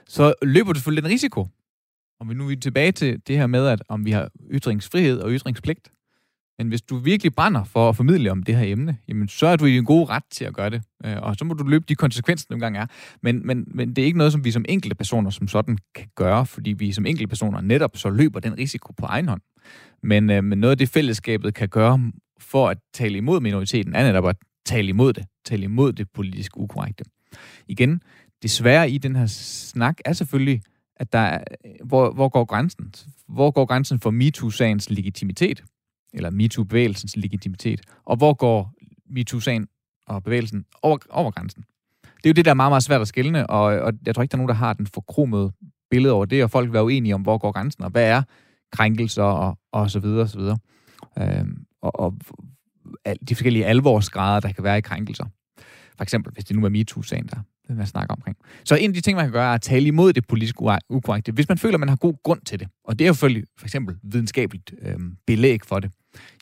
Så 0.08 0.34
løber 0.42 0.72
du 0.72 0.78
selvfølgelig 0.78 1.04
en 1.04 1.12
risiko. 1.12 1.46
Og 2.20 2.26
nu 2.26 2.50
er 2.50 2.56
tilbage 2.56 2.92
til 2.92 3.20
det 3.26 3.38
her 3.38 3.46
med, 3.46 3.66
at 3.66 3.82
om 3.88 4.04
vi 4.04 4.10
har 4.10 4.30
ytringsfrihed 4.50 5.20
og 5.20 5.30
ytringspligt. 5.30 5.90
Men 6.60 6.68
hvis 6.68 6.82
du 6.82 6.96
virkelig 6.96 7.34
brænder 7.34 7.64
for 7.64 7.88
at 7.88 7.96
formidle 7.96 8.30
om 8.30 8.42
det 8.42 8.56
her 8.56 8.72
emne, 8.72 8.96
jamen, 9.08 9.28
så 9.28 9.46
er 9.46 9.56
du 9.56 9.64
i 9.64 9.76
en 9.76 9.84
god 9.84 10.08
ret 10.10 10.22
til 10.30 10.44
at 10.44 10.54
gøre 10.54 10.70
det. 10.70 10.82
Øh, 11.04 11.16
og 11.22 11.36
så 11.38 11.44
må 11.44 11.54
du 11.54 11.64
løbe 11.64 11.84
de 11.88 11.94
konsekvenser, 11.94 12.46
der 12.48 12.54
engang 12.54 12.76
er. 12.76 12.86
Men, 13.22 13.46
men, 13.46 13.64
men 13.66 13.88
det 13.88 14.02
er 14.02 14.06
ikke 14.06 14.18
noget, 14.18 14.32
som 14.32 14.44
vi 14.44 14.50
som 14.50 14.64
enkelte 14.68 14.94
personer 14.94 15.30
som 15.30 15.48
sådan 15.48 15.78
kan 15.94 16.06
gøre, 16.14 16.46
fordi 16.46 16.72
vi 16.72 16.92
som 16.92 17.06
enkelte 17.06 17.28
personer 17.28 17.60
netop 17.60 17.96
så 17.96 18.10
løber 18.10 18.40
den 18.40 18.58
risiko 18.58 18.92
på 18.92 19.06
egen 19.06 19.28
hånd. 19.28 19.40
Men, 20.02 20.30
øh, 20.30 20.44
men 20.44 20.58
noget 20.58 20.70
af 20.70 20.78
det, 20.78 20.88
fællesskabet 20.88 21.54
kan 21.54 21.68
gøre 21.68 22.12
for 22.40 22.68
at 22.68 22.78
tale 22.94 23.16
imod 23.16 23.40
minoriteten, 23.40 23.94
er 23.94 24.02
netop 24.02 24.28
at 24.28 24.36
tale 24.66 24.88
imod 24.88 25.12
det. 25.12 25.24
Tale 25.44 25.62
imod 25.62 25.92
det 25.92 26.06
politisk 26.14 26.56
ukorrekte. 26.56 27.04
Igen, 27.68 28.02
det 28.42 28.50
svære 28.50 28.90
i 28.90 28.98
den 28.98 29.16
her 29.16 29.26
snak 29.26 29.98
er 30.04 30.12
selvfølgelig, 30.12 30.62
at 30.96 31.12
der 31.12 31.18
er, 31.18 31.44
hvor, 31.84 32.12
hvor 32.12 32.28
går 32.28 32.44
grænsen? 32.44 32.92
Hvor 33.28 33.50
går 33.50 33.64
grænsen 33.64 34.00
for 34.00 34.10
MeToo-sagens 34.10 34.90
legitimitet? 34.90 35.62
Eller 36.12 36.30
MeToo-bevægelsens 36.30 37.16
legitimitet? 37.16 37.80
Og 38.04 38.16
hvor 38.16 38.34
går 38.34 38.72
MeToo-sagen 39.10 39.68
og 40.06 40.22
bevægelsen 40.22 40.64
over, 40.82 40.98
over 41.10 41.30
grænsen? 41.30 41.64
Det 42.02 42.26
er 42.26 42.30
jo 42.30 42.32
det, 42.32 42.44
der 42.44 42.50
er 42.50 42.54
meget, 42.54 42.70
meget 42.70 42.82
svært 42.82 43.00
at 43.00 43.08
skille, 43.08 43.46
og, 43.46 43.62
og 43.62 43.92
jeg 44.06 44.14
tror 44.14 44.22
ikke, 44.22 44.32
der 44.32 44.36
er 44.36 44.40
nogen, 44.40 44.48
der 44.48 44.54
har 44.54 44.72
den 44.72 44.86
forkromede 44.86 45.52
billede 45.90 46.12
over 46.14 46.24
det, 46.24 46.44
og 46.44 46.50
folk 46.50 46.66
vil 46.66 46.72
være 46.72 46.84
uenige 46.84 47.14
om, 47.14 47.22
hvor 47.22 47.38
går 47.38 47.52
grænsen, 47.52 47.84
og 47.84 47.90
hvad 47.90 48.08
er 48.08 48.22
krænkelser, 48.72 49.22
og, 49.22 49.58
og 49.72 49.90
så 49.90 49.98
videre, 49.98 50.22
og 50.22 50.28
så 50.28 50.38
videre. 50.38 50.58
Øhm, 51.18 51.64
og, 51.82 52.00
og 52.00 52.14
de 53.28 53.34
forskellige 53.34 53.66
alvorsgrader, 53.66 54.40
der 54.40 54.52
kan 54.52 54.64
være 54.64 54.78
i 54.78 54.80
krænkelser. 54.80 55.24
For 55.96 56.02
eksempel, 56.02 56.32
hvis 56.32 56.44
det 56.44 56.56
nu 56.56 56.64
er 56.64 56.68
MeToo-sagen, 56.68 57.26
der 57.26 57.38
man 57.74 57.86
snakker 57.86 58.14
omkring. 58.14 58.36
Så 58.64 58.74
en 58.74 58.90
af 58.90 58.94
de 58.94 59.00
ting, 59.00 59.16
man 59.16 59.24
kan 59.24 59.32
gøre, 59.32 59.50
er 59.50 59.54
at 59.54 59.62
tale 59.62 59.86
imod 59.86 60.12
det 60.12 60.26
politisk 60.26 60.56
ukorrekte, 60.88 61.32
hvis 61.32 61.48
man 61.48 61.58
føler, 61.58 61.74
at 61.74 61.80
man 61.80 61.88
har 61.88 61.96
god 61.96 62.14
grund 62.22 62.40
til 62.40 62.60
det. 62.60 62.68
Og 62.84 62.98
det 62.98 63.04
er 63.04 63.08
jo 63.08 63.14
selvfølgelig 63.14 63.44
for 63.58 63.66
eksempel 63.66 63.96
videnskabeligt 64.02 64.74
øhm, 64.82 65.16
belæg 65.26 65.60
for 65.64 65.80
det. 65.80 65.92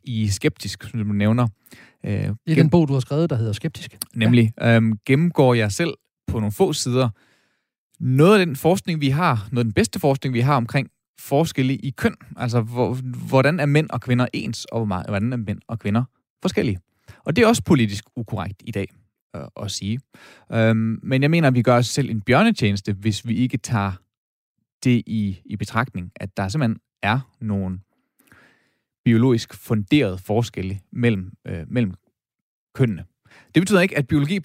I 0.08 0.28
Skeptisk, 0.28 0.82
som 0.82 1.04
du 1.04 1.12
nævner. 1.12 1.48
Øh, 2.06 2.28
I 2.46 2.54
den 2.54 2.70
bog, 2.70 2.88
du 2.88 2.92
har 2.92 3.00
skrevet, 3.00 3.30
der 3.30 3.36
hedder 3.36 3.52
Skeptisk. 3.52 3.98
Nemlig, 4.14 4.52
ja. 4.60 4.76
øhm, 4.76 4.98
gennemgår 5.06 5.54
jeg 5.54 5.72
selv 5.72 5.94
på 6.26 6.40
nogle 6.40 6.52
få 6.52 6.72
sider 6.72 7.08
noget 8.00 8.40
af 8.40 8.46
den 8.46 8.56
forskning, 8.56 9.00
vi 9.00 9.08
har, 9.08 9.48
noget 9.52 9.60
af 9.60 9.64
den 9.64 9.72
bedste 9.72 10.00
forskning, 10.00 10.34
vi 10.34 10.40
har 10.40 10.56
omkring 10.56 10.88
forskelle 11.20 11.76
i 11.76 11.90
køn. 11.90 12.14
Altså, 12.36 12.60
hvor, 12.60 12.94
hvordan 13.28 13.60
er 13.60 13.66
mænd 13.66 13.90
og 13.90 14.00
kvinder 14.00 14.26
ens, 14.32 14.64
og 14.64 14.86
hvordan 14.86 15.32
er 15.32 15.36
mænd 15.36 15.58
og 15.68 15.78
kvinder 15.78 16.04
forskellige. 16.42 16.78
Og 17.24 17.36
det 17.36 17.44
er 17.44 17.48
også 17.48 17.62
politisk 17.62 18.04
ukorrekt 18.16 18.62
i 18.64 18.70
dag 18.70 18.88
øh, 19.36 19.42
at 19.62 19.70
sige. 19.70 20.00
Øhm, 20.52 20.98
men 21.02 21.22
jeg 21.22 21.30
mener, 21.30 21.48
at 21.48 21.54
vi 21.54 21.62
gør 21.62 21.76
os 21.76 21.86
selv 21.86 22.10
en 22.10 22.20
bjørnetjeneste, 22.20 22.92
hvis 22.92 23.26
vi 23.26 23.36
ikke 23.36 23.58
tager 23.58 23.92
det 24.84 25.02
i, 25.06 25.40
i 25.44 25.56
betragtning, 25.56 26.12
at 26.16 26.36
der 26.36 26.48
simpelthen 26.48 26.78
er 27.02 27.20
nogle 27.40 27.78
biologisk 29.04 29.54
funderet 29.54 30.20
forskelle 30.20 30.78
mellem, 30.92 31.32
øh, 31.46 31.64
mellem 31.68 31.94
kønnene. 32.74 33.04
Det 33.54 33.62
betyder 33.62 33.80
ikke, 33.80 33.98
at 33.98 34.08
biologi 34.08 34.40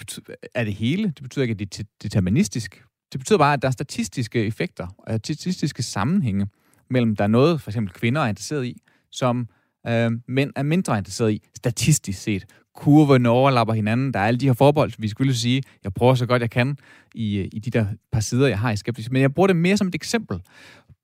er 0.54 0.64
det 0.64 0.74
hele. 0.74 1.04
Det 1.04 1.24
betyder 1.24 1.44
ikke, 1.44 1.52
at 1.52 1.60
det 1.60 1.80
er 1.80 1.84
deterministisk. 2.04 2.84
Det 3.12 3.20
betyder 3.20 3.38
bare, 3.38 3.54
at 3.54 3.62
der 3.62 3.68
er 3.68 3.72
statistiske 3.72 4.46
effekter 4.46 4.88
og 4.98 5.20
statistiske 5.24 5.84
sammenhænge 5.84 6.48
mellem, 6.90 7.16
der 7.16 7.24
er 7.24 7.28
noget, 7.28 7.62
for 7.62 7.72
eksempel 7.72 7.94
kvinder 7.94 8.22
er 8.22 8.28
interesseret 8.28 8.66
i, 8.66 8.82
som 9.12 9.48
øh, 9.88 10.12
mænd 10.28 10.52
er 10.56 10.64
mindre 10.64 10.98
interesseret 10.98 11.32
i, 11.32 11.42
statistisk 11.56 12.22
set. 12.22 12.46
Kurverne 12.76 13.30
overlapper 13.30 13.74
hinanden. 13.74 14.14
Der 14.14 14.20
er 14.20 14.28
alle 14.28 14.40
de 14.40 14.46
her 14.46 14.54
forbold, 14.54 14.92
vi 14.98 15.08
skulle 15.08 15.36
sige. 15.36 15.64
Jeg 15.84 15.94
prøver 15.94 16.16
så 16.16 16.26
godt 16.26 16.42
jeg 16.42 16.50
kan 16.50 16.78
i, 17.16 17.38
øh, 17.38 17.50
i 17.54 17.60
de 17.60 17.70
der 17.70 17.86
par 18.12 18.20
sider, 18.20 18.48
jeg 18.48 18.60
har 18.60 18.72
i 18.72 18.78
skeptisk. 18.78 19.12
Men 19.12 19.22
jeg 19.22 19.34
bruger 19.34 19.48
det 19.48 19.56
mere 19.56 19.78
som 19.78 19.88
et 19.88 19.96
eksempel 19.96 20.40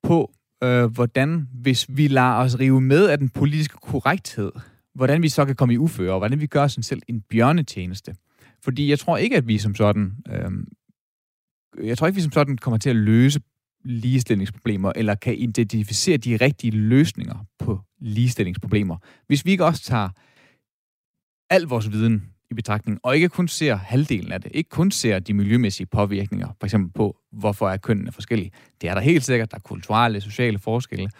på, 0.02 0.32
øh, 0.62 0.84
hvordan, 0.84 1.48
hvis 1.54 1.86
vi 1.88 2.08
lader 2.08 2.34
os 2.34 2.58
rive 2.58 2.80
med 2.80 3.08
af 3.08 3.18
den 3.18 3.28
politiske 3.28 3.76
korrekthed, 3.82 4.52
hvordan 4.94 5.22
vi 5.22 5.28
så 5.28 5.44
kan 5.44 5.56
komme 5.56 5.74
i 5.74 5.78
uføre, 5.78 6.12
og 6.12 6.18
hvordan 6.18 6.40
vi 6.40 6.46
gør 6.46 6.64
os 6.64 6.78
selv 6.82 7.02
en 7.08 7.20
bjørnetjeneste. 7.20 8.14
Fordi 8.64 8.90
jeg 8.90 8.98
tror 8.98 9.16
ikke, 9.16 9.36
at 9.36 9.48
vi 9.48 9.58
som 9.58 9.74
sådan... 9.74 10.12
Øh, 10.28 10.50
jeg 11.86 11.98
tror 11.98 12.06
ikke, 12.06 12.14
vi 12.14 12.22
som 12.22 12.32
sådan 12.32 12.58
kommer 12.58 12.78
til 12.78 12.90
at 12.90 12.96
løse 12.96 13.40
ligestillingsproblemer, 13.84 14.92
eller 14.96 15.14
kan 15.14 15.38
identificere 15.38 16.16
de 16.16 16.36
rigtige 16.36 16.70
løsninger 16.70 17.46
på 17.58 17.80
ligestillingsproblemer. 17.98 18.96
Hvis 19.26 19.44
vi 19.44 19.50
ikke 19.50 19.64
også 19.64 19.82
tager 19.82 20.08
al 21.50 21.62
vores 21.62 21.92
viden 21.92 22.26
i 22.50 22.54
betragtning, 22.54 23.00
og 23.02 23.14
ikke 23.14 23.28
kun 23.28 23.48
ser 23.48 23.74
halvdelen 23.74 24.32
af 24.32 24.40
det, 24.40 24.50
ikke 24.54 24.70
kun 24.70 24.90
ser 24.90 25.18
de 25.18 25.34
miljømæssige 25.34 25.86
påvirkninger, 25.86 26.48
for 26.60 26.66
eksempel 26.66 26.92
på, 26.92 27.16
hvorfor 27.32 27.68
er 27.70 27.76
kønnene 27.76 28.12
forskellige. 28.12 28.50
Det 28.80 28.90
er 28.90 28.94
der 28.94 29.00
helt 29.00 29.24
sikkert, 29.24 29.50
der 29.50 29.56
er 29.56 29.60
kulturelle, 29.60 30.20
sociale 30.20 30.58
forskelle 30.58 31.10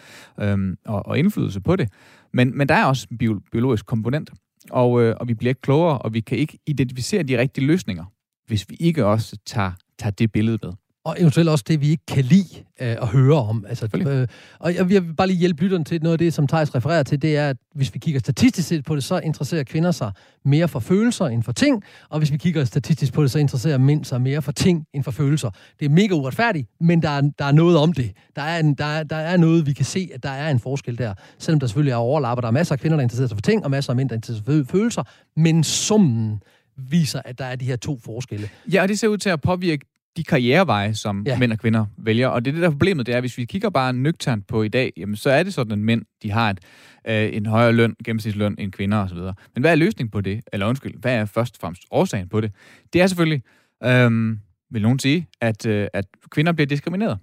øhm, 0.40 0.76
og, 0.86 1.06
og 1.06 1.18
indflydelse 1.18 1.60
på 1.60 1.76
det. 1.76 1.88
Men, 2.32 2.58
men 2.58 2.68
der 2.68 2.74
er 2.74 2.84
også 2.84 3.06
en 3.10 3.18
bio, 3.18 3.40
biologisk 3.52 3.86
komponent, 3.86 4.30
og, 4.70 5.02
øh, 5.02 5.16
og 5.20 5.28
vi 5.28 5.34
bliver 5.34 5.50
ikke 5.50 5.60
klogere, 5.60 5.98
og 5.98 6.14
vi 6.14 6.20
kan 6.20 6.38
ikke 6.38 6.58
identificere 6.66 7.22
de 7.22 7.38
rigtige 7.38 7.66
løsninger, 7.66 8.04
hvis 8.46 8.70
vi 8.70 8.76
ikke 8.80 9.06
også 9.06 9.36
tager, 9.46 9.72
tager 9.98 10.10
det 10.10 10.32
billede 10.32 10.58
med 10.62 10.72
og 11.10 11.16
eventuelt 11.20 11.48
også 11.48 11.64
det, 11.68 11.80
vi 11.80 11.88
ikke 11.88 12.06
kan 12.06 12.24
lide 12.24 12.48
øh, 12.80 12.96
at 13.02 13.06
høre 13.06 13.36
om. 13.36 13.64
Altså, 13.68 13.88
øh, 13.94 14.26
og 14.58 14.74
jeg 14.74 14.88
vil 14.88 15.14
bare 15.14 15.26
lige 15.26 15.38
hjælpe 15.38 15.62
lytterne 15.62 15.84
til 15.84 16.02
noget 16.02 16.12
af 16.12 16.18
det, 16.18 16.34
som 16.34 16.46
Thijs 16.46 16.74
refererer 16.74 17.02
til, 17.02 17.22
det 17.22 17.36
er, 17.36 17.48
at 17.48 17.56
hvis 17.74 17.94
vi 17.94 17.98
kigger 17.98 18.20
statistisk 18.20 18.68
set 18.68 18.84
på 18.84 18.94
det, 18.94 19.04
så 19.04 19.18
interesserer 19.18 19.64
kvinder 19.64 19.90
sig 19.90 20.12
mere 20.44 20.68
for 20.68 20.80
følelser 20.80 21.26
end 21.26 21.42
for 21.42 21.52
ting, 21.52 21.82
og 22.08 22.18
hvis 22.18 22.32
vi 22.32 22.36
kigger 22.36 22.64
statistisk 22.64 23.12
på 23.12 23.22
det, 23.22 23.30
så 23.30 23.38
interesserer 23.38 23.78
mænd 23.78 24.04
sig 24.04 24.20
mere 24.20 24.42
for 24.42 24.52
ting 24.52 24.84
end 24.94 25.04
for 25.04 25.10
følelser. 25.10 25.50
Det 25.80 25.84
er 25.84 25.90
mega 25.90 26.14
uretfærdigt, 26.14 26.68
men 26.80 27.02
der 27.02 27.10
er, 27.10 27.20
der 27.38 27.44
er 27.44 27.52
noget 27.52 27.76
om 27.76 27.92
det. 27.92 28.12
Der 28.36 28.42
er, 28.42 28.58
en, 28.58 28.74
der, 28.74 28.84
er, 28.84 29.02
der 29.02 29.16
er 29.16 29.36
noget, 29.36 29.66
vi 29.66 29.72
kan 29.72 29.84
se, 29.84 30.10
at 30.14 30.22
der 30.22 30.30
er 30.30 30.50
en 30.50 30.58
forskel 30.58 30.98
der. 30.98 31.14
Selvom 31.38 31.60
der 31.60 31.66
selvfølgelig 31.66 31.92
er 31.92 31.96
overlapper. 31.96 32.40
Der 32.40 32.48
er 32.48 32.52
masser 32.52 32.74
af 32.74 32.80
kvinder, 32.80 32.96
der 32.96 33.02
interesserer 33.02 33.28
sig 33.28 33.36
for 33.36 33.42
ting, 33.42 33.64
og 33.64 33.70
masser 33.70 33.90
af 33.90 33.96
mænd, 33.96 34.08
der 34.08 34.14
interesserer 34.14 34.56
sig 34.56 34.66
for 34.66 34.72
følelser, 34.72 35.02
men 35.36 35.64
summen 35.64 36.42
viser, 36.88 37.22
at 37.24 37.38
der 37.38 37.44
er 37.44 37.56
de 37.56 37.64
her 37.64 37.76
to 37.76 37.98
forskelle. 38.04 38.48
Ja, 38.72 38.82
og 38.82 38.88
det 38.88 38.98
ser 38.98 39.08
ud 39.08 39.18
til 39.18 39.30
at 39.30 39.40
påvirke 39.40 39.86
de 40.16 40.24
karriereveje, 40.24 40.94
som 40.94 41.22
ja. 41.26 41.38
mænd 41.38 41.52
og 41.52 41.58
kvinder 41.58 41.86
vælger. 41.98 42.28
Og 42.28 42.44
det 42.44 42.50
er 42.50 42.52
det, 42.54 42.62
der 42.62 42.70
problemet, 42.70 43.06
det 43.06 43.14
er, 43.14 43.20
hvis 43.20 43.38
vi 43.38 43.44
kigger 43.44 43.70
bare 43.70 43.92
nøgternt 43.92 44.46
på 44.46 44.62
i 44.62 44.68
dag, 44.68 44.92
jamen, 44.96 45.16
så 45.16 45.30
er 45.30 45.42
det 45.42 45.54
sådan, 45.54 45.72
at 45.72 45.78
mænd 45.78 46.02
de 46.22 46.30
har 46.30 46.50
et, 46.50 46.60
øh, 47.08 47.36
en 47.36 47.46
højere 47.46 47.72
løn, 47.72 47.96
gennemsnitsløn 48.04 48.54
end 48.58 48.72
kvinder 48.72 48.98
osv. 48.98 49.18
Men 49.54 49.60
hvad 49.60 49.70
er 49.70 49.74
løsningen 49.74 50.10
på 50.10 50.20
det? 50.20 50.40
Eller 50.52 50.66
undskyld, 50.66 51.00
hvad 51.00 51.14
er 51.14 51.24
først 51.24 51.54
og 51.54 51.60
fremmest 51.60 51.82
årsagen 51.90 52.28
på 52.28 52.40
det? 52.40 52.52
Det 52.92 53.00
er 53.00 53.06
selvfølgelig, 53.06 53.42
øh, 53.84 54.36
vil 54.70 54.82
nogen 54.82 54.98
sige, 54.98 55.26
at, 55.40 55.66
øh, 55.66 55.88
at 55.92 56.04
kvinder 56.30 56.52
bliver 56.52 56.66
diskrimineret. 56.66 57.18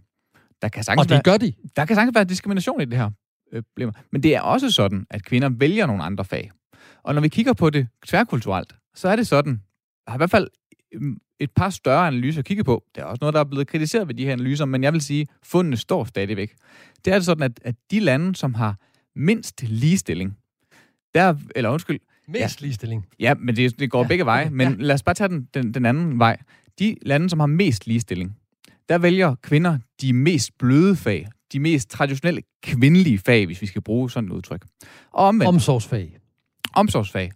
Der 0.62 0.68
kan 0.68 0.84
og 0.98 1.04
det 1.04 1.12
være, 1.12 1.22
gør 1.22 1.38
de. 1.38 1.54
Der 1.76 1.86
kan 1.86 1.96
sagtens 1.96 2.16
være 2.16 2.24
diskrimination 2.24 2.82
i 2.82 2.86
det 2.86 2.98
her 2.98 3.10
øh, 3.54 3.64
problem. 3.64 3.92
Men 4.12 4.24
det 4.24 4.36
er 4.36 4.42
også 4.42 4.72
sådan, 4.72 5.06
at 5.10 5.26
kvinder 5.26 5.50
vælger 5.50 5.86
nogle 5.86 6.04
andre 6.04 6.26
fag. 6.26 6.52
Og 7.04 7.14
når 7.14 7.22
vi 7.22 7.28
kigger 7.28 7.54
på 7.54 7.70
det 7.70 7.88
tværkulturelt, 8.06 8.76
så 8.96 9.10
er 9.10 9.16
det 9.16 9.28
sådan, 9.28 9.62
i 10.14 10.18
hvert 10.18 10.32
fald 10.32 10.48
øhm, 10.94 11.18
et 11.40 11.52
par 11.52 11.70
større 11.70 12.08
analyser 12.08 12.40
at 12.40 12.46
kigge 12.46 12.64
på. 12.64 12.84
Det 12.96 13.02
er 13.02 13.06
også 13.06 13.18
noget, 13.22 13.34
der 13.34 13.40
er 13.40 13.44
blevet 13.44 13.68
kritiseret 13.68 14.08
ved 14.08 14.16
de 14.16 14.26
her 14.26 14.32
analyser, 14.32 14.66
men 14.66 14.84
jeg 14.84 14.94
vil 14.94 15.02
sige, 15.02 15.22
at 15.22 15.28
fundene 15.44 15.78
står 15.78 16.06
stadigvæk. 16.06 16.56
Det 17.06 17.14
er 17.14 17.20
sådan, 17.20 17.44
at, 17.44 17.60
at 17.62 17.76
de 17.92 18.00
lande, 18.00 18.36
som 18.36 18.54
har 18.54 18.76
mindst 19.16 19.64
ligestilling, 19.64 20.38
der, 21.14 21.36
eller 21.56 21.70
undskyld... 21.70 22.00
Mest 22.28 22.62
ja, 22.62 22.66
ligestilling. 22.66 23.06
Ja, 23.20 23.34
men 23.34 23.56
det, 23.56 23.80
det 23.80 23.92
går 23.92 24.02
ja, 24.02 24.08
begge 24.08 24.26
veje. 24.26 24.50
Men 24.60 24.68
ja. 24.68 24.76
lad 24.80 24.96
os 24.96 25.04
bare 25.04 25.16
tage 25.16 25.28
den, 25.28 25.48
den, 25.54 25.74
den 25.74 25.86
anden 25.86 26.20
vej. 26.20 26.38
De 26.80 26.96
lande, 27.02 27.30
som 27.30 27.40
har 27.40 27.48
mest 27.48 27.88
ligestilling, 27.88 28.38
der 28.90 28.98
vælger 28.98 29.36
kvinder 29.42 29.78
de 30.02 30.14
mest 30.14 30.58
bløde 30.58 30.96
fag, 30.96 31.28
de 31.54 31.60
mest 31.60 31.90
traditionelle 31.90 32.42
kvindelige 32.64 33.18
fag, 33.18 33.46
hvis 33.46 33.62
vi 33.62 33.68
skal 33.68 33.82
bruge 33.82 34.12
sådan 34.12 34.30
et 34.30 34.34
udtryk. 34.34 34.66
Og 35.14 35.26
omvendt, 35.26 35.48
Omsorgsfag. 35.48 36.18
Omsorgsfag. 36.76 37.32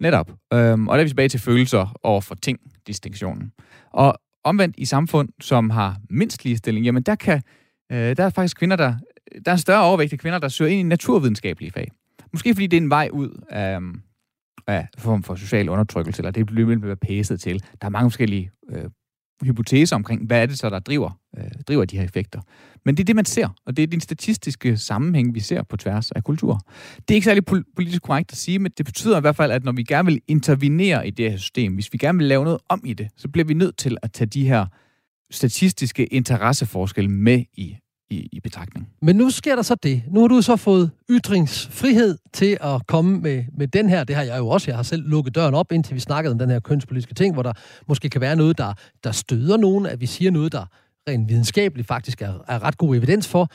Netop. 0.00 0.30
Øhm, 0.52 0.88
og 0.88 0.94
der 0.94 1.00
er 1.00 1.04
vi 1.04 1.10
tilbage 1.10 1.28
til 1.28 1.40
følelser 1.40 1.96
over 2.02 2.20
for 2.20 2.34
ting, 2.34 2.58
distinktionen. 2.86 3.52
Og 3.90 4.14
omvendt 4.44 4.74
i 4.78 4.84
samfund, 4.84 5.28
som 5.40 5.70
har 5.70 5.96
mindst 6.10 6.44
ligestilling, 6.44 6.86
jamen 6.86 7.02
der 7.02 7.14
kan 7.14 7.42
øh, 7.92 8.16
der 8.16 8.24
er 8.24 8.30
faktisk 8.30 8.56
kvinder, 8.56 8.76
der, 8.76 8.94
der 9.44 9.50
er 9.50 9.52
en 9.52 9.58
større 9.58 9.84
overvægt 9.84 10.12
af 10.12 10.18
kvinder, 10.18 10.38
der 10.38 10.48
søger 10.48 10.70
ind 10.70 10.80
i 10.80 10.82
naturvidenskabelige 10.82 11.70
fag. 11.70 11.90
Måske 12.32 12.54
fordi 12.54 12.66
det 12.66 12.76
er 12.76 12.80
en 12.80 12.90
vej 12.90 13.08
ud 13.12 13.44
af, 13.50 13.80
af 14.66 14.88
form 14.98 15.22
for 15.22 15.34
social 15.34 15.68
undertrykkelse, 15.68 16.20
eller 16.20 16.30
det 16.30 16.46
bliver 16.46 16.78
være 16.78 16.96
pæset 16.96 17.40
til. 17.40 17.62
Der 17.80 17.86
er 17.86 17.90
mange 17.90 18.10
forskellige 18.10 18.50
øh, 18.70 18.84
hypoteser 19.42 19.96
omkring, 19.96 20.26
hvad 20.26 20.42
er 20.42 20.46
det 20.46 20.58
så, 20.58 20.70
der 20.70 20.78
driver, 20.78 21.20
øh, 21.38 21.44
driver 21.68 21.84
de 21.84 21.96
her 21.96 22.04
effekter. 22.04 22.40
Men 22.84 22.96
det 22.96 23.02
er 23.02 23.04
det, 23.04 23.16
man 23.16 23.24
ser, 23.24 23.48
og 23.66 23.76
det 23.76 23.82
er 23.82 23.86
den 23.86 24.00
statistiske 24.00 24.76
sammenhæng, 24.76 25.34
vi 25.34 25.40
ser 25.40 25.62
på 25.62 25.76
tværs 25.76 26.10
af 26.10 26.24
kultur. 26.24 26.60
Det 26.96 27.10
er 27.10 27.14
ikke 27.14 27.24
særlig 27.24 27.44
politisk 27.76 28.02
korrekt 28.02 28.32
at 28.32 28.38
sige, 28.38 28.58
men 28.58 28.72
det 28.78 28.86
betyder 28.86 29.18
i 29.18 29.20
hvert 29.20 29.36
fald, 29.36 29.52
at 29.52 29.64
når 29.64 29.72
vi 29.72 29.82
gerne 29.82 30.06
vil 30.06 30.20
intervenere 30.28 31.06
i 31.06 31.10
det 31.10 31.30
her 31.30 31.38
system, 31.38 31.74
hvis 31.74 31.92
vi 31.92 31.98
gerne 31.98 32.18
vil 32.18 32.26
lave 32.26 32.44
noget 32.44 32.60
om 32.68 32.82
i 32.84 32.92
det, 32.92 33.08
så 33.16 33.28
bliver 33.28 33.44
vi 33.44 33.54
nødt 33.54 33.76
til 33.76 33.96
at 34.02 34.12
tage 34.12 34.28
de 34.28 34.48
her 34.48 34.66
statistiske 35.30 36.06
interesseforskelle 36.06 37.10
med 37.10 37.44
i 37.52 37.76
i, 38.10 38.28
i 38.32 38.40
betragtning. 38.40 38.88
Men 39.02 39.16
nu 39.16 39.30
sker 39.30 39.54
der 39.54 39.62
så 39.62 39.74
det. 39.74 40.02
Nu 40.10 40.20
har 40.20 40.28
du 40.28 40.42
så 40.42 40.56
fået 40.56 40.90
ytringsfrihed 41.10 42.18
til 42.32 42.58
at 42.60 42.86
komme 42.86 43.18
med, 43.20 43.44
med 43.58 43.68
den 43.68 43.88
her. 43.88 44.04
Det 44.04 44.16
har 44.16 44.22
jeg 44.22 44.38
jo 44.38 44.48
også. 44.48 44.70
Jeg 44.70 44.76
har 44.76 44.82
selv 44.82 45.08
lukket 45.08 45.34
døren 45.34 45.54
op, 45.54 45.72
indtil 45.72 45.94
vi 45.94 46.00
snakkede 46.00 46.32
om 46.32 46.38
den 46.38 46.50
her 46.50 46.60
kønspolitiske 46.60 47.14
ting, 47.14 47.34
hvor 47.34 47.42
der 47.42 47.52
måske 47.88 48.10
kan 48.10 48.20
være 48.20 48.36
noget, 48.36 48.58
der, 48.58 48.72
der 49.04 49.12
støder 49.12 49.56
nogen, 49.56 49.86
at 49.86 50.00
vi 50.00 50.06
siger 50.06 50.30
noget, 50.30 50.52
der 50.52 50.66
rent 51.08 51.28
videnskabeligt 51.28 51.88
faktisk 51.88 52.22
er, 52.22 52.44
er 52.48 52.62
ret 52.62 52.78
god 52.78 52.96
evidens 52.96 53.28
for. 53.28 53.48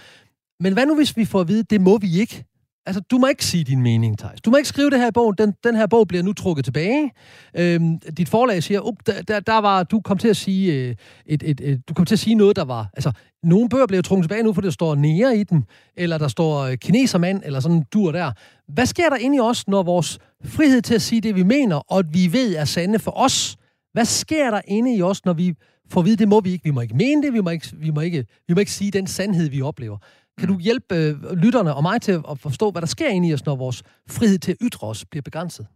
Men 0.64 0.74
hvad 0.74 0.86
nu, 0.86 0.96
hvis 0.96 1.18
vi 1.18 1.26
får 1.26 1.42
at 1.42 1.48
vide, 1.48 1.64
det 1.64 1.82
må 1.82 1.98
vi 1.98 2.20
ikke? 2.20 2.46
Altså, 2.86 3.02
du 3.12 3.18
må 3.18 3.28
ikke 3.28 3.46
sige 3.46 3.64
din 3.64 3.82
mening, 3.82 4.18
Thijs. 4.18 4.42
Du 4.42 4.50
må 4.50 4.58
ikke 4.58 4.70
skrive 4.70 4.90
det 4.90 5.00
her 5.00 5.08
i 5.08 5.12
bogen. 5.12 5.36
Den, 5.38 5.54
den 5.64 5.76
her 5.76 5.88
bog 5.88 6.08
bliver 6.08 6.24
nu 6.24 6.34
trukket 6.34 6.66
tilbage. 6.66 7.12
Øhm, 7.58 8.00
dit 8.00 8.30
forlag 8.30 8.64
siger, 8.64 8.82
up, 8.82 8.96
der, 9.06 9.22
der, 9.22 9.40
der 9.40 9.58
var, 9.58 9.84
du 9.84 10.02
kom 10.02 10.18
til 10.18 10.28
at 10.28 10.38
sige, 10.38 10.74
øh, 10.74 10.96
et, 11.26 11.44
et, 11.46 11.62
et, 11.62 11.90
du 11.90 11.94
kom 11.94 12.06
til 12.06 12.16
at 12.16 12.20
sige 12.20 12.36
noget, 12.36 12.56
der 12.56 12.66
var... 12.66 12.90
Altså, 12.94 13.12
nogle 13.44 13.70
bøger 13.70 13.88
bliver 13.88 14.02
trukket 14.02 14.24
tilbage 14.24 14.44
nu, 14.44 14.54
for 14.54 14.62
der 14.62 14.70
står 14.70 14.96
nære 14.96 15.38
i 15.38 15.44
dem, 15.44 15.64
eller 15.98 16.18
der 16.18 16.28
står 16.28 16.60
øh, 16.60 16.78
kinesermand, 16.78 17.42
eller 17.46 17.60
sådan 17.60 17.84
dur 17.94 18.12
der. 18.12 18.32
Hvad 18.68 18.86
sker 18.86 19.10
der 19.10 19.18
inde 19.18 19.38
i 19.38 19.40
os, 19.40 19.68
når 19.68 19.84
vores 19.84 20.20
frihed 20.46 20.82
til 20.82 20.96
at 20.96 21.02
sige 21.02 21.22
det, 21.22 21.36
vi 21.36 21.44
mener, 21.44 21.76
og 21.76 22.00
at 22.00 22.06
vi 22.14 22.34
ved 22.34 22.56
er 22.56 22.66
sande 22.66 23.00
for 23.00 23.12
os, 23.12 23.58
hvad 23.94 24.06
sker 24.06 24.52
der 24.52 24.62
inde 24.68 24.96
i 24.96 25.02
os, 25.02 25.26
når 25.26 25.34
vi 25.34 25.54
får 25.92 26.00
at 26.00 26.06
vide, 26.06 26.16
det 26.16 26.28
må 26.28 26.40
vi 26.40 26.52
ikke. 26.52 26.64
Vi 26.64 26.72
må 26.72 26.82
ikke 26.82 26.96
mene 26.96 27.24
det, 27.24 27.34
vi 27.34 27.42
må 27.42 27.50
ikke, 27.50 27.68
vi 27.74 27.90
må 27.90 28.02
ikke, 28.02 28.26
vi 28.48 28.54
må 28.54 28.60
ikke 28.60 28.72
sige 28.72 28.92
den 28.92 29.08
sandhed, 29.08 29.50
vi 29.50 29.62
oplever. 29.62 29.98
Kan 30.40 30.48
du 30.48 30.60
hjælpe 30.60 30.96
øh, 30.96 31.34
lytterne 31.34 31.76
og 31.76 31.82
mig 31.82 32.02
til 32.02 32.12
at 32.32 32.40
forstå, 32.40 32.72
hvad 32.72 32.82
der 32.82 32.88
sker 32.88 33.10
inde 33.10 33.30
i 33.30 33.34
os, 33.34 33.46
når 33.46 33.56
vores 33.56 33.84
frihed 34.10 34.40
til 34.40 34.52
at 34.52 34.58
ytre 34.62 34.88
os 34.88 35.06
bliver 35.06 35.22
begrænset? 35.22 35.68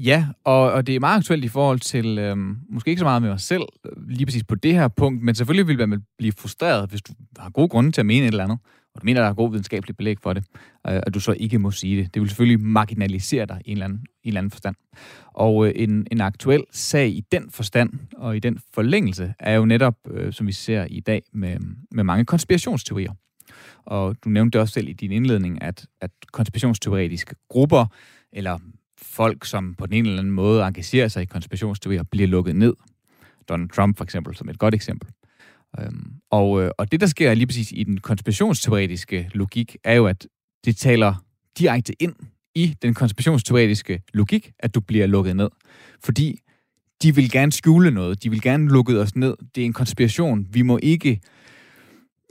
Ja, 0.00 0.26
og, 0.44 0.72
og 0.72 0.86
det 0.86 0.94
er 0.94 1.00
meget 1.00 1.16
aktuelt 1.16 1.44
i 1.44 1.48
forhold 1.48 1.80
til, 1.80 2.18
øhm, 2.18 2.56
måske 2.70 2.90
ikke 2.90 2.98
så 2.98 3.04
meget 3.04 3.22
med 3.22 3.30
os 3.30 3.42
selv, 3.42 3.62
lige 4.08 4.26
præcis 4.26 4.44
på 4.44 4.54
det 4.54 4.74
her 4.74 4.88
punkt, 4.88 5.22
men 5.22 5.34
selvfølgelig 5.34 5.78
vil 5.78 5.88
man 5.88 6.02
blive 6.18 6.32
frustreret, 6.32 6.90
hvis 6.90 7.02
du 7.02 7.12
har 7.38 7.50
gode 7.50 7.68
grunde 7.68 7.92
til 7.92 8.00
at 8.00 8.06
mene 8.06 8.26
et 8.26 8.30
eller 8.30 8.44
andet, 8.44 8.58
og 8.94 9.00
du 9.00 9.04
mener, 9.04 9.20
der 9.20 9.28
er 9.28 9.34
god 9.34 9.50
videnskabelig 9.50 9.96
belæg 9.96 10.16
for 10.20 10.32
det, 10.32 10.44
øh, 10.88 11.00
og 11.06 11.14
du 11.14 11.20
så 11.20 11.32
ikke 11.32 11.58
må 11.58 11.70
sige 11.70 12.02
det. 12.02 12.14
Det 12.14 12.22
vil 12.22 12.28
selvfølgelig 12.28 12.60
marginalisere 12.60 13.46
dig 13.46 13.60
i 13.64 13.70
en 13.70 13.76
eller 13.76 13.84
anden, 13.84 13.98
en 13.98 14.06
eller 14.24 14.40
anden 14.40 14.50
forstand. 14.50 14.76
Og 15.32 15.66
øh, 15.66 15.72
en, 15.76 16.06
en 16.12 16.20
aktuel 16.20 16.64
sag 16.70 17.08
i 17.08 17.24
den 17.32 17.50
forstand, 17.50 17.92
og 18.16 18.36
i 18.36 18.38
den 18.38 18.58
forlængelse, 18.74 19.34
er 19.38 19.54
jo 19.54 19.64
netop, 19.64 19.94
øh, 20.10 20.32
som 20.32 20.46
vi 20.46 20.52
ser 20.52 20.86
i 20.90 21.00
dag, 21.00 21.22
med, 21.32 21.56
med 21.90 22.04
mange 22.04 22.24
konspirationsteorier. 22.24 23.12
Og 23.86 24.16
du 24.24 24.28
nævnte 24.28 24.60
også 24.60 24.74
selv 24.74 24.88
i 24.88 24.92
din 24.92 25.12
indledning, 25.12 25.62
at, 25.62 25.86
at 26.00 26.10
konspirationsteoretiske 26.32 27.34
grupper, 27.48 27.86
eller 28.32 28.58
folk, 29.02 29.44
som 29.44 29.74
på 29.74 29.86
den 29.86 29.94
ene 29.94 30.08
eller 30.08 30.22
anden 30.22 30.34
måde 30.34 30.66
engagerer 30.66 31.08
sig 31.08 31.22
i 31.22 31.26
konspirationsteorier, 31.26 32.02
bliver 32.02 32.28
lukket 32.28 32.56
ned. 32.56 32.74
Donald 33.48 33.68
Trump 33.68 33.96
for 33.96 34.04
eksempel, 34.04 34.36
som 34.36 34.48
et 34.48 34.58
godt 34.58 34.74
eksempel. 34.74 35.08
Øhm, 35.80 36.12
og, 36.30 36.62
øh, 36.62 36.70
og 36.78 36.92
det, 36.92 37.00
der 37.00 37.06
sker 37.06 37.34
lige 37.34 37.46
præcis 37.46 37.72
i 37.72 37.84
den 37.84 38.00
konspirationsteoretiske 38.00 39.30
logik, 39.34 39.76
er 39.84 39.94
jo, 39.94 40.06
at 40.06 40.26
det 40.64 40.76
taler 40.76 41.24
direkte 41.58 42.02
ind 42.02 42.14
i 42.54 42.76
den 42.82 42.94
konspirationsteoretiske 42.94 44.02
logik, 44.14 44.52
at 44.58 44.74
du 44.74 44.80
bliver 44.80 45.06
lukket 45.06 45.36
ned. 45.36 45.48
Fordi 46.04 46.38
de 47.02 47.14
vil 47.14 47.30
gerne 47.30 47.52
skjule 47.52 47.90
noget. 47.90 48.22
De 48.22 48.30
vil 48.30 48.42
gerne 48.42 48.68
lukke 48.68 49.00
os 49.00 49.16
ned. 49.16 49.34
Det 49.54 49.60
er 49.60 49.64
en 49.64 49.72
konspiration. 49.72 50.46
Vi 50.50 50.62
må 50.62 50.78
ikke 50.82 51.20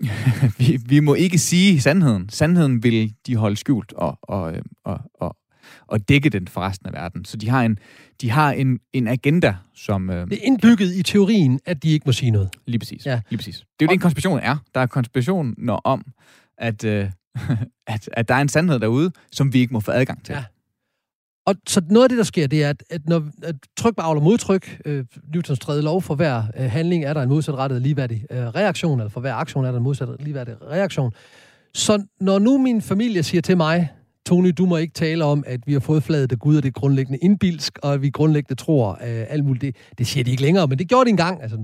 vi, 0.60 0.80
vi 0.86 1.00
må 1.00 1.14
ikke 1.14 1.38
sige 1.38 1.82
sandheden. 1.82 2.30
Sandheden 2.30 2.84
vil 2.84 3.14
de 3.28 3.36
holde 3.36 3.56
skjult 3.56 3.94
og, 3.94 4.20
og, 4.22 4.54
øh, 4.54 4.62
og, 4.86 5.00
og, 5.14 5.38
og 5.88 6.10
dække 6.10 6.30
den 6.30 6.48
for 6.48 6.62
resten 6.62 6.88
af 6.88 6.94
verden. 6.94 7.26
Så 7.26 7.38
de 7.38 7.50
har 7.50 7.64
en, 7.64 7.78
de 8.22 8.30
har 8.30 8.52
en, 8.52 8.80
en 8.94 9.08
agenda, 9.08 9.56
som... 9.76 10.10
Øh, 10.10 10.28
det 10.28 10.34
er 10.34 10.44
indbygget 10.44 10.96
i 10.96 11.04
teorien, 11.04 11.60
at 11.66 11.84
de 11.84 11.90
ikke 11.90 12.04
må 12.06 12.12
sige 12.12 12.32
noget. 12.32 12.50
Lige 12.68 12.80
præcis. 12.80 13.06
Ja. 13.06 13.22
Lige 13.30 13.38
præcis. 13.38 13.56
Det 13.56 13.64
er 13.64 13.66
jo 13.82 13.88
det, 13.88 13.94
en 13.94 14.00
konspiration 14.00 14.40
er. 14.40 14.58
Der 14.76 14.82
er 14.82 14.86
konspirationer 14.86 15.74
om, 15.74 16.06
at, 16.58 16.84
øh, 16.84 17.10
at, 17.88 18.10
at 18.14 18.28
der 18.28 18.36
er 18.36 18.42
en 18.42 18.50
sandhed 18.50 18.80
derude, 18.80 19.12
som 19.32 19.54
vi 19.54 19.60
ikke 19.60 19.74
må 19.74 19.80
få 19.80 19.92
adgang 19.92 20.26
til. 20.26 20.34
Ja. 20.34 20.44
Og 21.46 21.56
så 21.68 21.82
noget 21.90 22.06
af 22.06 22.10
det, 22.10 22.18
der 22.18 22.24
sker, 22.24 22.48
det 22.48 22.64
er, 22.64 22.70
at, 22.70 22.84
at 22.90 23.02
når 23.08 23.24
at 23.44 23.56
tryk 23.78 23.96
bagler 23.96 24.22
modtryk, 24.22 24.82
øh, 24.86 25.06
Newtons 25.34 25.60
tredje 25.60 25.82
lov, 25.82 26.02
for 26.02 26.16
hver 26.16 26.44
øh, 26.58 26.72
handling 26.72 27.04
er 27.04 27.14
der 27.14 27.22
en 27.22 27.30
modsatrettet 27.30 27.82
ligeværdig 27.82 28.26
øh, 28.32 28.48
reaktion, 28.48 29.00
eller 29.00 29.10
for 29.10 29.22
hver 29.22 29.34
aktion 29.34 29.66
er 29.66 29.72
der 29.72 29.78
en 29.78 29.84
modsatrettet 29.84 30.26
ligeværdig 30.26 30.56
reaktion. 30.62 31.12
Så 31.74 32.04
når 32.20 32.40
nu 32.40 32.58
min 32.58 32.82
familie 32.82 33.24
siger 33.24 33.42
til 33.42 33.58
mig, 33.58 33.90
Tony, 34.26 34.54
du 34.58 34.66
må 34.66 34.78
ikke 34.78 34.94
tale 34.94 35.26
om, 35.26 35.44
at 35.48 35.60
vi 35.66 35.74
har 35.74 35.80
fået 35.80 36.04
fladet 36.04 36.32
af 36.32 36.40
Gud, 36.40 36.58
og 36.58 36.64
det 36.64 36.70
er 36.70 36.80
grundlæggende 36.80 37.20
indbilsk, 37.22 37.80
og 37.84 37.94
at 37.94 38.02
vi 38.02 38.10
grundlæggende 38.10 38.62
tror 38.62 38.92
øh, 38.92 39.26
alt 39.30 39.46
muligt. 39.46 39.62
Det, 39.62 39.76
det 39.98 40.08
siger 40.08 40.24
de 40.24 40.32
ikke 40.32 40.42
længere, 40.42 40.68
men 40.68 40.80
det 40.80 40.88
gjorde 40.88 41.06
de 41.06 41.10
engang. 41.10 41.42
Altså, 41.42 41.58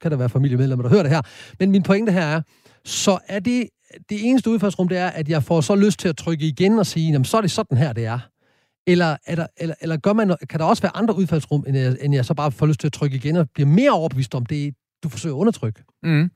kan 0.00 0.10
der 0.10 0.16
være 0.16 0.28
familiemedlemmer, 0.28 0.82
der 0.82 0.90
hører 0.90 1.02
det 1.02 1.12
her. 1.12 1.20
Men 1.58 1.70
min 1.70 1.82
pointe 1.82 2.12
her 2.12 2.22
er, 2.22 2.42
så 2.84 3.18
er 3.28 3.38
det, 3.38 3.68
det 4.10 4.28
eneste 4.28 4.50
udfaldsrum, 4.50 4.88
det 4.88 4.98
er, 4.98 5.06
at 5.06 5.28
jeg 5.28 5.42
får 5.42 5.60
så 5.60 5.74
lyst 5.74 5.98
til 5.98 6.08
at 6.08 6.16
trykke 6.16 6.46
igen 6.46 6.78
og 6.78 6.86
sige, 6.86 7.12
jamen, 7.12 7.24
så 7.24 7.36
er 7.36 7.40
det 7.40 7.50
sådan 7.50 7.78
her, 7.78 7.92
det 7.92 8.06
er. 8.06 8.18
Eller, 8.86 9.16
er 9.26 9.34
der, 9.34 9.46
eller, 9.56 9.74
eller 9.80 9.96
gør 9.96 10.12
man, 10.12 10.36
kan 10.50 10.60
der 10.60 10.66
også 10.66 10.82
være 10.82 10.96
andre 10.96 11.16
udfaldsrum, 11.16 11.64
end 11.68 11.76
jeg, 11.76 11.96
end 12.00 12.14
jeg 12.14 12.24
så 12.24 12.34
bare 12.34 12.52
får 12.52 12.66
lyst 12.66 12.80
til 12.80 12.86
at 12.86 12.92
trykke 12.92 13.16
igen 13.16 13.36
og 13.36 13.50
bliver 13.50 13.68
mere 13.68 13.90
overbevist 13.90 14.34
om 14.34 14.46
det, 14.46 14.74
du 15.02 15.08
forsøger 15.08 15.36
at 15.36 15.38
undertrykke? 15.38 15.84
Mm. 16.02 16.30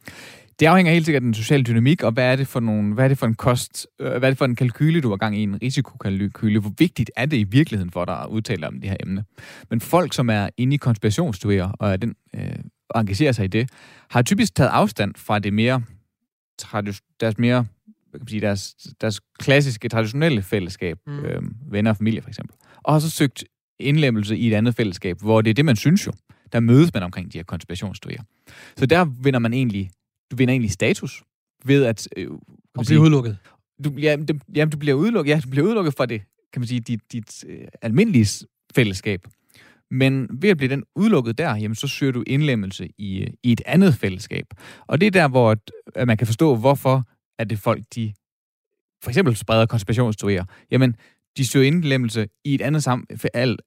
Det 0.60 0.66
afhænger 0.66 0.92
helt 0.92 1.04
sikkert 1.04 1.22
af 1.22 1.24
den 1.24 1.34
sociale 1.34 1.62
dynamik, 1.62 2.02
og 2.02 2.12
hvad 2.12 2.32
er 2.32 2.36
det 2.36 2.46
for, 2.46 2.60
nogle, 2.60 2.94
hvad 2.94 3.04
er 3.04 3.08
det 3.08 3.18
for 3.18 3.26
en 3.26 3.34
kost, 3.34 3.86
øh, 4.00 4.08
hvad 4.08 4.22
er 4.22 4.30
det 4.30 4.38
for 4.38 4.44
en 4.44 4.56
kalkyle, 4.56 5.00
du 5.00 5.08
har 5.08 5.16
gang 5.16 5.38
i, 5.38 5.42
en 5.42 5.62
risikokalkyle? 5.62 6.60
Hvor 6.60 6.72
vigtigt 6.78 7.10
er 7.16 7.26
det 7.26 7.36
i 7.36 7.44
virkeligheden 7.44 7.90
for 7.90 8.04
dig 8.04 8.20
at 8.20 8.26
udtale 8.26 8.66
om 8.66 8.80
det 8.80 8.90
her 8.90 8.96
emne? 9.00 9.24
Men 9.70 9.80
folk, 9.80 10.12
som 10.12 10.30
er 10.30 10.48
inde 10.56 10.74
i 10.74 10.76
konspirationsteorier 10.76 11.68
og 11.68 11.92
er 11.92 11.96
den, 11.96 12.14
øh, 12.34 12.58
engagerer 12.94 13.32
sig 13.32 13.44
i 13.44 13.48
det, 13.48 13.70
har 14.10 14.22
typisk 14.22 14.54
taget 14.54 14.70
afstand 14.70 15.14
fra 15.16 15.38
det 15.38 15.52
mere, 15.52 15.82
deres 17.20 17.38
mere 17.38 17.66
kan 18.16 18.22
man 18.22 18.28
sige, 18.28 18.40
deres, 18.40 18.76
deres 19.00 19.20
klassiske, 19.38 19.88
traditionelle 19.88 20.42
fællesskab, 20.42 20.98
mm. 21.06 21.24
øh, 21.24 21.42
venner 21.70 21.90
og 21.90 21.96
familie 21.96 22.22
for 22.22 22.28
eksempel, 22.28 22.56
og 22.82 22.94
har 22.94 23.00
så 23.00 23.10
søgt 23.10 23.44
indlemmelse 23.80 24.36
i 24.36 24.48
et 24.48 24.54
andet 24.54 24.74
fællesskab, 24.74 25.16
hvor 25.20 25.42
det 25.42 25.50
er 25.50 25.54
det, 25.54 25.64
man 25.64 25.76
synes 25.76 26.06
jo. 26.06 26.12
Der 26.52 26.60
mødes 26.60 26.94
man 26.94 27.02
omkring 27.02 27.32
de 27.32 27.38
her 27.38 27.44
konspirationsteorier. 27.44 28.22
Så 28.76 28.86
der 28.86 29.04
vinder 29.04 29.38
man 29.38 29.52
egentlig, 29.52 29.90
du 30.30 30.36
vinder 30.36 30.52
egentlig 30.52 30.70
status 30.70 31.22
ved 31.64 31.84
at... 31.84 32.08
Øh, 32.16 32.30
og 32.76 32.84
blive 32.86 33.00
udelukket. 33.00 33.38
Du, 33.84 33.90
ja, 33.90 34.16
det, 34.16 34.42
ja, 34.54 34.64
du 34.64 34.76
bliver 34.76 34.94
udelukket, 34.94 35.32
ja, 35.32 35.40
du 35.44 35.48
bliver 35.48 35.66
udelukket 35.66 35.94
fra 35.94 36.06
det, 36.06 36.22
kan 36.52 36.60
man 36.60 36.66
sige, 36.66 36.80
dit, 36.80 37.12
dit 37.12 37.44
øh, 37.48 37.68
almindelige 37.82 38.46
fællesskab. 38.74 39.20
Men 39.90 40.28
ved 40.30 40.50
at 40.50 40.56
blive 40.56 40.70
den 40.70 40.84
udelukket 40.96 41.38
der, 41.38 41.56
jamen, 41.56 41.74
så 41.74 41.88
søger 41.88 42.12
du 42.12 42.24
indlemmelse 42.26 42.88
i, 42.98 43.26
i 43.42 43.52
et 43.52 43.60
andet 43.66 43.94
fællesskab. 43.94 44.46
Og 44.86 45.00
det 45.00 45.06
er 45.06 45.10
der, 45.10 45.28
hvor 45.28 45.56
at 45.94 46.06
man 46.06 46.16
kan 46.16 46.26
forstå, 46.26 46.56
hvorfor 46.56 47.04
at 47.38 47.50
det 47.50 47.58
folk, 47.58 47.82
de 47.94 48.12
for 49.02 49.10
eksempel 49.10 49.36
spreder 49.36 49.66
konspirationsteorier, 49.66 50.44
jamen, 50.70 50.96
de 51.36 51.46
søger 51.46 51.66
indlemmelse 51.66 52.28
i 52.44 52.54
et 52.54 52.60
andet, 52.60 52.82
sam, 52.82 53.06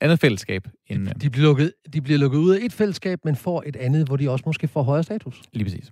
andet 0.01 0.19
fællesskab. 0.19 0.67
End, 0.87 1.07
de, 1.07 1.13
de, 1.13 1.29
bliver 1.29 1.47
lukket, 1.47 1.73
de 1.93 2.01
bliver 2.01 2.19
lukket 2.19 2.37
ud 2.37 2.55
af 2.55 2.65
et 2.65 2.73
fællesskab, 2.73 3.19
men 3.25 3.35
får 3.35 3.63
et 3.65 3.75
andet, 3.75 4.07
hvor 4.07 4.17
de 4.17 4.29
også 4.29 4.43
måske 4.45 4.67
får 4.67 4.83
højere 4.83 5.03
status. 5.03 5.41
Lige 5.53 5.65
præcis. 5.65 5.91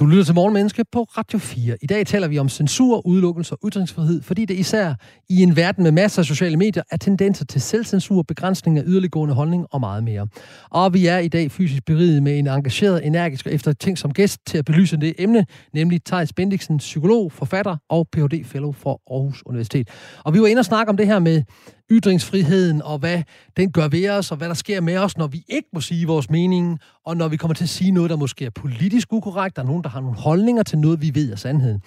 Du 0.00 0.06
lytter 0.06 0.24
til 0.24 0.34
Morgenmenneske 0.34 0.84
på 0.92 1.02
Radio 1.02 1.38
4. 1.38 1.76
I 1.82 1.86
dag 1.86 2.06
taler 2.06 2.28
vi 2.28 2.38
om 2.38 2.48
censur, 2.48 3.06
udelukkelse 3.06 3.54
og 3.54 3.68
ytringsfrihed, 3.68 4.22
fordi 4.22 4.44
det 4.44 4.54
især 4.54 4.94
i 5.28 5.42
en 5.42 5.56
verden 5.56 5.84
med 5.84 5.92
masser 5.92 6.22
af 6.22 6.26
sociale 6.26 6.56
medier 6.56 6.82
er 6.90 6.96
tendenser 6.96 7.44
til 7.44 7.60
selvcensur, 7.60 8.22
begrænsning 8.22 8.78
af 8.78 8.82
yderliggående 8.86 9.34
holdning 9.34 9.66
og 9.70 9.80
meget 9.80 10.04
mere. 10.04 10.26
Og 10.70 10.94
vi 10.94 11.06
er 11.06 11.18
i 11.18 11.28
dag 11.28 11.50
fysisk 11.50 11.84
beriget 11.84 12.22
med 12.22 12.38
en 12.38 12.46
engageret, 12.46 13.06
energisk 13.06 13.46
og 13.46 13.52
efter 13.52 13.94
som 13.96 14.12
gæst 14.12 14.40
til 14.46 14.58
at 14.58 14.64
belyse 14.64 14.96
det 14.96 15.14
emne, 15.18 15.46
nemlig 15.74 16.04
Thijs 16.04 16.32
Bendiksen, 16.32 16.78
psykolog, 16.78 17.32
forfatter 17.32 17.76
og 17.88 18.08
Ph.D. 18.12 18.44
Fellow 18.44 18.72
for 18.72 19.02
Aarhus 19.10 19.42
Universitet. 19.46 19.88
Og 20.24 20.34
vi 20.34 20.40
var 20.40 20.46
inde 20.46 20.60
og 20.60 20.64
snakke 20.64 20.90
om 20.90 20.96
det 20.96 21.06
her 21.06 21.18
med 21.18 21.42
ytringsfriheden, 21.90 22.82
og 22.82 22.98
hvad 22.98 23.22
den 23.56 23.72
gør 23.72 23.88
ved 23.88 24.10
os, 24.10 24.30
og 24.30 24.36
hvad 24.36 24.48
der 24.48 24.54
sker 24.54 24.80
med 24.80 24.96
os, 24.96 25.16
når 25.16 25.26
vi 25.26 25.44
ikke 25.48 25.68
må 25.72 25.80
sige 25.80 26.06
vores 26.06 26.30
mening, 26.30 26.78
og 27.06 27.16
når 27.16 27.28
vi 27.28 27.36
kommer 27.36 27.54
til 27.54 27.64
at 27.64 27.68
sige 27.68 27.90
noget, 27.90 28.10
der 28.10 28.16
måske 28.16 28.44
er 28.44 28.50
politisk 28.50 29.12
ukorrekt, 29.12 29.56
der 29.56 29.62
er 29.62 29.66
nogen, 29.66 29.84
der 29.84 29.90
har 29.90 30.00
nogle 30.00 30.16
holdninger 30.16 30.62
til 30.62 30.78
noget, 30.78 31.02
vi 31.02 31.10
ved 31.14 31.32
er 31.32 31.36
sandheden. 31.36 31.82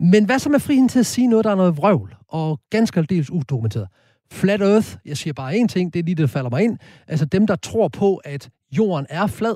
Men 0.00 0.24
hvad 0.24 0.38
så 0.38 0.48
med 0.48 0.60
friheden 0.60 0.88
til 0.88 0.98
at 0.98 1.06
sige 1.06 1.26
noget, 1.26 1.44
der 1.44 1.50
er 1.50 1.54
noget 1.54 1.76
vrøvl, 1.76 2.14
og 2.28 2.60
ganske 2.70 3.00
aldeles 3.00 3.30
udokumenteret? 3.30 3.88
Flat 4.32 4.62
Earth, 4.62 4.96
jeg 5.04 5.16
siger 5.16 5.34
bare 5.34 5.54
én 5.54 5.66
ting, 5.66 5.94
det 5.94 6.00
er 6.00 6.04
lige 6.04 6.14
det, 6.14 6.22
der 6.22 6.26
falder 6.26 6.50
mig 6.50 6.62
ind. 6.62 6.78
Altså 7.08 7.24
dem, 7.24 7.46
der 7.46 7.56
tror 7.56 7.88
på, 7.88 8.16
at 8.16 8.48
jorden 8.72 9.06
er 9.10 9.26
flad, 9.26 9.54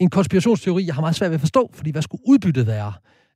en 0.00 0.10
konspirationsteori, 0.10 0.86
jeg 0.86 0.94
har 0.94 1.00
meget 1.00 1.16
svært 1.16 1.30
ved 1.30 1.34
at 1.34 1.40
forstå, 1.40 1.70
fordi 1.74 1.90
hvad 1.90 2.02
skulle 2.02 2.22
udbyttet 2.26 2.66
være? 2.66 2.92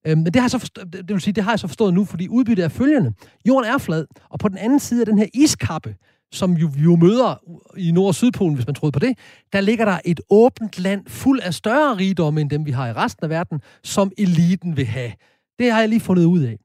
Øhm, 0.06 0.18
men 0.18 0.26
det 0.26 0.36
har, 0.36 0.42
jeg 0.42 0.50
så 0.50 0.58
forstået, 0.58 0.92
det 0.92 1.08
vil 1.08 1.20
sige, 1.20 1.34
det 1.34 1.44
har 1.44 1.52
jeg 1.52 1.58
så 1.58 1.66
forstået 1.66 1.94
nu, 1.94 2.04
fordi 2.04 2.28
udbyttet 2.28 2.64
er 2.64 2.68
følgende. 2.68 3.12
Jorden 3.48 3.70
er 3.70 3.78
flad, 3.78 4.06
og 4.30 4.38
på 4.38 4.48
den 4.48 4.58
anden 4.58 4.80
side 4.80 5.00
af 5.00 5.06
den 5.06 5.18
her 5.18 5.26
iskappe, 5.34 5.96
som 6.32 6.52
jo, 6.52 6.70
vi 6.74 6.82
jo 6.82 6.96
møder 6.96 7.34
i 7.76 7.92
Nord- 7.92 8.06
og 8.06 8.14
Sydpolen, 8.14 8.54
hvis 8.54 8.66
man 8.66 8.74
troede 8.74 8.92
på 8.92 8.98
det, 8.98 9.18
der 9.52 9.60
ligger 9.60 9.84
der 9.84 9.98
et 10.04 10.20
åbent 10.30 10.78
land 10.78 11.06
fuld 11.06 11.40
af 11.40 11.54
større 11.54 11.96
rigdomme 11.96 12.40
end 12.40 12.50
dem, 12.50 12.66
vi 12.66 12.70
har 12.70 12.88
i 12.88 12.92
resten 12.92 13.24
af 13.24 13.30
verden, 13.30 13.60
som 13.84 14.12
eliten 14.18 14.76
vil 14.76 14.86
have. 14.86 15.12
Det 15.58 15.72
har 15.72 15.80
jeg 15.80 15.88
lige 15.88 16.00
fundet 16.00 16.24
ud 16.24 16.40
af. 16.40 16.58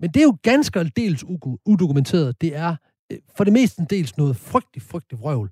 Men 0.00 0.10
det 0.10 0.20
er 0.20 0.24
jo 0.24 0.36
ganske 0.42 0.90
dels 0.96 1.24
udokumenteret. 1.66 2.40
Det 2.40 2.56
er 2.56 2.76
øh, 3.12 3.18
for 3.36 3.44
det 3.44 3.52
meste 3.52 3.86
dels 3.90 4.16
noget 4.16 4.36
frygtelig, 4.36 4.82
frygtelig 4.82 5.20
vrøvl. 5.20 5.50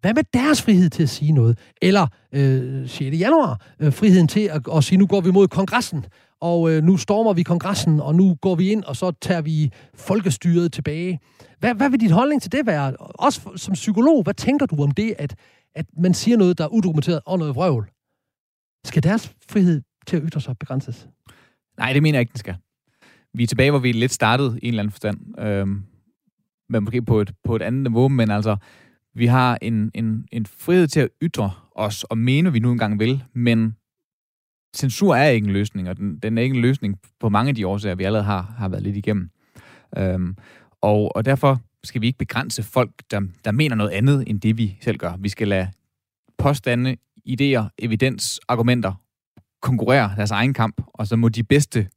Hvad 0.00 0.14
med 0.14 0.24
deres 0.34 0.62
frihed 0.62 0.90
til 0.90 1.02
at 1.02 1.08
sige 1.08 1.32
noget? 1.32 1.58
Eller 1.82 2.06
øh, 2.32 2.88
6. 2.88 3.00
januar, 3.00 3.66
øh, 3.80 3.92
friheden 3.92 4.28
til 4.28 4.40
at, 4.40 4.62
at 4.76 4.84
sige, 4.84 4.98
nu 4.98 5.06
går 5.06 5.20
vi 5.20 5.30
mod 5.30 5.48
kongressen, 5.48 6.04
og 6.40 6.70
øh, 6.72 6.82
nu 6.82 6.96
stormer 6.96 7.32
vi 7.32 7.42
kongressen, 7.42 8.00
og 8.00 8.14
nu 8.14 8.34
går 8.34 8.54
vi 8.54 8.70
ind, 8.70 8.84
og 8.84 8.96
så 8.96 9.12
tager 9.20 9.40
vi 9.40 9.72
folkestyret 9.94 10.72
tilbage. 10.72 11.20
Hvad, 11.58 11.74
hvad 11.74 11.90
vil 11.90 12.00
dit 12.00 12.10
holdning 12.10 12.42
til 12.42 12.52
det 12.52 12.66
være? 12.66 12.96
Også 12.98 13.40
som 13.56 13.74
psykolog, 13.74 14.22
hvad 14.22 14.34
tænker 14.34 14.66
du 14.66 14.82
om 14.82 14.90
det, 14.90 15.14
at, 15.18 15.36
at 15.74 15.86
man 15.98 16.14
siger 16.14 16.36
noget, 16.36 16.58
der 16.58 16.64
er 16.64 16.68
udokumenteret 16.68 17.20
og 17.26 17.38
noget 17.38 17.54
vrøvl? 17.54 17.90
Skal 18.84 19.02
deres 19.02 19.34
frihed 19.50 19.82
til 20.06 20.16
at 20.16 20.22
ytre 20.26 20.40
sig 20.40 20.58
begrænses? 20.58 21.08
Nej, 21.78 21.92
det 21.92 22.02
mener 22.02 22.18
jeg 22.18 22.20
ikke, 22.20 22.32
den 22.32 22.38
skal. 22.38 22.56
vi 23.34 23.42
er 23.42 23.46
tilbage, 23.46 23.70
hvor 23.70 23.80
vi 23.80 23.92
lidt 23.92 24.12
startede 24.12 24.58
i 24.62 24.66
en 24.66 24.68
eller 24.68 24.82
anden 24.82 24.92
forstand. 24.92 25.40
Øhm, 25.40 25.82
men 26.68 26.84
måske 26.84 27.02
på 27.02 27.20
et, 27.20 27.32
på 27.44 27.56
et 27.56 27.62
andet 27.62 27.82
niveau, 27.82 28.08
men 28.08 28.30
altså, 28.30 28.56
vi 29.14 29.26
har 29.26 29.58
en, 29.62 29.90
en, 29.94 30.26
en 30.32 30.46
frihed 30.46 30.86
til 30.86 31.00
at 31.00 31.08
ytre 31.22 31.50
os 31.74 32.04
og 32.04 32.18
mene, 32.18 32.52
vi 32.52 32.58
nu 32.58 32.72
engang 32.72 32.98
vil, 32.98 33.24
men 33.34 33.76
censur 34.76 35.14
er 35.14 35.28
ikke 35.28 35.46
en 35.46 35.52
løsning, 35.52 35.88
og 35.88 35.96
den, 35.96 36.18
den 36.18 36.38
er 36.38 36.42
ikke 36.42 36.54
en 36.54 36.62
løsning 36.62 37.00
på 37.20 37.28
mange 37.28 37.48
af 37.48 37.54
de 37.54 37.66
årsager, 37.66 37.94
vi 37.94 38.04
allerede 38.04 38.24
har, 38.24 38.54
har 38.58 38.68
været 38.68 38.82
lidt 38.82 38.96
igennem. 38.96 39.30
Øhm, 39.96 40.36
og, 40.80 41.16
og 41.16 41.24
derfor 41.24 41.60
skal 41.84 42.00
vi 42.00 42.06
ikke 42.06 42.18
begrænse 42.18 42.62
folk, 42.62 42.90
der, 43.10 43.20
der 43.44 43.52
mener 43.52 43.76
noget 43.76 43.90
andet, 43.90 44.24
end 44.26 44.40
det 44.40 44.58
vi 44.58 44.78
selv 44.80 44.96
gør. 44.96 45.16
Vi 45.16 45.28
skal 45.28 45.48
lade 45.48 45.68
påstande, 46.38 46.96
idéer, 47.28 47.68
evidens, 47.78 48.40
argumenter 48.48 48.94
konkurrere 49.62 50.12
deres 50.16 50.30
egen 50.30 50.54
kamp, 50.54 50.82
og 50.86 51.06
så 51.06 51.16
må 51.16 51.28
de 51.28 51.42
bedste 51.42 51.88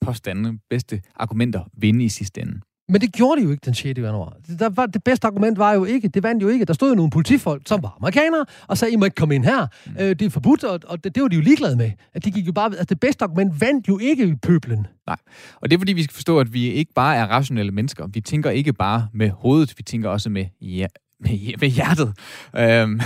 påstande, 0.00 0.58
bedste 0.70 1.02
argumenter 1.14 1.64
vinde 1.72 2.04
i 2.04 2.08
sidste 2.08 2.40
ende. 2.40 2.60
Men 2.88 3.00
det 3.00 3.12
gjorde 3.12 3.40
de 3.40 3.44
jo 3.44 3.50
ikke 3.50 3.64
den 3.64 3.74
6. 3.74 3.98
januar. 3.98 4.36
Det, 4.46 4.58
der 4.58 4.68
var, 4.68 4.86
det 4.86 5.04
bedste 5.04 5.26
argument 5.26 5.58
var 5.58 5.72
jo 5.72 5.84
ikke, 5.84 6.08
det 6.08 6.22
vandt 6.22 6.42
jo 6.42 6.48
ikke. 6.48 6.64
Der 6.64 6.72
stod 6.72 6.88
jo 6.88 6.94
nogle 6.94 7.10
politifolk, 7.10 7.62
som 7.66 7.82
var 7.82 7.96
amerikanere, 8.00 8.44
og 8.66 8.78
sagde, 8.78 8.92
I 8.92 8.96
må 8.96 9.04
ikke 9.04 9.14
komme 9.14 9.34
ind 9.34 9.44
her. 9.44 9.66
Mm. 9.86 9.92
Øh, 10.00 10.08
det 10.08 10.22
er 10.22 10.30
forbudt, 10.30 10.64
og, 10.64 10.80
og 10.86 11.04
det, 11.04 11.14
det 11.14 11.22
var 11.22 11.28
de 11.28 11.36
jo 11.36 11.42
ligeglade 11.42 11.76
med. 11.76 11.90
At 12.14 12.24
de 12.24 12.30
gik 12.30 12.46
jo 12.46 12.52
bare, 12.52 12.66
altså 12.66 12.84
det 12.84 13.00
bedste 13.00 13.24
argument 13.24 13.60
vandt 13.60 13.88
jo 13.88 13.98
ikke 13.98 14.26
i 14.26 14.34
pøblen. 14.34 14.86
Nej, 15.06 15.16
og 15.56 15.70
det 15.70 15.76
er 15.76 15.80
fordi, 15.80 15.92
vi 15.92 16.02
skal 16.02 16.14
forstå, 16.14 16.40
at 16.40 16.52
vi 16.52 16.66
ikke 16.66 16.92
bare 16.94 17.16
er 17.16 17.26
rationelle 17.26 17.72
mennesker. 17.72 18.06
Vi 18.06 18.20
tænker 18.20 18.50
ikke 18.50 18.72
bare 18.72 19.08
med 19.14 19.30
hovedet, 19.30 19.74
vi 19.76 19.82
tænker 19.82 20.08
også 20.08 20.30
med, 20.30 20.46
ja, 20.60 20.86
med, 21.20 21.58
med 21.60 21.68
hjertet. 21.68 22.14
Øhm, 22.56 23.00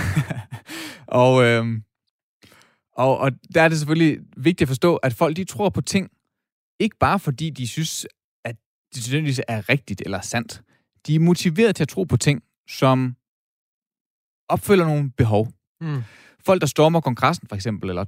og, 1.23 1.45
øhm, 1.45 1.83
og, 2.97 3.19
og 3.19 3.33
der 3.55 3.63
er 3.63 3.69
det 3.69 3.79
selvfølgelig 3.79 4.19
vigtigt 4.37 4.63
at 4.63 4.69
forstå, 4.69 4.97
at 4.97 5.15
folk 5.15 5.37
de 5.37 5.45
tror 5.45 5.69
på 5.69 5.81
ting, 5.81 6.09
ikke 6.81 6.97
bare 7.01 7.19
fordi 7.19 7.51
de 7.51 7.69
synes, 7.69 8.07
det 8.95 9.07
nødvendigvis 9.07 9.41
er 9.49 9.69
rigtigt 9.69 10.03
eller 10.05 10.21
sandt. 10.21 10.63
De 11.07 11.15
er 11.15 11.21
motiveret 11.21 11.77
til 11.77 11.85
at 11.85 11.89
tro 11.89 12.05
på 12.05 12.17
ting, 12.17 12.43
som 12.69 13.17
opfylder 14.49 14.85
nogle 14.85 15.11
behov. 15.11 15.49
Mm. 15.81 16.03
Folk, 16.45 16.61
der 16.61 16.67
stormer 16.67 17.01
kongressen 17.01 17.49
for 17.49 17.57
eksempel, 17.57 17.89
eller 17.91 18.05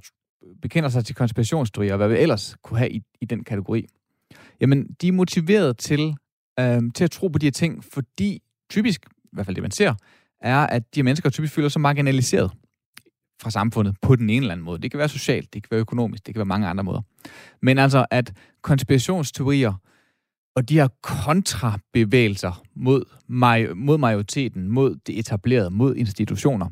bekender 0.61 0.89
sig 0.89 1.05
til 1.05 1.15
konspirationsteorier, 1.15 1.93
og 1.93 1.97
hvad 1.97 2.09
vi 2.09 2.17
ellers 2.17 2.55
kunne 2.63 2.77
have 2.77 2.91
i, 2.91 3.01
i 3.21 3.25
den 3.25 3.43
kategori, 3.43 3.85
jamen, 4.61 4.87
de 5.01 5.07
er 5.07 5.11
motiveret 5.11 5.77
til, 5.77 6.15
øh, 6.59 6.81
til 6.95 7.03
at 7.03 7.11
tro 7.11 7.27
på 7.27 7.39
de 7.39 7.45
her 7.45 7.51
ting, 7.51 7.83
fordi 7.83 8.41
typisk, 8.69 9.05
i 9.05 9.29
hvert 9.31 9.45
fald 9.45 9.55
det 9.55 9.61
man 9.61 9.71
ser, 9.71 9.95
er, 10.41 10.57
at 10.57 10.95
de 10.95 10.99
her 10.99 11.03
mennesker 11.03 11.29
typisk 11.29 11.53
føler 11.53 11.69
sig 11.69 11.81
marginaliseret 11.81 12.51
fra 13.41 13.51
samfundet 13.51 13.95
på 14.01 14.15
den 14.15 14.29
ene 14.29 14.43
eller 14.43 14.51
anden 14.51 14.65
måde. 14.65 14.81
Det 14.81 14.91
kan 14.91 14.97
være 14.97 15.09
socialt, 15.09 15.53
det 15.53 15.63
kan 15.63 15.67
være 15.71 15.79
økonomisk, 15.79 16.25
det 16.25 16.33
kan 16.33 16.39
være 16.39 16.45
mange 16.45 16.67
andre 16.67 16.83
måder. 16.83 17.01
Men 17.61 17.77
altså, 17.77 18.05
at 18.11 18.33
konspirationsteorier 18.61 19.73
og 20.55 20.69
de 20.69 20.73
her 20.73 20.87
kontrabevægelser 21.01 22.63
mod, 22.75 23.05
maj- 23.27 23.73
mod 23.75 23.97
majoriteten, 23.97 24.67
mod 24.67 24.95
det 25.07 25.19
etablerede, 25.19 25.69
mod 25.69 25.95
institutioner, 25.95 26.69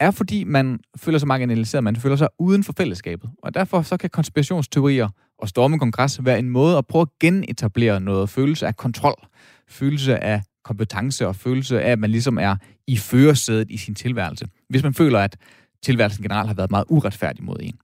er 0.00 0.10
fordi 0.10 0.44
man 0.44 0.80
føler 0.96 1.18
sig 1.18 1.28
marginaliseret, 1.28 1.84
man 1.84 1.96
føler 1.96 2.16
sig 2.16 2.28
uden 2.38 2.64
for 2.64 2.72
fællesskabet. 2.76 3.30
Og 3.42 3.54
derfor 3.54 3.82
så 3.82 3.96
kan 3.96 4.10
konspirationsteorier 4.10 5.08
og 5.38 5.48
storme 5.48 5.78
kongres 5.78 6.24
være 6.24 6.38
en 6.38 6.50
måde 6.50 6.78
at 6.78 6.86
prøve 6.86 7.02
at 7.02 7.18
genetablere 7.20 8.00
noget 8.00 8.30
følelse 8.30 8.66
af 8.66 8.76
kontrol, 8.76 9.26
følelse 9.68 10.24
af 10.24 10.42
kompetence 10.64 11.26
og 11.26 11.36
følelse 11.36 11.82
af, 11.82 11.90
at 11.90 11.98
man 11.98 12.10
ligesom 12.10 12.38
er 12.38 12.56
i 12.86 12.96
førersædet 12.96 13.70
i 13.70 13.76
sin 13.76 13.94
tilværelse. 13.94 14.46
Hvis 14.68 14.82
man 14.82 14.94
føler, 14.94 15.18
at 15.18 15.36
tilværelsen 15.82 16.22
generelt 16.22 16.48
har 16.48 16.54
været 16.54 16.70
meget 16.70 16.84
uretfærdig 16.88 17.44
mod 17.44 17.56
en. 17.60 17.74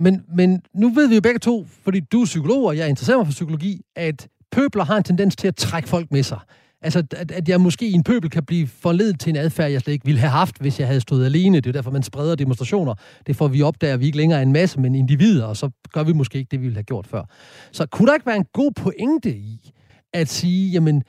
Men, 0.00 0.24
men 0.36 0.62
nu 0.74 0.88
ved 0.88 1.08
vi 1.08 1.14
jo 1.14 1.20
begge 1.20 1.38
to, 1.38 1.66
fordi 1.84 2.00
du 2.00 2.20
er 2.20 2.24
psykolog, 2.24 2.64
og 2.64 2.76
jeg 2.76 2.88
interesserer 2.88 3.18
mig 3.18 3.26
for 3.26 3.32
psykologi, 3.32 3.80
at 3.96 4.28
pøbler 4.52 4.84
har 4.84 4.96
en 4.96 5.04
tendens 5.04 5.36
til 5.36 5.48
at 5.48 5.56
trække 5.56 5.88
folk 5.88 6.10
med 6.10 6.22
sig. 6.22 6.38
Altså, 6.82 7.02
at, 7.16 7.30
at 7.30 7.48
jeg 7.48 7.60
måske 7.60 7.88
i 7.88 7.92
en 7.92 8.04
pøbel 8.04 8.30
kan 8.30 8.44
blive 8.44 8.66
forledet 8.66 9.20
til 9.20 9.30
en 9.30 9.36
adfærd, 9.36 9.70
jeg 9.70 9.80
slet 9.80 9.92
ikke 9.92 10.04
ville 10.04 10.20
have 10.20 10.30
haft, 10.30 10.58
hvis 10.60 10.80
jeg 10.80 10.86
havde 10.86 11.00
stået 11.00 11.24
alene. 11.24 11.60
Det 11.60 11.66
er 11.66 11.72
derfor, 11.72 11.90
man 11.90 12.02
spreder 12.02 12.34
demonstrationer. 12.34 12.94
Det 13.26 13.36
får 13.36 13.48
vi 13.48 13.62
opdager, 13.62 13.94
at 13.94 14.00
vi 14.00 14.06
ikke 14.06 14.18
længere 14.18 14.38
er 14.38 14.42
en 14.42 14.52
masse, 14.52 14.80
men 14.80 14.94
individer, 14.94 15.44
og 15.44 15.56
så 15.56 15.70
gør 15.92 16.02
vi 16.02 16.12
måske 16.12 16.38
ikke 16.38 16.48
det, 16.50 16.60
vi 16.60 16.64
ville 16.64 16.76
have 16.76 16.84
gjort 16.84 17.06
før. 17.06 17.24
Så 17.72 17.86
kunne 17.86 18.06
der 18.06 18.14
ikke 18.14 18.26
være 18.26 18.36
en 18.36 18.46
god 18.52 18.72
pointe 18.72 19.36
i 19.36 19.72
at 20.12 20.28
sige, 20.28 20.70
jamen, 20.70 21.02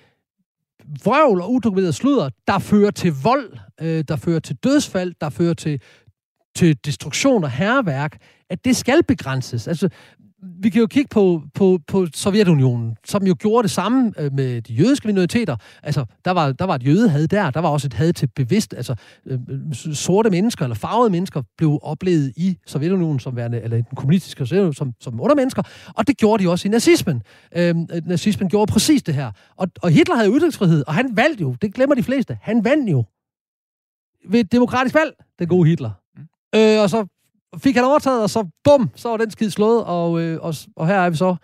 vrøvl 1.03 1.41
og 1.41 1.53
udokumenteret 1.53 1.95
sludder, 1.95 2.29
der 2.47 2.59
fører 2.59 2.91
til 2.91 3.13
vold, 3.23 3.57
øh, 3.81 4.03
der 4.07 4.15
fører 4.15 4.39
til 4.39 4.55
dødsfald, 4.55 5.13
der 5.21 5.29
fører 5.29 5.53
til, 5.53 5.81
til 6.55 6.85
destruktion 6.85 7.43
og 7.43 7.51
herværk, 7.51 8.17
at 8.49 8.65
det 8.65 8.75
skal 8.75 9.03
begrænses. 9.03 9.67
Altså, 9.67 9.89
vi 10.41 10.69
kan 10.69 10.81
jo 10.81 10.87
kigge 10.87 11.07
på, 11.11 11.41
på, 11.53 11.79
på 11.87 12.07
Sovjetunionen, 12.13 12.97
som 13.05 13.27
jo 13.27 13.35
gjorde 13.39 13.63
det 13.63 13.71
samme 13.71 14.13
øh, 14.17 14.33
med 14.33 14.61
de 14.61 14.73
jødiske 14.73 15.07
minoriteter. 15.07 15.55
Altså, 15.83 16.05
der 16.25 16.31
var, 16.31 16.51
der 16.51 16.65
var 16.65 16.75
et 16.75 16.85
jødehad 16.85 17.27
der, 17.27 17.51
der 17.51 17.59
var 17.59 17.69
også 17.69 17.87
et 17.87 17.93
had 17.93 18.13
til 18.13 18.29
bevidst, 18.35 18.73
altså 18.73 18.95
øh, 19.25 19.39
sorte 19.93 20.29
mennesker 20.29 20.65
eller 20.65 20.75
farvede 20.75 21.09
mennesker 21.09 21.41
blev 21.57 21.79
oplevet 21.81 22.33
i 22.37 22.57
Sovjetunionen 22.65 23.19
som 23.19 23.35
værende, 23.35 23.61
eller 23.61 23.77
den 23.77 23.95
kommunistiske 23.95 24.45
som, 24.73 24.93
som 24.99 25.21
undermennesker, 25.21 25.63
og 25.95 26.07
det 26.07 26.17
gjorde 26.17 26.43
de 26.43 26.49
også 26.49 26.67
i 26.67 26.71
nazismen. 26.71 27.21
Øh, 27.55 27.75
nazismen 28.05 28.49
gjorde 28.49 28.71
præcis 28.71 29.03
det 29.03 29.13
her. 29.15 29.31
Og, 29.57 29.67
og 29.81 29.89
Hitler 29.89 30.15
havde 30.15 30.29
ytringsfrihed, 30.29 30.83
og 30.87 30.93
han 30.93 31.17
valgte 31.17 31.41
jo, 31.41 31.55
det 31.61 31.73
glemmer 31.73 31.95
de 31.95 32.03
fleste, 32.03 32.37
han 32.41 32.63
vandt 32.63 32.91
jo 32.91 33.03
ved 34.29 34.39
et 34.39 34.51
demokratisk 34.51 34.95
valg, 34.95 35.13
den 35.39 35.47
gode 35.47 35.69
Hitler. 35.69 35.91
Mm. 36.17 36.23
Øh, 36.55 36.81
og 36.81 36.89
så 36.89 37.05
fik 37.57 37.75
han 37.75 37.85
overtaget, 37.85 38.23
og 38.23 38.29
så 38.29 38.47
bum, 38.63 38.89
så 38.95 39.09
var 39.09 39.17
den 39.17 39.31
skid 39.31 39.49
slået, 39.49 39.83
og, 39.83 40.21
øh, 40.21 40.39
og, 40.41 40.53
og 40.75 40.87
her 40.87 40.95
er 40.95 41.09
vi 41.09 41.15
så 41.15 41.35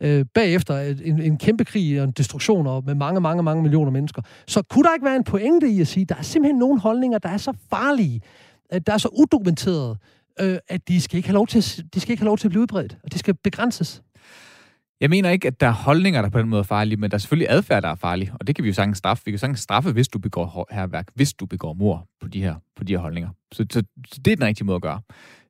øh, 0.00 0.24
bagefter 0.34 0.80
en, 0.80 1.22
en 1.22 1.38
kæmpe 1.38 1.64
krig 1.64 2.00
og 2.00 2.04
en 2.04 2.10
destruktion 2.10 2.66
og 2.66 2.82
med 2.86 2.94
mange, 2.94 3.20
mange, 3.20 3.42
mange 3.42 3.62
millioner 3.62 3.90
mennesker. 3.90 4.22
Så 4.46 4.62
kunne 4.62 4.84
der 4.84 4.94
ikke 4.94 5.06
være 5.06 5.16
en 5.16 5.24
pointe 5.24 5.68
i 5.68 5.80
at 5.80 5.88
sige, 5.88 6.04
der 6.04 6.14
er 6.14 6.22
simpelthen 6.22 6.58
nogle 6.58 6.80
holdninger, 6.80 7.18
der 7.18 7.28
er 7.28 7.36
så 7.36 7.52
farlige, 7.70 8.20
at 8.70 8.86
der 8.86 8.92
er 8.92 8.98
så 8.98 9.08
udokumenterede, 9.08 9.96
øh, 10.40 10.58
at 10.68 10.88
de 10.88 11.00
skal, 11.00 11.16
ikke 11.16 11.28
have 11.28 11.34
lov 11.34 11.46
til, 11.46 11.84
de 11.94 12.00
skal 12.00 12.10
ikke 12.10 12.20
have 12.20 12.28
lov 12.28 12.38
til 12.38 12.46
at 12.46 12.50
blive 12.50 12.62
udbredt, 12.62 12.98
og 13.04 13.12
de 13.12 13.18
skal 13.18 13.34
begrænses. 13.34 14.02
Jeg 15.00 15.10
mener 15.10 15.30
ikke, 15.30 15.48
at 15.48 15.60
der 15.60 15.66
er 15.66 15.72
holdninger, 15.72 16.22
der 16.22 16.28
på 16.28 16.38
den 16.38 16.48
måde 16.48 16.60
er 16.60 16.64
farlige, 16.64 16.96
men 16.96 17.10
der 17.10 17.14
er 17.14 17.18
selvfølgelig 17.18 17.50
adfærd, 17.50 17.82
der 17.82 17.88
er 17.88 17.94
farlig, 17.94 18.32
og 18.40 18.46
det 18.46 18.56
kan 18.56 18.62
vi 18.62 18.68
jo 18.68 18.74
sagtens 18.74 18.98
straffe. 18.98 19.24
Vi 19.24 19.30
kan 19.30 19.38
sagtens 19.38 19.60
straffe, 19.60 19.92
hvis 19.92 20.08
du 20.08 20.18
begår 20.18 20.66
herværk, 20.70 21.08
hvis 21.14 21.32
du 21.32 21.46
begår 21.46 21.72
mor 21.72 22.06
på 22.20 22.28
de 22.28 22.42
her, 22.42 22.54
på 22.76 22.84
de 22.84 22.92
her 22.92 22.98
holdninger. 22.98 23.30
Så, 23.52 23.66
så, 23.72 23.82
så 24.08 24.20
det 24.24 24.32
er 24.32 24.36
den 24.36 24.46
rigtige 24.46 24.66
måde 24.66 24.76
at 24.76 24.82
gøre. 24.82 25.00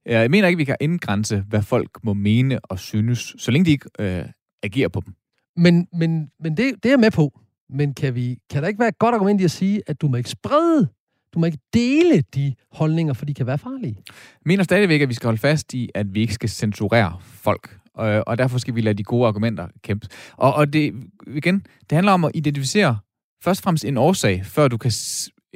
Jeg 0.09 0.30
mener 0.30 0.48
ikke, 0.48 0.59
vi 0.59 0.64
kan 0.64 0.76
indgrænse, 0.80 1.44
hvad 1.48 1.62
folk 1.62 1.90
må 2.02 2.14
mene 2.14 2.59
og 2.64 2.78
synes, 2.78 3.34
så 3.38 3.50
længe 3.50 3.64
de 3.64 3.70
ikke 3.70 3.88
øh, 3.98 4.24
agerer 4.62 4.88
på 4.88 5.02
dem. 5.06 5.14
Men, 5.56 5.88
men, 5.92 6.30
men 6.40 6.56
det, 6.56 6.74
det 6.74 6.86
er 6.86 6.92
jeg 6.92 7.00
med 7.00 7.11
på. 7.11 7.40
Men 7.70 7.94
kan, 7.94 8.14
vi, 8.14 8.38
kan 8.50 8.62
der 8.62 8.68
ikke 8.68 8.80
være 8.80 8.88
et 8.88 8.98
godt 8.98 9.14
argument 9.14 9.40
i 9.40 9.44
at 9.44 9.50
sige, 9.50 9.82
at 9.86 10.00
du 10.00 10.09
må 10.09 10.16
ikke 10.16 10.30
sprede, 10.30 10.88
du 11.34 11.38
må 11.38 11.46
ikke 11.46 11.59
dele 11.74 12.22
de 12.34 12.54
holdninger, 12.72 13.14
for 13.14 13.24
de 13.24 13.34
kan 13.34 13.46
være 13.46 13.59
farlige? 13.59 13.94
Jeg 14.06 14.14
mener 14.44 14.64
stadigvæk, 14.64 15.00
at 15.00 15.09
vi 15.09 15.14
skal 15.14 15.26
holde 15.26 15.40
fast 15.40 15.74
i, 15.74 15.90
at 15.94 16.14
vi 16.14 16.20
ikke 16.20 16.34
skal 16.34 16.48
censurere 16.48 17.16
folk. 17.22 17.78
Og, 17.94 18.24
og 18.26 18.38
derfor 18.38 18.59
skal 18.59 18.74
vi 18.74 18.80
lade 18.80 18.98
de 18.98 19.04
gode 19.04 19.26
argumenter 19.26 19.68
kæmpe. 19.82 20.09
Og, 20.36 20.54
og 20.54 20.72
det, 20.72 20.94
igen, 21.26 21.66
det 21.90 21.92
handler 21.92 22.12
om 22.12 22.24
at 22.24 22.30
identificere 22.34 22.98
først 23.44 23.61
og 23.61 23.62
fremmest 23.62 23.84
en 23.84 23.96
årsag, 23.96 24.46
før 24.46 24.68
du 24.68 24.76
kan 24.76 24.92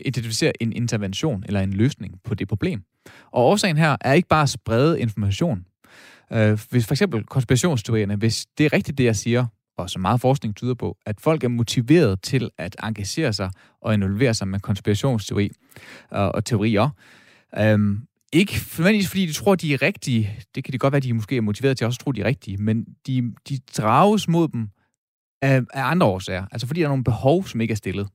identificere 0.07 0.62
en 0.62 0.72
intervention 0.72 1.44
eller 1.46 1.61
en 1.61 1.72
løsning 1.72 2.14
på 2.24 2.34
det 2.34 2.48
problem. 2.48 2.82
Og 3.30 3.44
årsagen 3.44 3.76
her 3.76 3.96
er 4.00 4.12
ikke 4.12 4.28
bare 4.28 4.42
at 4.42 4.48
sprede 4.48 5.00
information. 5.00 5.66
Øh, 6.32 6.59
hvis 6.70 6.86
for 6.86 6.94
eksempel 6.94 7.24
konspirationsteorierne, 7.24 8.16
hvis 8.16 8.46
det 8.59 8.66
er 8.66 8.72
rigtigt 8.72 8.98
det, 8.98 9.05
jeg 9.05 9.16
siger, 9.16 9.46
og 9.78 9.90
så 9.90 9.98
meget 9.98 10.20
forskning 10.20 10.57
tyder 10.57 10.74
på, 10.74 10.96
at 11.07 11.20
folk 11.20 11.44
er 11.44 11.48
motiveret 11.48 12.22
til 12.22 12.50
at 12.59 12.76
engagere 12.82 13.32
sig 13.32 13.50
og 13.80 13.94
involvere 13.94 14.34
sig 14.34 14.48
med 14.48 14.61
konspirationsteori 14.61 15.50
og, 16.11 16.34
og 16.34 16.44
teorier. 16.44 16.88
Øhm, 17.59 18.00
ikke 18.32 18.53
nødvendigvis 18.78 19.09
fordi 19.09 19.26
de 19.26 19.32
tror, 19.32 19.55
de 19.55 19.74
er 19.74 19.82
rigtige. 19.82 20.38
Det 20.55 20.64
kan 20.64 20.72
det 20.72 20.80
godt 20.80 20.92
være, 20.92 21.00
de 21.00 21.12
måske 21.12 21.36
er 21.36 21.40
motiveret 21.40 21.76
til 21.76 21.84
at 21.84 21.86
også 21.86 22.00
tro, 22.00 22.12
de 22.12 22.20
er 22.20 22.24
rigtige. 22.24 22.57
Men 22.57 22.84
de, 23.07 23.34
de 23.48 23.59
drages 23.76 24.28
mod 24.28 24.48
dem 24.48 24.68
af, 25.42 25.62
af 25.74 25.82
andre 25.90 26.07
årsager. 26.07 26.46
Altså 26.53 26.66
fordi 26.66 26.80
der 26.80 26.86
er 26.86 26.90
nogle 26.90 27.05
behov, 27.05 27.46
som 27.46 27.61
ikke 27.61 27.72
er 27.72 27.76
stillet. 27.76 28.09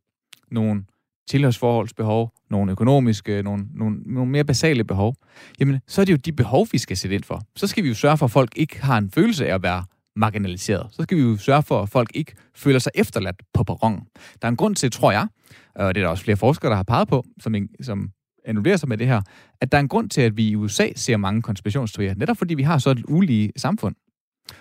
Nogle 0.51 0.83
tilhørsforholdsbehov, 1.29 2.31
nogle 2.49 2.71
økonomiske, 2.71 3.43
nogle, 3.43 3.65
nogle, 3.75 3.97
nogle 4.05 4.31
mere 4.31 4.43
basale 4.43 4.83
behov, 4.83 5.15
jamen 5.59 5.79
så 5.87 6.01
er 6.01 6.05
det 6.05 6.11
jo 6.11 6.17
de 6.17 6.31
behov, 6.31 6.67
vi 6.71 6.77
skal 6.77 6.97
sætte 6.97 7.15
ind 7.15 7.23
for. 7.23 7.41
Så 7.55 7.67
skal 7.67 7.83
vi 7.83 7.89
jo 7.89 7.95
sørge 7.95 8.17
for, 8.17 8.25
at 8.25 8.31
folk 8.31 8.53
ikke 8.55 8.83
har 8.83 8.97
en 8.97 9.11
følelse 9.11 9.47
af 9.47 9.53
at 9.53 9.63
være 9.63 9.83
marginaliseret. 10.15 10.87
Så 10.91 11.03
skal 11.03 11.17
vi 11.17 11.21
jo 11.21 11.37
sørge 11.37 11.63
for, 11.63 11.81
at 11.81 11.89
folk 11.89 12.11
ikke 12.13 12.33
føler 12.55 12.79
sig 12.79 12.91
efterladt 12.95 13.41
på 13.53 13.63
perronen. 13.63 14.01
Der 14.41 14.47
er 14.47 14.49
en 14.49 14.55
grund 14.55 14.75
til, 14.75 14.91
tror 14.91 15.11
jeg, 15.11 15.27
og 15.75 15.95
det 15.95 16.01
er 16.01 16.05
der 16.05 16.11
også 16.11 16.23
flere 16.23 16.37
forskere, 16.37 16.69
der 16.69 16.75
har 16.75 16.83
peget 16.83 17.07
på, 17.07 17.23
som, 17.39 17.55
som 17.81 18.09
involverer 18.47 18.77
sig 18.77 18.89
med 18.89 18.97
det 18.97 19.07
her, 19.07 19.21
at 19.61 19.71
der 19.71 19.77
er 19.77 19.81
en 19.81 19.87
grund 19.87 20.09
til, 20.09 20.21
at 20.21 20.37
vi 20.37 20.47
i 20.47 20.55
USA 20.55 20.87
ser 20.95 21.17
mange 21.17 21.41
konspirationsteorier, 21.41 22.15
netop 22.15 22.37
fordi 22.37 22.53
vi 22.53 22.63
har 22.63 22.77
så 22.77 22.89
et 22.89 23.03
ulige 23.07 23.51
samfund. 23.57 23.95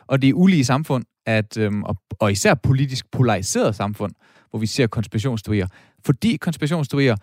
Og 0.07 0.23
det 0.23 0.31
er 0.31 0.35
ulige 0.35 0.65
samfund, 0.65 1.05
at, 1.27 1.57
øhm, 1.57 1.83
og, 1.83 1.97
og 2.21 2.33
især 2.33 2.55
politisk 2.55 3.11
polariseret 3.11 3.75
samfund, 3.75 4.13
hvor 4.51 4.59
vi 4.59 4.67
ser 4.67 4.87
konspirationsteorier. 4.87 5.67
Fordi 6.07 6.37
konspirationsteorier 6.37 7.17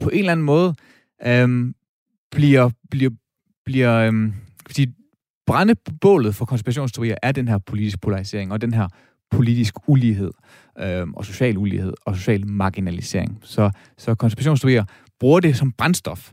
på 0.00 0.08
en 0.08 0.18
eller 0.18 0.32
anden 0.32 0.46
måde 0.46 0.74
øhm, 1.26 1.74
bliver, 2.30 2.70
bliver, 2.90 3.10
bliver 3.64 3.94
øhm, 3.94 4.34
fordi 4.66 4.86
brændebålet 5.46 6.34
for 6.34 6.44
konspirationsteorier 6.44 7.16
er 7.22 7.32
den 7.32 7.48
her 7.48 7.58
politiske 7.58 7.98
polarisering 7.98 8.52
og 8.52 8.60
den 8.60 8.74
her 8.74 8.88
politisk 9.30 9.74
ulighed 9.86 10.30
øh, 10.78 11.06
og 11.16 11.24
social 11.24 11.58
ulighed 11.58 11.92
og 12.06 12.16
social 12.16 12.46
marginalisering. 12.46 13.38
Så, 13.42 13.70
så 13.98 14.14
konspirationsteorier 14.14 14.84
bruger 15.20 15.40
det 15.40 15.56
som 15.56 15.72
brændstof. 15.72 16.32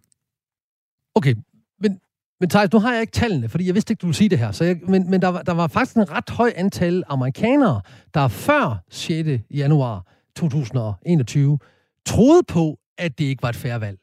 Okay, 1.16 1.36
men, 1.80 2.00
men 2.40 2.50
Thijs, 2.50 2.72
nu 2.74 2.80
har 2.80 2.92
jeg 2.92 3.02
ikke 3.02 3.12
tallene, 3.12 3.50
fordi 3.50 3.68
jeg 3.68 3.74
vidste 3.74 3.92
ikke, 3.92 4.02
du 4.02 4.08
ville 4.08 4.18
sige 4.18 4.30
det 4.30 4.40
her. 4.40 4.52
Så 4.52 4.64
jeg, 4.64 4.80
men 4.88 5.10
men 5.10 5.22
der, 5.22 5.28
var, 5.28 5.42
der 5.42 5.54
var 5.54 5.68
faktisk 5.68 5.98
en 5.98 6.12
ret 6.12 6.30
høj 6.30 6.54
antal 6.56 7.04
amerikanere, 7.08 7.82
der 8.14 8.28
før 8.28 8.84
6. 8.90 9.44
januar 9.52 10.17
2021 10.38 11.60
troede 12.06 12.44
på, 12.48 12.80
at 12.98 13.20
det 13.20 13.26
ikke 13.26 13.44
var 13.44 13.50
et 13.50 13.56
færre 13.56 13.82
valg. 13.82 14.00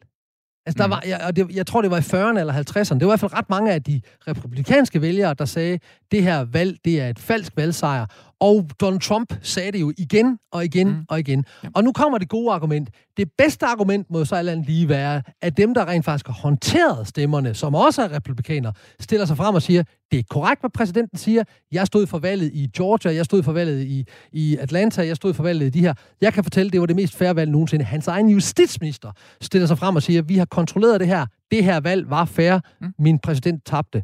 Altså, 0.66 0.78
der 0.78 0.86
mm. 0.86 0.90
var, 0.90 1.02
jeg, 1.06 1.20
og 1.26 1.36
det, 1.36 1.56
jeg 1.56 1.66
tror, 1.66 1.82
det 1.82 1.90
var 1.90 1.96
i 1.96 2.00
40'erne 2.00 2.38
eller 2.38 2.52
50'erne. 2.52 2.94
Det 2.94 3.06
var 3.06 3.06
i 3.06 3.10
hvert 3.10 3.20
fald 3.20 3.34
ret 3.34 3.50
mange 3.50 3.72
af 3.72 3.82
de 3.82 4.00
republikanske 4.28 5.00
vælgere, 5.00 5.34
der 5.34 5.44
sagde, 5.44 5.78
det 6.10 6.22
her 6.22 6.44
valg, 6.44 6.78
det 6.84 7.00
er 7.00 7.08
et 7.08 7.18
falsk 7.18 7.52
valgsejr. 7.56 8.06
Og 8.40 8.70
Donald 8.80 9.00
Trump 9.00 9.34
sagde 9.42 9.72
det 9.72 9.80
jo 9.80 9.92
igen 9.98 10.38
og 10.52 10.64
igen 10.64 10.88
mm. 10.88 11.04
og 11.08 11.18
igen. 11.18 11.44
Ja. 11.64 11.68
Og 11.74 11.84
nu 11.84 11.92
kommer 11.92 12.18
det 12.18 12.28
gode 12.28 12.52
argument. 12.52 12.90
Det 13.16 13.28
bedste 13.38 13.66
argument 13.66 14.10
må 14.10 14.24
så 14.24 14.36
alt 14.36 14.66
lige 14.66 14.88
være, 14.88 15.22
at 15.42 15.56
dem, 15.56 15.74
der 15.74 15.88
rent 15.88 16.04
faktisk 16.04 16.26
har 16.26 16.34
håndteret 16.34 17.06
stemmerne, 17.06 17.54
som 17.54 17.74
også 17.74 18.02
er 18.02 18.12
republikanere, 18.12 18.72
stiller 19.00 19.26
sig 19.26 19.36
frem 19.36 19.54
og 19.54 19.62
siger, 19.62 19.82
det 20.10 20.18
er 20.18 20.22
korrekt, 20.30 20.62
hvad 20.62 20.70
præsidenten 20.70 21.18
siger. 21.18 21.44
Jeg 21.72 21.86
stod 21.86 22.06
for 22.06 22.18
valget 22.18 22.50
i 22.54 22.70
Georgia, 22.76 23.14
jeg 23.14 23.24
stod 23.24 23.42
for 23.42 23.52
valget 23.52 23.84
i, 23.86 24.06
i 24.32 24.56
Atlanta, 24.56 25.06
jeg 25.06 25.16
stod 25.16 25.34
for 25.34 25.42
valget 25.42 25.66
i 25.66 25.70
de 25.70 25.80
her. 25.80 25.94
Jeg 26.20 26.32
kan 26.32 26.44
fortælle, 26.44 26.70
det 26.70 26.80
var 26.80 26.86
det 26.86 26.96
mest 26.96 27.16
færre 27.16 27.36
valg 27.36 27.50
nogensinde. 27.50 27.84
Hans 27.84 28.08
egen 28.08 28.28
justitsminister 28.28 29.12
stiller 29.40 29.66
sig 29.66 29.78
frem 29.78 29.96
og 29.96 30.02
siger, 30.02 30.22
vi 30.22 30.36
har 30.36 30.44
kontrolleret 30.44 31.00
det 31.00 31.08
her. 31.08 31.26
Det 31.50 31.64
her 31.64 31.80
valg 31.80 32.10
var 32.10 32.24
fair. 32.24 32.58
Mm. 32.80 32.94
Min 32.98 33.18
præsident 33.18 33.64
tabte. 33.64 33.98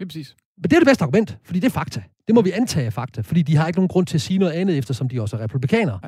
Er 0.00 0.04
præcis. 0.04 0.36
Men 0.56 0.70
det 0.70 0.72
er 0.72 0.80
det 0.80 0.86
bedste 0.86 1.04
argument, 1.04 1.38
fordi 1.44 1.60
det 1.60 1.66
er 1.66 1.70
fakta. 1.70 2.02
Det 2.26 2.34
må 2.34 2.42
vi 2.42 2.50
antage 2.50 2.90
fakta, 2.90 3.20
fordi 3.20 3.42
de 3.42 3.56
har 3.56 3.66
ikke 3.66 3.78
nogen 3.78 3.88
grund 3.88 4.06
til 4.06 4.16
at 4.16 4.20
sige 4.20 4.38
noget 4.38 4.52
andet, 4.52 4.78
eftersom 4.78 5.08
de 5.08 5.20
også 5.20 5.36
er 5.36 5.40
republikanere. 5.40 6.00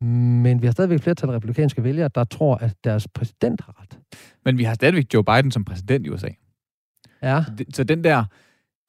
Men 0.00 0.62
vi 0.62 0.66
har 0.66 0.72
stadigvæk 0.72 1.00
flertal 1.00 1.28
af 1.28 1.34
republikanske 1.34 1.84
vælgere, 1.84 2.10
der 2.14 2.24
tror, 2.24 2.56
at 2.56 2.76
deres 2.84 3.08
præsident 3.08 3.60
har 3.60 3.82
ret. 3.82 3.98
Men 4.44 4.58
vi 4.58 4.64
har 4.64 4.74
stadigvæk 4.74 5.14
Joe 5.14 5.24
Biden 5.24 5.50
som 5.50 5.64
præsident 5.64 6.06
i 6.06 6.10
USA. 6.10 6.28
Ja. 7.22 7.44
Så 7.72 7.84
den 7.84 8.04
der, 8.04 8.24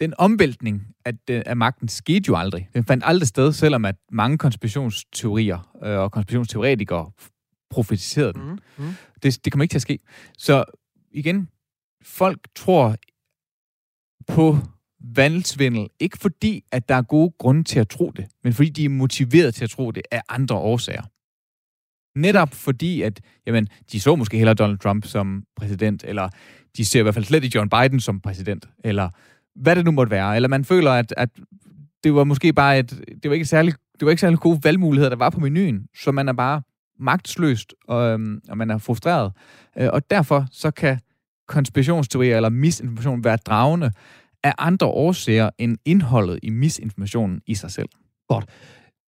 den 0.02 0.14
omvæltning 0.18 0.88
af, 1.06 1.14
af 1.28 1.58
magten 1.58 1.88
skete 1.88 2.24
jo 2.28 2.36
aldrig. 2.36 2.70
Den 2.74 2.84
fandt 2.84 3.04
aldrig 3.08 3.28
sted, 3.28 3.54
selvom 3.54 3.86
at 3.86 3.96
mange 4.12 4.38
konspirationsteorier 4.38 5.78
øh, 5.84 6.00
og 6.00 6.12
konspirationsteoretikere 6.12 7.12
profetiserede 7.70 8.34
den. 8.34 8.42
Mm. 8.42 8.60
Mm. 8.78 8.92
Det, 9.24 9.46
det 9.46 9.54
kommer 9.54 9.64
ikke 9.64 9.72
til 9.72 9.78
at 9.78 9.82
ske. 9.82 10.00
Så 10.38 10.64
igen, 11.12 11.50
folk 12.04 12.40
tror 12.56 12.96
på 14.28 14.58
valgsvindel, 15.16 15.88
ikke 16.00 16.18
fordi, 16.18 16.64
at 16.72 16.90
der 16.90 16.96
er 16.96 17.02
gode 17.02 17.34
grunde 17.40 17.64
til 17.64 17.80
at 17.80 17.90
tro 17.90 18.12
det, 18.16 18.26
men 18.44 18.54
fordi 18.54 18.70
de 18.70 18.86
er 18.86 18.90
motiveret 18.90 19.56
til 19.56 19.64
at 19.64 19.70
tro 19.70 19.92
det 19.92 20.04
af 20.12 20.22
andre 20.30 20.56
årsager. 20.56 21.04
Netop 22.20 22.54
fordi, 22.54 23.02
at 23.02 23.22
jamen, 23.48 23.68
de 23.92 24.00
så 24.00 24.16
måske 24.16 24.38
heller 24.38 24.54
Donald 24.54 24.78
Trump 24.78 25.06
som 25.06 25.44
præsident, 25.56 26.04
eller 26.08 26.30
de 26.78 26.86
ser 26.86 27.00
i 27.00 27.04
hvert 27.04 27.14
fald 27.14 27.26
slet 27.26 27.44
ikke 27.44 27.56
John 27.56 27.70
Biden 27.70 28.00
som 28.00 28.20
præsident, 28.20 28.70
eller 28.84 29.10
hvad 29.56 29.76
det 29.76 29.86
nu 29.86 29.92
måtte 29.92 30.12
være. 30.12 30.36
Eller 30.36 30.50
man 30.50 30.66
føler, 30.66 30.92
at, 30.92 31.14
at 31.18 31.30
det 32.04 32.16
var 32.16 32.24
måske 32.24 32.54
bare 32.54 32.80
et, 32.80 32.92
det 33.24 33.30
var 33.30 33.34
ikke 33.34 33.46
særlig, 33.46 33.74
det 34.00 34.06
var 34.06 34.10
ikke 34.10 34.22
særlig 34.22 34.40
gode 34.40 34.60
valgmuligheder, 34.64 35.10
der 35.10 35.18
var 35.18 35.30
på 35.30 35.40
menuen, 35.40 35.88
så 35.96 36.12
man 36.12 36.30
er 36.30 36.34
bare 36.34 36.62
magtsløst, 37.00 37.74
og, 37.88 38.12
øhm, 38.12 38.42
og 38.50 38.58
man 38.58 38.72
er 38.72 38.78
frustreret. 38.78 39.32
Øh, 39.78 39.90
og 39.94 40.10
derfor 40.10 40.46
så 40.52 40.72
kan 40.72 41.00
konspirationsteorier 41.48 42.36
eller 42.36 42.50
misinformation 42.50 43.24
være 43.24 43.38
dragende 43.38 43.92
af 44.48 44.54
andre 44.58 44.88
årsager 44.88 45.50
end 45.58 45.78
indholdet 45.86 46.40
i 46.44 46.50
misinformationen 46.50 47.42
i 47.48 47.56
sig 47.56 47.72
selv. 47.72 47.90
Godt. 48.30 48.46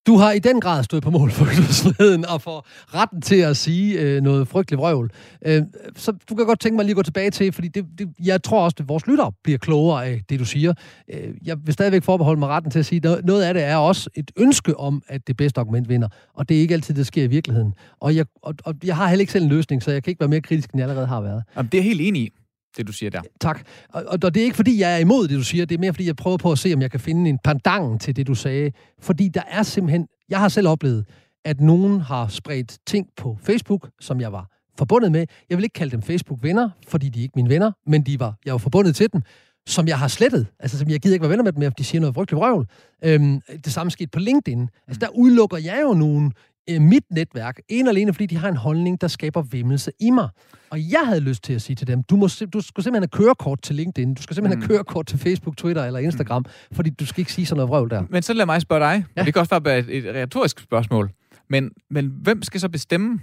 Du 0.07 0.17
har 0.17 0.31
i 0.31 0.39
den 0.39 0.61
grad 0.61 0.83
stået 0.83 1.03
på 1.03 1.09
mål 1.09 1.31
for 1.31 1.45
ytringsfriheden 1.45 2.25
og 2.25 2.41
for 2.41 2.65
retten 2.95 3.21
til 3.21 3.35
at 3.35 3.57
sige 3.57 3.99
øh, 3.99 4.21
noget 4.21 4.47
frygteligt 4.47 4.79
vrøvl. 4.79 5.11
Øh, 5.45 5.61
så 5.95 6.11
du 6.29 6.35
kan 6.35 6.45
godt 6.45 6.59
tænke 6.59 6.75
mig 6.75 6.85
lige 6.85 6.91
at 6.91 6.95
gå 6.95 7.03
tilbage 7.03 7.31
til, 7.31 7.51
fordi 7.51 7.67
det, 7.67 7.85
det, 7.97 8.09
jeg 8.23 8.43
tror 8.43 8.63
også, 8.63 8.75
at 8.79 8.89
vores 8.89 9.07
lytter 9.07 9.31
bliver 9.43 9.57
klogere 9.57 10.05
af 10.05 10.21
det, 10.29 10.39
du 10.39 10.45
siger. 10.45 10.73
Øh, 11.13 11.33
jeg 11.45 11.57
vil 11.65 11.73
stadigvæk 11.73 12.03
forbeholde 12.03 12.39
mig 12.39 12.49
retten 12.49 12.71
til 12.71 12.79
at 12.79 12.85
sige, 12.85 13.09
at 13.09 13.25
noget 13.25 13.43
af 13.43 13.53
det 13.53 13.63
er 13.63 13.75
også 13.75 14.09
et 14.15 14.31
ønske 14.37 14.77
om, 14.79 15.01
at 15.07 15.27
det 15.27 15.37
bedste 15.37 15.59
argument 15.61 15.89
vinder. 15.89 16.07
Og 16.33 16.49
det 16.49 16.57
er 16.57 16.61
ikke 16.61 16.73
altid, 16.73 16.95
det 16.95 17.07
sker 17.07 17.23
i 17.23 17.27
virkeligheden. 17.27 17.73
Og 17.99 18.15
jeg, 18.15 18.25
og, 18.43 18.53
og 18.63 18.75
jeg 18.83 18.95
har 18.95 19.07
heller 19.07 19.21
ikke 19.21 19.31
selv 19.31 19.43
en 19.43 19.49
løsning, 19.49 19.83
så 19.83 19.91
jeg 19.91 20.03
kan 20.03 20.11
ikke 20.11 20.19
være 20.19 20.29
mere 20.29 20.41
kritisk, 20.41 20.69
end 20.71 20.79
jeg 20.79 20.89
allerede 20.89 21.07
har 21.07 21.21
været. 21.21 21.43
Jamen, 21.55 21.69
det 21.71 21.77
er 21.77 21.83
helt 21.83 22.01
enig 22.01 22.21
i 22.21 22.29
det 22.77 22.87
du 22.87 22.91
siger 22.91 23.09
der. 23.09 23.21
Tak. 23.41 23.67
Og, 23.89 24.03
og 24.23 24.33
det 24.33 24.37
er 24.37 24.43
ikke, 24.43 24.55
fordi 24.55 24.79
jeg 24.79 24.93
er 24.93 24.97
imod 24.97 25.27
det, 25.27 25.37
du 25.37 25.43
siger. 25.43 25.65
Det 25.65 25.75
er 25.75 25.79
mere, 25.79 25.93
fordi 25.93 26.07
jeg 26.07 26.15
prøver 26.15 26.37
på 26.37 26.51
at 26.51 26.59
se, 26.59 26.73
om 26.73 26.81
jeg 26.81 26.91
kan 26.91 26.99
finde 26.99 27.29
en 27.29 27.39
pandang 27.43 28.01
til 28.01 28.15
det, 28.15 28.27
du 28.27 28.35
sagde. 28.35 28.71
Fordi 29.01 29.27
der 29.27 29.41
er 29.47 29.63
simpelthen... 29.63 30.07
Jeg 30.29 30.39
har 30.39 30.49
selv 30.49 30.67
oplevet, 30.67 31.05
at 31.45 31.61
nogen 31.61 32.01
har 32.01 32.27
spredt 32.27 32.77
ting 32.87 33.07
på 33.17 33.37
Facebook, 33.43 33.89
som 33.99 34.21
jeg 34.21 34.31
var 34.31 34.49
forbundet 34.77 35.11
med. 35.11 35.25
Jeg 35.49 35.57
vil 35.57 35.63
ikke 35.63 35.73
kalde 35.73 35.91
dem 35.91 36.01
Facebook-venner, 36.01 36.69
fordi 36.87 37.09
de 37.09 37.19
er 37.19 37.23
ikke 37.23 37.33
mine 37.35 37.49
venner, 37.49 37.71
men 37.87 38.01
de 38.05 38.19
var, 38.19 38.33
jeg 38.45 38.51
var 38.51 38.57
forbundet 38.57 38.95
til 38.95 39.13
dem, 39.13 39.21
som 39.67 39.87
jeg 39.87 39.99
har 39.99 40.07
slettet. 40.07 40.47
Altså, 40.59 40.77
som 40.79 40.89
jeg 40.89 40.99
gider 40.99 41.15
ikke 41.15 41.23
være 41.23 41.29
venner 41.29 41.43
med 41.43 41.51
dem 41.51 41.59
mere, 41.59 41.69
fordi 41.69 41.81
de 41.81 41.87
siger 41.87 42.01
noget 42.01 42.15
frygteligt 42.15 42.39
vrøvl. 42.39 42.67
Øhm, 43.03 43.41
det 43.65 43.73
samme 43.73 43.91
skete 43.91 44.09
på 44.09 44.19
LinkedIn. 44.19 44.69
Altså, 44.87 44.99
der 44.99 45.07
udelukker 45.15 45.57
jeg 45.57 45.79
jo 45.83 45.93
nogen 45.93 46.33
øh, 46.69 46.81
mit 46.81 47.03
netværk, 47.11 47.59
en 47.69 47.87
og 47.87 47.91
alene 47.91 48.13
fordi 48.13 48.25
de 48.25 48.37
har 48.37 48.49
en 48.49 48.55
holdning, 48.55 49.01
der 49.01 49.07
skaber 49.07 49.41
vimmelse 49.41 49.91
i 49.99 50.09
mig. 50.09 50.29
Og 50.69 50.79
jeg 50.91 51.01
havde 51.05 51.19
lyst 51.19 51.43
til 51.43 51.53
at 51.53 51.61
sige 51.61 51.75
til 51.75 51.87
dem, 51.87 52.03
du, 52.03 52.15
må, 52.15 52.27
du 52.53 52.61
skal 52.61 52.83
simpelthen 52.83 52.93
have 52.93 53.07
kørekort 53.07 53.61
til 53.61 53.75
LinkedIn, 53.75 54.13
du 54.13 54.21
skal 54.21 54.35
simpelthen 54.35 54.59
mm. 54.59 54.61
have 54.61 54.67
kørekort 54.67 55.07
til 55.07 55.19
Facebook, 55.19 55.57
Twitter 55.57 55.85
eller 55.85 55.99
Instagram, 55.99 56.41
mm. 56.41 56.75
fordi 56.75 56.89
du 56.89 57.05
skal 57.05 57.21
ikke 57.21 57.33
sige 57.33 57.45
sådan 57.45 57.57
noget 57.57 57.69
vrøvl 57.69 57.89
der. 57.89 58.03
Men 58.09 58.23
så 58.23 58.33
lad 58.33 58.45
mig 58.45 58.61
spørge 58.61 58.79
dig, 58.79 59.05
ja. 59.17 59.23
det 59.23 59.33
kan 59.33 59.39
også 59.39 59.59
være 59.59 59.79
et, 59.79 60.07
et 60.07 60.15
retorisk 60.15 60.59
spørgsmål, 60.59 61.11
men, 61.49 61.71
men 61.89 62.13
hvem 62.21 62.43
skal 62.43 62.59
så 62.59 62.69
bestemme, 62.69 63.19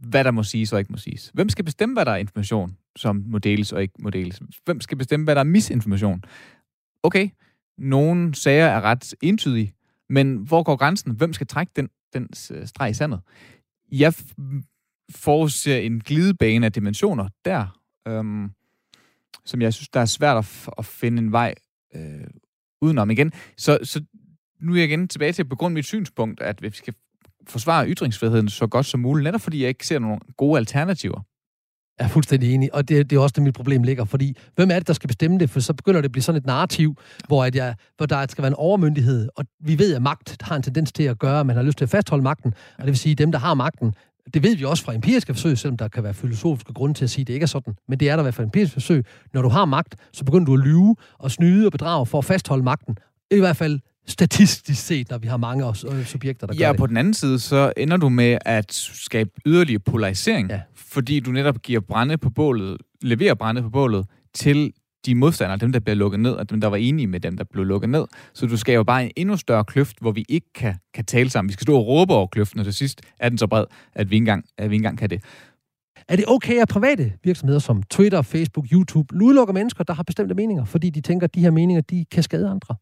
hvad 0.00 0.24
der 0.24 0.30
må 0.30 0.42
siges 0.42 0.72
og 0.72 0.78
ikke 0.78 0.92
må 0.92 0.98
siges? 0.98 1.30
Hvem 1.34 1.48
skal 1.48 1.64
bestemme, 1.64 1.94
hvad 1.94 2.04
der 2.04 2.12
er 2.12 2.16
information, 2.16 2.76
som 2.96 3.24
må 3.26 3.38
deles 3.38 3.72
og 3.72 3.82
ikke 3.82 3.94
må 3.98 4.10
deles? 4.10 4.40
Hvem 4.64 4.80
skal 4.80 4.98
bestemme, 4.98 5.24
hvad 5.24 5.34
der 5.34 5.40
er 5.40 5.44
misinformation? 5.44 6.22
Okay, 7.02 7.28
nogle 7.78 8.34
sager 8.34 8.66
er 8.66 8.80
ret 8.80 9.14
entydige, 9.22 9.74
men 10.10 10.36
hvor 10.36 10.62
går 10.62 10.76
grænsen? 10.76 11.12
Hvem 11.12 11.32
skal 11.32 11.46
trække 11.46 11.72
den 11.76 11.88
den 12.12 12.28
øh, 12.50 12.66
streg 12.66 12.90
i 12.90 12.94
sandet. 12.94 13.20
Jeg 13.92 14.14
forudser 15.14 15.76
en 15.76 16.00
glidebane 16.00 16.66
af 16.66 16.72
dimensioner 16.72 17.28
der, 17.44 17.80
øhm, 18.08 18.50
som 19.44 19.62
jeg 19.62 19.74
synes, 19.74 19.88
der 19.88 20.00
er 20.00 20.04
svært 20.04 20.36
at, 20.36 20.68
at 20.78 20.86
finde 20.86 21.22
en 21.22 21.32
vej 21.32 21.54
øh, 21.94 22.26
udenom 22.82 23.10
igen. 23.10 23.32
Så, 23.56 23.78
så 23.82 24.04
nu 24.60 24.72
er 24.72 24.76
jeg 24.76 24.84
igen 24.84 25.08
tilbage 25.08 25.32
til 25.32 25.42
at 25.42 25.48
begrunde 25.48 25.74
mit 25.74 25.86
synspunkt, 25.86 26.40
at 26.40 26.62
vi 26.62 26.70
skal 26.70 26.94
forsvare 27.48 27.88
ytringsfriheden 27.88 28.48
så 28.48 28.66
godt 28.66 28.86
som 28.86 29.00
muligt, 29.00 29.24
netop 29.24 29.40
fordi 29.40 29.60
jeg 29.60 29.68
ikke 29.68 29.86
ser 29.86 29.98
nogen 29.98 30.20
gode 30.36 30.58
alternativer. 30.58 31.20
Jeg 32.00 32.06
er 32.06 32.10
fuldstændig 32.10 32.54
enig, 32.54 32.74
og 32.74 32.88
det, 32.88 33.10
det 33.10 33.16
er 33.16 33.20
også 33.20 33.32
det, 33.36 33.42
mit 33.42 33.54
problem 33.54 33.82
ligger, 33.82 34.04
fordi 34.04 34.36
hvem 34.56 34.70
er 34.70 34.78
det, 34.78 34.86
der 34.86 34.92
skal 34.92 35.08
bestemme 35.08 35.38
det? 35.38 35.50
For 35.50 35.60
så 35.60 35.74
begynder 35.74 36.00
det 36.00 36.04
at 36.04 36.12
blive 36.12 36.22
sådan 36.22 36.38
et 36.38 36.46
narrativ, 36.46 36.96
hvor, 37.26 37.44
at 37.44 37.54
jeg, 37.54 37.74
hvor 37.96 38.06
der 38.06 38.26
skal 38.28 38.42
være 38.42 38.48
en 38.48 38.54
overmyndighed, 38.54 39.28
og 39.36 39.44
vi 39.60 39.78
ved, 39.78 39.94
at 39.94 40.02
magt 40.02 40.36
har 40.42 40.56
en 40.56 40.62
tendens 40.62 40.92
til 40.92 41.02
at 41.02 41.18
gøre, 41.18 41.40
at 41.40 41.46
man 41.46 41.56
har 41.56 41.62
lyst 41.62 41.78
til 41.78 41.84
at 41.84 41.88
fastholde 41.88 42.22
magten, 42.22 42.54
og 42.78 42.84
det 42.84 42.86
vil 42.86 42.98
sige, 42.98 43.12
at 43.12 43.18
dem, 43.18 43.32
der 43.32 43.38
har 43.38 43.54
magten, 43.54 43.94
det 44.34 44.42
ved 44.42 44.56
vi 44.56 44.64
også 44.64 44.84
fra 44.84 44.94
empiriske 44.94 45.34
forsøg, 45.34 45.58
selvom 45.58 45.76
der 45.76 45.88
kan 45.88 46.04
være 46.04 46.14
filosofiske 46.14 46.72
grunde 46.72 46.94
til 46.94 47.04
at 47.04 47.10
sige, 47.10 47.22
at 47.22 47.26
det 47.26 47.34
ikke 47.34 47.44
er 47.44 47.48
sådan. 47.48 47.74
Men 47.88 48.00
det 48.00 48.10
er 48.10 48.16
der 48.16 48.22
i 48.22 48.24
hvert 48.24 48.34
fald 48.34 48.46
empiriske 48.46 48.72
forsøg. 48.72 49.04
Når 49.34 49.42
du 49.42 49.48
har 49.48 49.64
magt, 49.64 49.96
så 50.12 50.24
begynder 50.24 50.46
du 50.46 50.54
at 50.54 50.60
lyve 50.60 50.96
og 51.18 51.30
snyde 51.30 51.66
og 51.66 51.72
bedrage 51.72 52.06
for 52.06 52.18
at 52.18 52.24
fastholde 52.24 52.64
magten. 52.64 52.98
I 53.30 53.38
hvert 53.38 53.56
fald 53.56 53.80
statistisk 54.10 54.86
set, 54.86 55.10
når 55.10 55.18
vi 55.18 55.26
har 55.26 55.36
mange 55.36 55.66
øh, 55.66 56.04
subjekter, 56.04 56.46
der 56.46 56.54
ja, 56.54 56.58
gør 56.58 56.72
det. 56.72 56.78
Ja, 56.78 56.78
på 56.78 56.86
den 56.86 56.96
anden 56.96 57.14
side, 57.14 57.38
så 57.38 57.72
ender 57.76 57.96
du 57.96 58.08
med 58.08 58.38
at 58.44 58.72
skabe 58.72 59.30
yderligere 59.46 59.80
polarisering, 59.80 60.50
ja. 60.50 60.60
fordi 60.74 61.20
du 61.20 61.30
netop 61.30 61.62
giver 61.62 61.80
brænde 61.80 62.18
på 62.18 62.30
bålet, 62.30 62.76
leverer 63.02 63.34
brænde 63.34 63.62
på 63.62 63.70
bålet 63.70 64.06
til 64.34 64.72
de 65.06 65.14
modstandere, 65.14 65.58
dem 65.58 65.72
der 65.72 65.80
bliver 65.80 65.96
lukket 65.96 66.20
ned, 66.20 66.32
og 66.32 66.50
dem 66.50 66.60
der 66.60 66.68
var 66.68 66.76
enige 66.76 67.06
med 67.06 67.20
dem, 67.20 67.36
der 67.36 67.44
blev 67.44 67.64
lukket 67.64 67.90
ned. 67.90 68.04
Så 68.34 68.46
du 68.46 68.56
skaber 68.56 68.84
bare 68.84 69.04
en 69.04 69.10
endnu 69.16 69.36
større 69.36 69.64
kløft, 69.64 69.96
hvor 70.00 70.12
vi 70.12 70.24
ikke 70.28 70.46
kan, 70.54 70.74
kan 70.94 71.04
tale 71.04 71.30
sammen. 71.30 71.48
Vi 71.48 71.52
skal 71.52 71.64
stå 71.64 71.76
og 71.76 71.86
råbe 71.86 72.14
over 72.14 72.26
kløften, 72.26 72.60
og 72.60 72.64
til 72.64 72.74
sidst 72.74 73.00
er 73.18 73.28
den 73.28 73.38
så 73.38 73.46
bred, 73.46 73.64
at 73.94 74.10
vi 74.10 74.14
ikke 74.14 74.22
engang, 74.22 74.44
at 74.58 74.70
vi 74.70 74.74
ikke 74.74 74.80
engang 74.80 74.98
kan 74.98 75.10
det. 75.10 75.22
Er 76.08 76.16
det 76.16 76.24
okay, 76.28 76.54
at 76.60 76.68
private 76.68 77.12
virksomheder 77.24 77.60
som 77.60 77.82
Twitter, 77.82 78.22
Facebook, 78.22 78.66
YouTube 78.72 79.14
udelukker 79.22 79.54
mennesker, 79.54 79.84
der 79.84 79.94
har 79.94 80.02
bestemte 80.02 80.34
meninger, 80.34 80.64
fordi 80.64 80.90
de 80.90 81.00
tænker, 81.00 81.24
at 81.24 81.34
de 81.34 81.40
her 81.40 81.50
meninger 81.50 81.80
de 81.80 82.04
kan 82.10 82.22
skade 82.22 82.48
andre? 82.48 82.74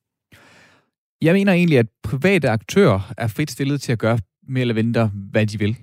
Jeg 1.23 1.35
mener 1.35 1.53
egentlig, 1.53 1.79
at 1.79 1.87
private 2.03 2.51
aktører 2.51 3.12
er 3.16 3.27
frit 3.27 3.51
stillet 3.51 3.81
til 3.81 3.93
at 3.93 3.99
gøre 3.99 4.19
mere 4.49 4.61
eller 4.61 4.75
mindre, 4.75 5.11
hvad 5.31 5.47
de 5.47 5.59
vil. 5.59 5.77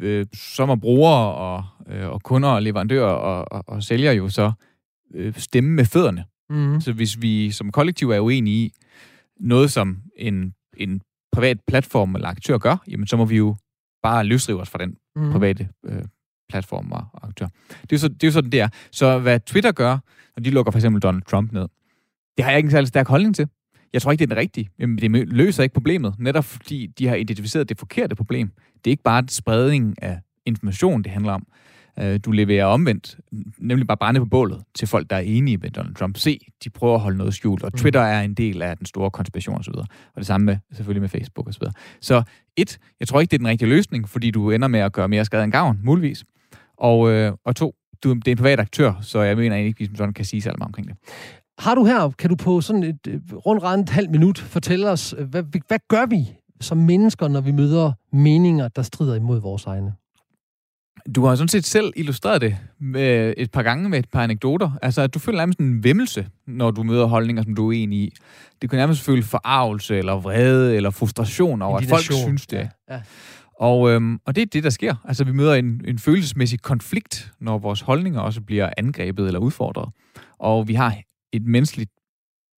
Øh, 0.00 0.26
som 0.34 0.70
er 0.70 0.76
brugere 0.76 1.34
og, 1.34 1.64
øh, 1.88 2.08
og 2.08 2.22
kunder 2.22 2.48
og 2.48 2.62
leverandører 2.62 3.12
og, 3.12 3.52
og, 3.52 3.64
og 3.66 3.82
sælger 3.82 4.12
jo 4.12 4.28
så 4.28 4.52
øh, 5.14 5.34
stemme 5.36 5.70
med 5.70 5.84
fødderne. 5.84 6.24
Mm. 6.50 6.80
Så 6.80 6.92
hvis 6.92 7.22
vi 7.22 7.50
som 7.50 7.72
kollektiv 7.72 8.10
er 8.10 8.20
uenige 8.20 8.66
i 8.66 8.72
noget, 9.40 9.70
som 9.70 10.02
en, 10.16 10.54
en 10.76 11.00
privat 11.32 11.58
platform 11.66 12.14
eller 12.14 12.28
aktør 12.28 12.58
gør, 12.58 12.76
jamen 12.88 13.06
så 13.06 13.16
må 13.16 13.24
vi 13.24 13.36
jo 13.36 13.56
bare 14.02 14.24
løsrive 14.24 14.60
os 14.60 14.70
fra 14.70 14.78
den 14.78 14.96
mm. 15.16 15.32
private 15.32 15.68
øh, 15.84 16.02
platform 16.48 16.92
og 16.92 17.04
aktør. 17.22 17.48
Det 17.82 17.92
er, 17.92 17.98
så, 17.98 18.08
det 18.08 18.22
er 18.22 18.28
jo 18.28 18.32
sådan, 18.32 18.50
det 18.50 18.60
er. 18.60 18.68
Så 18.92 19.18
hvad 19.18 19.40
Twitter 19.40 19.72
gør, 19.72 19.98
når 20.36 20.42
de 20.42 20.50
lukker 20.50 20.72
for 20.72 20.78
eksempel 20.78 21.02
Donald 21.02 21.22
Trump 21.22 21.52
ned, 21.52 21.68
Det 22.36 22.44
har 22.44 22.50
jeg 22.50 22.58
ikke 22.58 22.66
en 22.66 22.70
særlig 22.70 22.88
stærk 22.88 23.08
holdning 23.08 23.34
til. 23.34 23.48
Jeg 23.92 24.02
tror 24.02 24.12
ikke, 24.12 24.20
det 24.20 24.30
er 24.30 24.34
den 24.34 24.40
rigtige. 24.40 24.70
Det 24.78 25.28
løser 25.28 25.62
ikke 25.62 25.72
problemet, 25.72 26.14
netop 26.18 26.44
fordi 26.44 26.86
de 26.86 27.06
har 27.06 27.14
identificeret 27.14 27.68
det 27.68 27.78
forkerte 27.78 28.16
problem. 28.16 28.52
Det 28.84 28.86
er 28.86 28.90
ikke 28.90 29.02
bare 29.02 29.24
spredning 29.28 30.02
af 30.02 30.18
information, 30.46 31.02
det 31.02 31.12
handler 31.12 31.32
om. 31.32 31.46
Øh, 31.98 32.20
du 32.24 32.32
leverer 32.32 32.64
omvendt, 32.64 33.18
nemlig 33.58 33.86
bare 33.86 33.96
brænde 33.96 34.20
på 34.20 34.26
bålet 34.26 34.62
til 34.74 34.88
folk, 34.88 35.10
der 35.10 35.16
er 35.16 35.20
enige 35.20 35.56
med 35.56 35.70
Donald 35.70 35.94
Trump. 35.94 36.16
Se, 36.16 36.38
de 36.64 36.70
prøver 36.70 36.94
at 36.94 37.00
holde 37.00 37.18
noget 37.18 37.34
skjult, 37.34 37.62
og 37.62 37.70
mm. 37.74 37.78
Twitter 37.78 38.00
er 38.00 38.22
en 38.22 38.34
del 38.34 38.62
af 38.62 38.76
den 38.76 38.86
store 38.86 39.10
konspiration 39.10 39.58
osv. 39.58 39.74
Og 39.74 39.86
det 40.16 40.26
samme 40.26 40.44
med, 40.44 40.56
selvfølgelig 40.72 41.00
med 41.00 41.08
Facebook 41.08 41.48
osv. 41.48 41.52
Så, 41.52 41.72
så 42.00 42.22
et, 42.56 42.78
jeg 43.00 43.08
tror 43.08 43.20
ikke, 43.20 43.30
det 43.30 43.36
er 43.36 43.38
den 43.38 43.48
rigtige 43.48 43.68
løsning, 43.68 44.08
fordi 44.08 44.30
du 44.30 44.50
ender 44.50 44.68
med 44.68 44.80
at 44.80 44.92
gøre 44.92 45.08
mere 45.08 45.24
skade 45.24 45.44
end 45.44 45.52
gavn, 45.52 45.80
muligvis. 45.82 46.24
Og, 46.76 47.10
øh, 47.10 47.32
og 47.44 47.56
to, 47.56 47.74
du, 48.04 48.12
det 48.12 48.28
er 48.28 48.32
en 48.32 48.38
privat 48.38 48.60
aktør, 48.60 48.92
så 49.00 49.20
jeg 49.20 49.36
mener 49.36 49.56
ikke, 49.56 49.84
at 49.84 49.90
vi 49.90 49.96
sådan 49.96 50.14
kan 50.14 50.24
sige 50.24 50.42
så 50.42 50.48
meget 50.48 50.68
omkring 50.68 50.88
det. 50.88 50.96
Har 51.60 51.74
du 51.74 51.84
her, 51.84 52.10
kan 52.18 52.30
du 52.30 52.36
på 52.36 52.60
sådan 52.60 52.82
et 52.82 53.06
øh, 53.08 53.20
rundt 53.46 53.90
halvt 53.90 54.10
minut 54.10 54.38
fortælle 54.38 54.90
os, 54.90 55.14
øh, 55.18 55.28
hvad, 55.28 55.42
hvad 55.68 55.78
gør 55.88 56.06
vi 56.06 56.32
som 56.60 56.78
mennesker, 56.78 57.28
når 57.28 57.40
vi 57.40 57.52
møder 57.52 57.92
meninger, 58.12 58.68
der 58.68 58.82
strider 58.82 59.14
imod 59.14 59.40
vores 59.40 59.66
egne? 59.66 59.92
Du 61.14 61.24
har 61.24 61.34
sådan 61.34 61.48
set 61.48 61.64
selv 61.64 61.92
illustreret 61.96 62.40
det 62.40 62.56
med 62.80 63.34
et 63.36 63.50
par 63.50 63.62
gange 63.62 63.88
med 63.88 63.98
et 63.98 64.08
par 64.12 64.22
anekdoter. 64.22 64.70
Altså, 64.82 65.02
at 65.02 65.14
du 65.14 65.18
føler 65.18 65.38
nærmest 65.38 65.58
en 65.58 65.84
vemmelse, 65.84 66.28
når 66.46 66.70
du 66.70 66.82
møder 66.82 67.04
holdninger, 67.04 67.42
som 67.42 67.54
du 67.54 67.68
er 67.68 67.72
enig 67.72 67.98
i. 67.98 68.12
Det 68.62 68.70
kan 68.70 68.76
nærmest 68.76 69.02
føle 69.02 69.22
forarvelse, 69.22 69.98
eller 69.98 70.12
vrede, 70.12 70.76
eller 70.76 70.90
frustration 70.90 71.62
over, 71.62 71.78
at 71.78 71.84
folk 71.84 72.02
synes 72.02 72.46
det. 72.46 72.56
Ja. 72.56 72.94
Ja. 72.94 73.00
Og, 73.60 73.90
øhm, 73.90 74.18
og 74.26 74.34
det 74.34 74.42
er 74.42 74.46
det, 74.46 74.64
der 74.64 74.70
sker. 74.70 74.94
Altså, 75.04 75.24
vi 75.24 75.32
møder 75.32 75.54
en, 75.54 75.80
en 75.84 75.98
følelsesmæssig 75.98 76.62
konflikt, 76.62 77.32
når 77.40 77.58
vores 77.58 77.80
holdninger 77.80 78.20
også 78.20 78.40
bliver 78.40 78.70
angrebet 78.76 79.26
eller 79.26 79.40
udfordret. 79.40 79.88
Og 80.38 80.68
vi 80.68 80.74
har 80.74 80.96
et 81.32 81.42
menneskeligt 81.42 81.90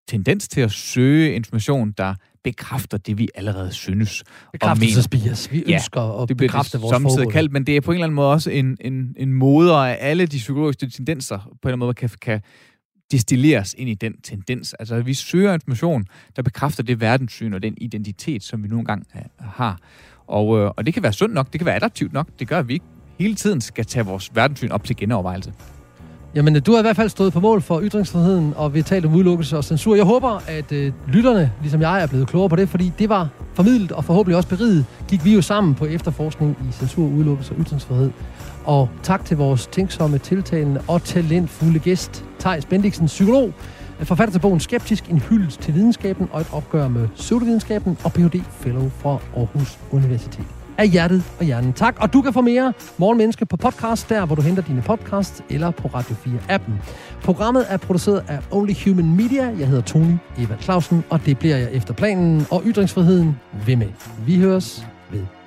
tendens 0.08 0.48
til 0.48 0.62
at 0.62 0.72
søge 0.72 1.36
information, 1.36 1.92
der 1.92 2.16
bekræfter 2.44 2.98
det, 2.98 3.18
vi 3.18 3.28
allerede 3.36 3.72
synes. 3.72 4.24
Bekræftelsesbias. 4.52 5.52
Vi 5.52 5.64
ønsker 5.74 6.02
ja, 6.02 6.24
at 6.24 6.30
det 6.30 6.38
bekræfte 6.38 6.80
vores 6.80 6.94
formål. 6.94 7.32
kaldt, 7.32 7.52
men 7.52 7.66
det 7.66 7.78
er 7.78 7.82
på 7.82 7.92
en 7.92 7.96
eller 7.96 8.06
anden 8.06 8.16
måde 8.16 8.32
også 8.32 8.50
en, 8.50 8.78
en, 8.82 9.16
en 9.18 9.34
moder 9.34 9.76
af 9.76 9.98
alle 10.00 10.26
de 10.26 10.38
psykologiske 10.38 10.90
tendenser, 10.90 11.38
på 11.38 11.50
en 11.50 11.58
eller 11.64 11.74
anden 11.74 11.80
måde 11.80 11.94
kan, 11.94 12.10
kan 12.22 12.42
distilleres 13.12 13.76
ind 13.78 13.90
i 13.90 13.94
den 13.94 14.22
tendens. 14.22 14.74
Altså, 14.74 15.02
vi 15.02 15.14
søger 15.14 15.54
information, 15.54 16.06
der 16.36 16.42
bekræfter 16.42 16.84
det 16.84 17.02
verdenssyn 17.02 17.54
og 17.54 17.64
den 17.64 17.74
identitet, 17.78 18.44
som 18.44 18.64
vi 18.64 18.68
nogle 18.68 18.86
gange 18.86 19.06
har. 19.40 19.80
Og, 20.28 20.60
øh, 20.60 20.72
og 20.78 20.86
det 20.86 20.94
kan 20.94 21.04
være 21.04 21.14
sundt 21.14 21.36
nok, 21.36 21.52
det 21.52 21.60
kan 21.60 21.66
være 21.66 21.76
adaptivt 21.76 22.14
nok. 22.14 22.28
Det 22.40 22.48
gør, 22.48 22.60
at 22.60 22.68
vi 22.68 22.74
ikke 22.74 22.86
hele 23.20 23.36
tiden 23.36 23.62
skal 23.62 23.86
tage 23.86 24.06
vores 24.06 24.36
verdenssyn 24.36 24.72
op 24.72 24.84
til 24.84 24.96
genovervejelse. 24.96 25.54
Jamen, 26.36 26.62
du 26.62 26.72
har 26.72 26.80
i 26.80 26.82
hvert 26.82 26.96
fald 26.96 27.10
stået 27.10 27.34
på 27.34 27.40
mål 27.40 27.62
for 27.62 27.82
ytringsfriheden, 27.82 28.54
og 28.56 28.74
vi 28.74 28.82
talt 28.82 29.06
om 29.06 29.16
udelukkelse 29.16 29.58
og 29.58 29.64
censur. 29.64 29.96
Jeg 29.96 30.06
håber, 30.06 30.44
at 30.48 30.72
øh, 30.72 30.94
lytterne, 31.08 31.52
ligesom 31.62 31.82
jeg, 31.82 32.04
er 32.04 32.08
blevet 32.08 32.28
klogere 32.28 32.50
på 32.50 32.56
det, 32.56 32.70
fordi 32.70 32.92
det 33.00 33.10
var 33.10 33.30
formidlet 33.54 33.92
og 33.92 34.06
forhåbentlig 34.06 34.38
også 34.38 34.50
beriget. 34.50 34.86
Gik 35.08 35.26
vi 35.26 35.34
jo 35.34 35.42
sammen 35.42 35.76
på 35.76 35.86
efterforskning 35.86 36.58
i 36.70 36.72
censur, 36.72 37.08
udelukkelse 37.08 37.54
og 37.54 37.62
ytringsfrihed. 37.62 38.12
Og 38.66 38.90
tak 39.04 39.26
til 39.26 39.38
vores 39.38 39.68
tænksomme, 39.68 40.18
tiltalende 40.18 40.82
og 40.88 41.04
talentfulde 41.04 41.80
gæst, 41.80 42.26
Thijs 42.40 42.66
Bendiksen, 42.66 43.06
psykolog, 43.06 43.54
forfatter 44.00 44.32
til 44.32 44.40
bogen 44.40 44.60
Skeptisk, 44.60 45.10
en 45.10 45.20
hyldest 45.20 45.62
til 45.62 45.74
videnskaben 45.74 46.30
og 46.32 46.42
et 46.42 46.48
opgør 46.52 46.88
med 46.88 47.08
pseudovidenskaben 47.08 47.98
og 48.04 48.14
Ph.D. 48.14 48.42
Fellow 48.52 48.90
fra 48.90 49.18
Aarhus 49.36 49.80
Universitet 49.92 50.61
af 50.82 50.90
hjertet 50.90 51.24
og 51.40 51.46
hjernen. 51.46 51.74
Tak, 51.74 51.98
og 52.00 52.14
du 52.14 52.22
kan 52.22 52.34
få 52.34 52.42
mere 52.42 52.74
Morgenmenneske 52.98 53.46
på 53.46 53.58
podcast, 53.58 54.10
der 54.10 54.26
hvor 54.26 54.36
du 54.36 54.42
henter 54.42 54.64
dine 54.64 54.82
podcasts, 54.82 55.44
eller 55.50 55.72
på 55.72 55.88
Radio 55.88 56.16
4-appen. 56.16 56.72
Programmet 57.24 57.66
er 57.70 57.78
produceret 57.78 58.24
af 58.28 58.40
Only 58.52 58.74
Human 58.86 59.16
Media. 59.16 59.44
Jeg 59.60 59.68
hedder 59.68 59.82
Tony 59.82 60.16
Eva 60.38 60.56
Clausen, 60.62 61.04
og 61.10 61.26
det 61.26 61.40
bliver 61.40 61.58
jeg 61.58 61.72
efter 61.72 61.94
planen 61.94 62.48
og 62.52 62.62
ytringsfriheden 62.66 63.40
ved 63.66 63.76
med. 63.76 63.88
Vi 64.26 64.40
høres 64.40 64.88
ved. 65.12 65.41